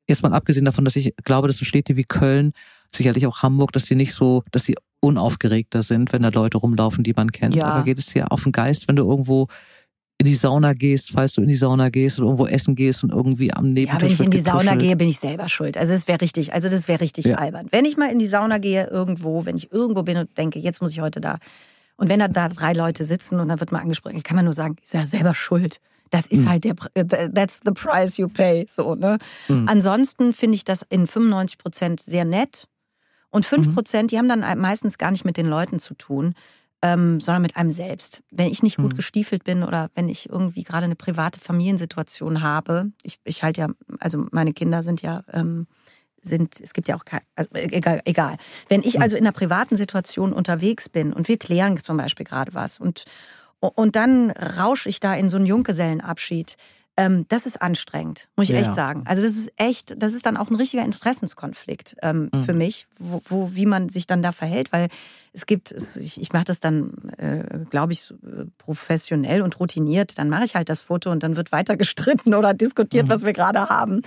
[0.06, 2.52] Jetzt mal abgesehen davon, dass ich glaube, dass so Städte wie Köln,
[2.94, 7.04] sicherlich auch Hamburg, dass die nicht so, dass sie unaufgeregter sind, wenn da Leute rumlaufen,
[7.04, 7.54] die man kennt.
[7.54, 7.66] Ja.
[7.66, 9.48] Aber geht es ja auf den Geist, wenn du irgendwo
[10.18, 13.10] in die Sauna gehst, falls du in die Sauna gehst oder irgendwo essen gehst und
[13.10, 15.76] irgendwie am Nebentisch Ja, wenn ich in die Sauna gehe, bin ich selber schuld.
[15.76, 17.36] Also das wäre richtig, also das wäre richtig ja.
[17.36, 17.66] albern.
[17.70, 20.80] Wenn ich mal in die Sauna gehe irgendwo, wenn ich irgendwo bin und denke, jetzt
[20.80, 21.38] muss ich heute da
[21.96, 24.54] und wenn da, da drei Leute sitzen und dann wird mal angesprochen, kann man nur
[24.54, 25.78] sagen, ist ja selber schuld.
[26.10, 26.48] Das ist mhm.
[26.48, 26.74] halt der,
[27.34, 29.18] that's the price you pay, so, ne?
[29.48, 29.68] Mhm.
[29.68, 32.68] Ansonsten finde ich das in 95 Prozent sehr nett.
[33.34, 33.74] Und 5 mhm.
[33.74, 36.36] Prozent, die haben dann meistens gar nicht mit den Leuten zu tun,
[36.82, 38.22] ähm, sondern mit einem selbst.
[38.30, 38.96] Wenn ich nicht gut mhm.
[38.96, 43.68] gestiefelt bin oder wenn ich irgendwie gerade eine private Familiensituation habe, ich, ich halte ja,
[43.98, 45.66] also meine Kinder sind ja, ähm,
[46.22, 48.36] sind, es gibt ja auch kein, also egal, egal.
[48.68, 49.02] Wenn ich mhm.
[49.02, 53.04] also in einer privaten Situation unterwegs bin und wir klären zum Beispiel gerade was und,
[53.58, 56.54] und dann rausche ich da in so einen Junggesellenabschied,
[56.96, 58.60] ähm, das ist anstrengend, muss ich ja.
[58.60, 59.02] echt sagen.
[59.06, 62.44] Also das ist echt, das ist dann auch ein richtiger Interessenskonflikt ähm, mhm.
[62.44, 64.88] für mich, wo, wo, wie man sich dann da verhält, weil
[65.32, 70.16] es gibt, es, ich, ich mache das dann, äh, glaube ich, äh, professionell und routiniert.
[70.18, 73.10] Dann mache ich halt das Foto und dann wird weiter gestritten oder diskutiert, mhm.
[73.10, 74.02] was wir gerade haben.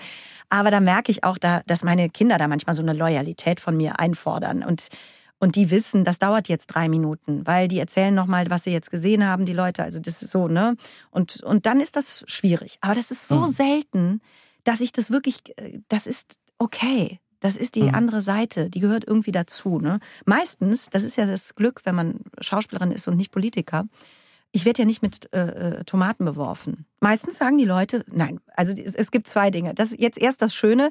[0.48, 3.76] Aber da merke ich auch, da, dass meine Kinder da manchmal so eine Loyalität von
[3.76, 4.88] mir einfordern und
[5.40, 8.92] und die wissen, das dauert jetzt drei Minuten, weil die erzählen nochmal, was sie jetzt
[8.92, 9.84] gesehen haben, die Leute.
[9.84, 10.76] Also das ist so, ne?
[11.12, 12.78] Und, und dann ist das schwierig.
[12.82, 13.52] Aber das ist so mhm.
[13.52, 14.22] selten,
[14.64, 17.20] dass ich das wirklich, äh, das ist okay.
[17.40, 17.96] Das ist die mhm.
[17.96, 19.80] andere Seite, die gehört irgendwie dazu.
[19.80, 20.00] Ne?
[20.26, 23.86] Meistens, das ist ja das Glück, wenn man Schauspielerin ist und nicht Politiker,
[24.52, 26.86] ich werde ja nicht mit äh, äh Tomaten beworfen.
[27.00, 29.76] Meistens sagen die Leute, nein, also es, es gibt zwei Dinge.
[29.76, 30.90] Das ist jetzt erst das Schöne,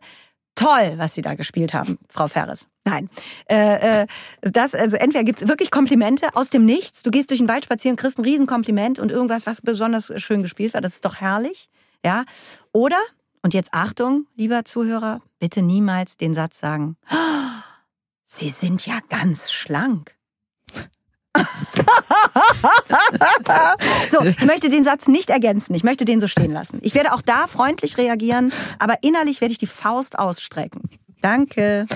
[0.57, 2.67] toll, was Sie da gespielt haben, Frau Ferres.
[2.85, 3.09] Nein.
[3.49, 4.07] Äh, äh,
[4.43, 7.03] das, also entweder gibt's wirklich Komplimente aus dem Nichts.
[7.03, 10.75] Du gehst durch den Wald spazieren, kriegst ein Riesenkompliment und irgendwas, was besonders schön gespielt
[10.75, 10.81] war.
[10.81, 11.69] Das ist doch herrlich.
[12.05, 12.25] Ja.
[12.73, 12.99] Oder,
[13.43, 17.17] und jetzt Achtung, lieber Zuhörer, bitte niemals den Satz sagen, oh,
[18.25, 20.17] Sie sind ja ganz schlank.
[24.11, 25.75] so, ich möchte den Satz nicht ergänzen.
[25.75, 26.79] Ich möchte den so stehen lassen.
[26.83, 30.83] Ich werde auch da freundlich reagieren, aber innerlich werde ich die Faust ausstrecken.
[31.21, 31.87] Danke.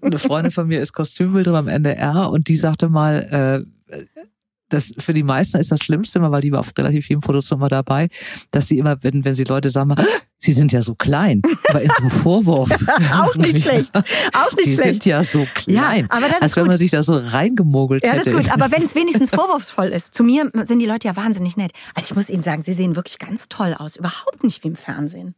[0.00, 3.96] Eine Freundin von mir ist Kostümbildnerin am NDR und die sagte mal, äh,
[4.70, 7.50] das für die meisten ist das Schlimmste immer, weil die war auf relativ vielen Fotos
[7.50, 8.08] immer dabei,
[8.50, 9.94] dass sie immer, wenn, wenn sie Leute sagen,
[10.38, 12.70] sie sind ja so klein, aber in so einem Vorwurf.
[13.12, 13.94] auch nicht schlecht.
[13.94, 14.76] Auch nicht sie schlecht.
[14.76, 16.08] Sie sind ja so klein.
[16.10, 16.72] Ja, aber das als ist wenn gut.
[16.72, 18.30] man sich da so reingemogelt ja, hätte.
[18.30, 18.62] Ja, das ist gut.
[18.62, 20.14] Aber wenn es wenigstens vorwurfsvoll ist.
[20.14, 21.72] Zu mir sind die Leute ja wahnsinnig nett.
[21.94, 23.96] Also ich muss Ihnen sagen, Sie sehen wirklich ganz toll aus.
[23.96, 25.34] Überhaupt nicht wie im Fernsehen.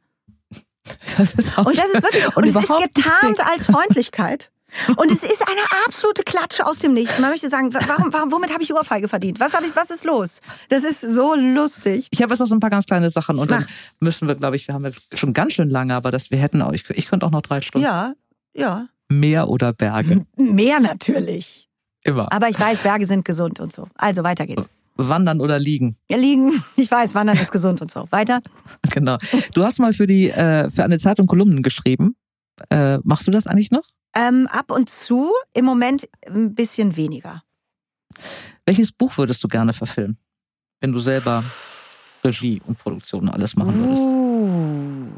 [1.17, 4.52] Das ist auch und das ist wirklich, und, und es ist getarnt als Freundlichkeit.
[4.97, 7.19] Und es ist eine absolute Klatsche aus dem Nichts.
[7.19, 9.39] Man möchte sagen, warum, warum, womit habe ich Ohrfeige verdient?
[9.41, 10.41] Was, hab ich, was ist los?
[10.69, 12.07] Das ist so lustig.
[12.11, 13.59] Ich habe jetzt noch so ein paar ganz kleine Sachen und Mach.
[13.59, 13.69] dann
[14.01, 16.73] müssen wir, glaube ich, wir haben schon ganz schön lange, aber das, wir hätten auch,
[16.73, 17.87] ich, ich könnte auch noch drei Stunden.
[17.87, 18.15] Ja,
[18.55, 18.89] ja.
[19.09, 20.25] Meer oder Berge?
[20.37, 21.69] Meer natürlich.
[22.03, 22.33] Immer.
[22.33, 23.89] Aber ich weiß, Berge sind gesund und so.
[23.95, 24.69] Also weiter geht's.
[24.97, 25.97] Wandern oder liegen?
[26.09, 26.63] Ja, liegen.
[26.77, 28.07] Ich weiß, Wandern ist gesund und so.
[28.11, 28.41] Weiter.
[28.91, 29.17] Genau.
[29.55, 32.17] Du hast mal für die äh, für eine Zeitung Kolumnen geschrieben.
[32.71, 33.85] Äh, machst du das eigentlich noch?
[34.15, 37.43] Ähm, ab und zu, im Moment ein bisschen weniger.
[38.67, 40.19] Welches Buch würdest du gerne verfilmen,
[40.81, 41.43] wenn du selber
[42.23, 44.03] Regie und Produktion alles machen würdest?
[44.03, 45.09] Uh,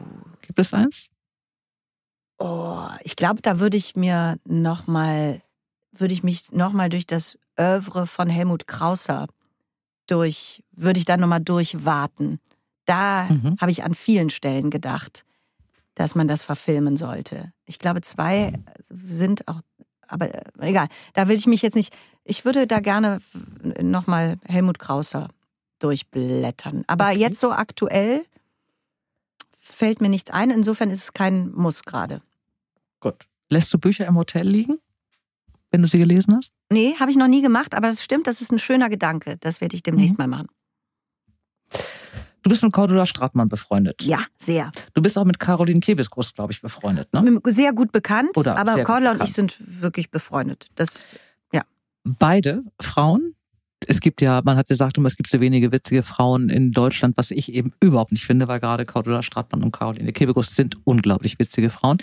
[0.42, 1.08] Gibt es eins?
[2.38, 5.40] Oh, ich glaube, da würde ich mir noch mal,
[5.92, 9.26] würde ich mich noch mal durch das Övre von Helmut Krauser
[10.06, 12.38] durch, würde ich da noch mal durchwarten.
[12.84, 13.56] Da Mhm.
[13.60, 15.24] habe ich an vielen Stellen gedacht,
[15.94, 17.52] dass man das verfilmen sollte.
[17.66, 18.52] Ich glaube, zwei
[18.90, 19.60] sind auch,
[20.08, 20.88] aber äh, egal.
[21.12, 21.96] Da will ich mich jetzt nicht.
[22.24, 23.20] Ich würde da gerne
[23.80, 25.28] noch mal Helmut Krauser
[25.78, 26.84] durchblättern.
[26.86, 27.18] Aber Okay.
[27.18, 28.24] jetzt so aktuell
[29.58, 30.50] fällt mir nichts ein.
[30.50, 32.20] Insofern ist es kein Muss gerade.
[33.00, 33.26] Gut.
[33.50, 34.78] Lässt du Bücher im Hotel liegen,
[35.70, 36.52] wenn du sie gelesen hast?
[36.70, 39.36] Nee, habe ich noch nie gemacht, aber das stimmt, das ist ein schöner Gedanke.
[39.40, 40.48] Das werde ich demnächst mal machen.
[42.44, 44.02] Du bist mit Cordula Stratmann befreundet.
[44.02, 44.70] Ja, sehr.
[44.92, 47.40] Du bist auch mit Caroline Kebesgroß, glaube ich, befreundet, ne?
[47.46, 50.68] Sehr gut bekannt, Oder aber Cordula und ich sind wirklich befreundet.
[50.76, 51.02] Das,
[52.04, 53.34] Beide Frauen.
[53.88, 57.16] Es gibt ja, man hat gesagt, immer, es gibt so wenige witzige Frauen in Deutschland,
[57.16, 61.38] was ich eben überhaupt nicht finde, weil gerade Cordula Stratmann und Caroline Kebekus sind unglaublich
[61.38, 61.98] witzige Frauen.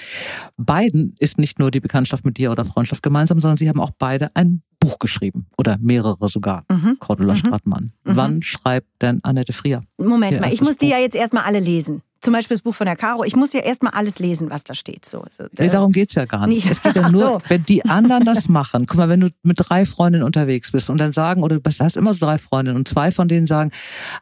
[0.58, 3.92] Beiden ist nicht nur die Bekanntschaft mit dir oder Freundschaft gemeinsam, sondern sie haben auch
[3.98, 6.66] beide ein Buch geschrieben oder mehrere sogar.
[6.70, 6.98] mhm.
[7.00, 7.38] Cordula Mhm.
[7.38, 7.84] Stratmann.
[8.04, 8.16] Mhm.
[8.16, 9.82] Wann schreibt denn Annette Frier?
[9.98, 10.94] Moment mal, ich muss die Buch.
[10.94, 12.02] ja jetzt erstmal alle lesen.
[12.22, 13.24] Zum Beispiel das Buch von der Caro.
[13.24, 15.05] Ich muss ja erstmal alles lesen, was da steht.
[15.05, 16.65] So, so, Nee, äh, darum geht's ja gar nicht.
[16.65, 16.72] Nee.
[16.72, 17.38] Es geht ja nur, so.
[17.47, 18.86] wenn die anderen das machen.
[18.86, 21.97] Guck mal, wenn du mit drei Freundinnen unterwegs bist und dann sagen, oder du hast
[21.97, 23.72] immer so drei Freundinnen und zwei von denen sagen,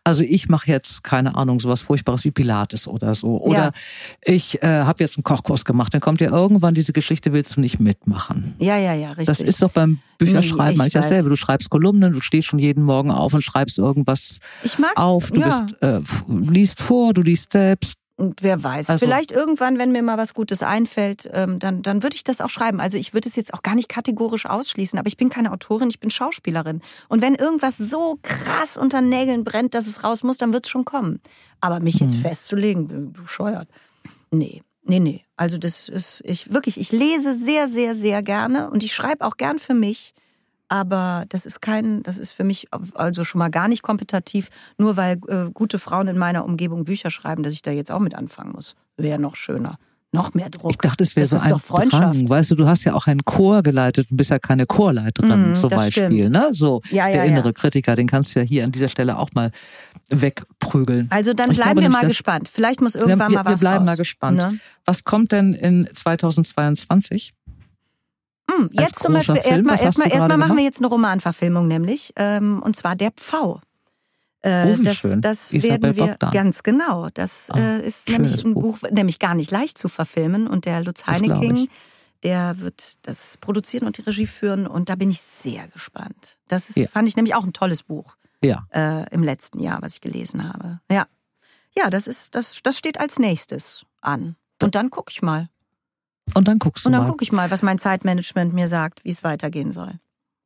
[0.03, 3.37] also ich mache jetzt, keine Ahnung, sowas Furchtbares wie Pilates oder so.
[3.41, 3.71] Oder Ja.
[4.21, 5.93] ich äh, habe jetzt einen Kochkurs gemacht.
[5.93, 8.55] Dann kommt ja irgendwann diese Geschichte, willst du nicht mitmachen.
[8.59, 9.25] ja, ja, ja, richtig.
[9.27, 11.29] Das ist doch beim Bücherschreiben Nee, ich eigentlich dasselbe.
[11.29, 15.31] Du schreibst Kolumnen, du stehst schon jeden Morgen auf und schreibst irgendwas ich mag, auf.
[15.31, 15.61] Du ja.
[15.61, 17.88] bist, äh, liest vor, du liest selbst.
[18.19, 22.03] Und wer weiß, Also- vielleicht irgendwann, wenn mir mal was Gutes einfällt, ähm, dann, dann
[22.03, 22.79] würde ich das auch schreiben.
[22.81, 25.89] Also ich würde es jetzt auch gar nicht kategorisch ausschließen, aber ich bin keine Autorin,
[25.89, 26.81] ich bin Schauspielerin.
[27.07, 30.69] Und wenn irgendwas so krass unter Nägeln brennt, dass es raus muss, dann wird es
[30.69, 31.21] schon kommen.
[31.61, 32.21] Aber mich jetzt Mhm.
[32.21, 33.69] festzulegen, be- bescheuert.
[34.31, 35.23] Nee, nee, nee.
[35.37, 39.37] Also das ist, ich wirklich, ich lese sehr, sehr, sehr gerne und ich schreibe auch
[39.37, 40.13] gern für mich.
[40.69, 44.95] Aber das ist kein, das ist für mich also schon mal gar nicht kompetitiv, nur
[44.97, 48.13] weil äh, gute Frauen in meiner Umgebung Bücher schreiben, dass ich da jetzt auch mit
[48.15, 48.75] anfangen muss.
[48.95, 49.77] Wäre noch schöner.
[50.11, 50.71] Noch mehr Druck.
[50.71, 52.03] Ich dachte, es wäre so ein doch Freundschaft.
[52.15, 52.27] Drang.
[52.29, 55.55] Weißt du, du hast ja auch einen Chor geleitet und bist ja keine Chorleiterin Mhm,
[55.55, 56.05] zum Beispiel.
[56.23, 56.31] stimmt.
[56.31, 56.49] Ne?
[56.51, 57.31] So Ja, ja, der ja.
[57.31, 59.51] innere Kritiker, den kannst du ja hier an dieser Stelle auch mal
[60.09, 61.07] wegprügeln.
[61.11, 62.49] Also dann bleiben glaube wir mal gespannt.
[62.51, 63.85] Vielleicht muss irgendwann wir, mal wir was bleiben raus.
[63.85, 64.37] mal gespannt.
[64.37, 64.59] Ne?
[64.85, 67.33] Was kommt denn in 2022?
[68.49, 72.75] Hm, jetzt zum Beispiel erstmal erstmal erstmal machen wir jetzt eine Romanverfilmung nämlich ähm, und
[72.75, 73.59] zwar der Pfau.
[74.41, 75.19] Äh, Oh, das schön.
[75.21, 76.31] das Isabel werden wir Bogdan.
[76.31, 77.09] ganz genau.
[77.13, 78.79] Das Ah, äh, ist nämlich ein Buch.
[78.79, 78.89] Buch.
[78.89, 81.67] nämlich gar nicht leicht zu verfilmen und der Lutz Heineking,
[82.23, 86.37] der wird das produzieren und die Regie führen und da bin ich sehr gespannt.
[86.47, 86.87] Das ist, Ja.
[86.87, 88.65] fand ich nämlich auch ein tolles Buch Ja.
[88.73, 90.79] äh, im letzten Jahr, was ich gelesen habe.
[90.89, 91.05] Ja,
[91.77, 95.49] ja, das ist das das steht als nächstes an und dann gucke ich mal.
[96.33, 97.09] Und dann guckst du Und dann mal.
[97.09, 99.93] gucke ich mal, was mein Zeitmanagement mir sagt, wie es weitergehen soll.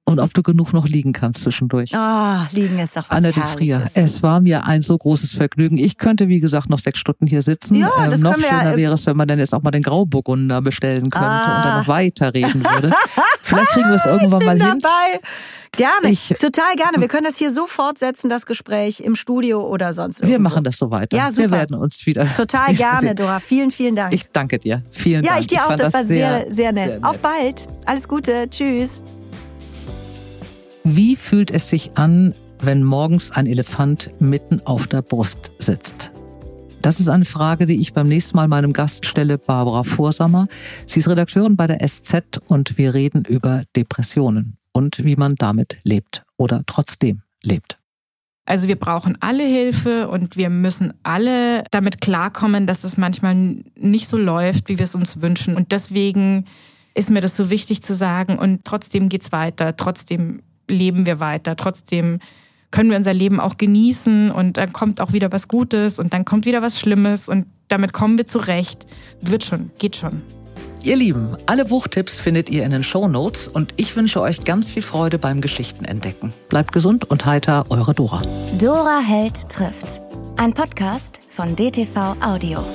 [0.05, 1.95] Und ob du genug noch liegen kannst zwischendurch.
[1.95, 3.95] Ah, liegen ist doch was Annette Frier, Herrliches.
[3.95, 5.77] es war mir ein so großes Vergnügen.
[5.77, 7.75] Ich könnte, wie gesagt, noch sechs Stunden hier sitzen.
[7.75, 9.53] Ähm, Ja, das noch können wir ja, schöner äh, wäre es, wenn man dann jetzt
[9.55, 11.57] auch mal den Grauburgunder bestellen könnte Ah.
[11.57, 12.91] und dann noch weiterreden würde.
[13.53, 14.79] Vielleicht kriegen wir es irgendwann bin mal hin.
[14.79, 15.19] dabei.
[15.75, 16.99] Gerne, Ich- total gerne.
[16.99, 20.31] Wir können das hier so fortsetzen, das Gespräch im Studio oder sonst irgendwo.
[20.33, 21.17] Wir machen das so weiter.
[21.17, 21.49] Ja, super.
[21.49, 22.25] Wir werden uns wieder.
[22.35, 23.39] Total gerne, Dora.
[23.39, 24.13] Vielen, vielen Dank.
[24.13, 24.83] Ich danke dir.
[24.91, 25.41] Vielen ja, Dank.
[25.41, 25.67] ich dir auch.
[25.69, 26.55] fand Das war sehr, sehr nett.
[26.55, 27.03] sehr nett.
[27.03, 27.67] Auf bald.
[27.85, 28.47] Alles Gute.
[28.51, 29.01] Tschüss.
[30.83, 36.11] Wie fühlt es sich an, wenn morgens ein Elefant mitten auf der Brust sitzt?
[36.83, 40.49] Das ist eine Frage, die ich beim nächsten Mal meinem Gast stelle, Barbara Vorsammer.
[40.85, 45.77] Sie ist Redakteurin bei der SZ und wir reden über Depressionen und wie man damit
[45.85, 47.79] lebt oder trotzdem lebt.
[48.45, 53.33] Also wir brauchen alle Hilfe und wir müssen alle damit klarkommen, dass es manchmal
[53.79, 55.55] nicht so läuft, wie wir es uns wünschen.
[55.55, 56.47] Und deswegen
[56.95, 61.55] ist mir das so wichtig zu sagen und trotzdem geht's weiter, trotzdem leben wir weiter,
[61.55, 62.19] trotzdem
[62.73, 66.25] können wir unser Leben auch genießen und dann kommt auch wieder was Gutes und dann
[66.25, 68.85] kommt wieder was Schlimmes und damit kommen wir zurecht.
[69.21, 70.23] Wird schon, geht schon.
[70.83, 74.81] Ihr Lieben, alle Buchtipps findet ihr in den Shownotes und ich wünsche euch ganz viel
[74.81, 76.33] Freude beim Geschichtenentdecken.
[76.49, 78.23] Bleibt gesund und heiter, eure Dora.
[78.59, 80.01] Dora Held trifft.
[80.37, 82.65] Ein Podcast von DTV Audio.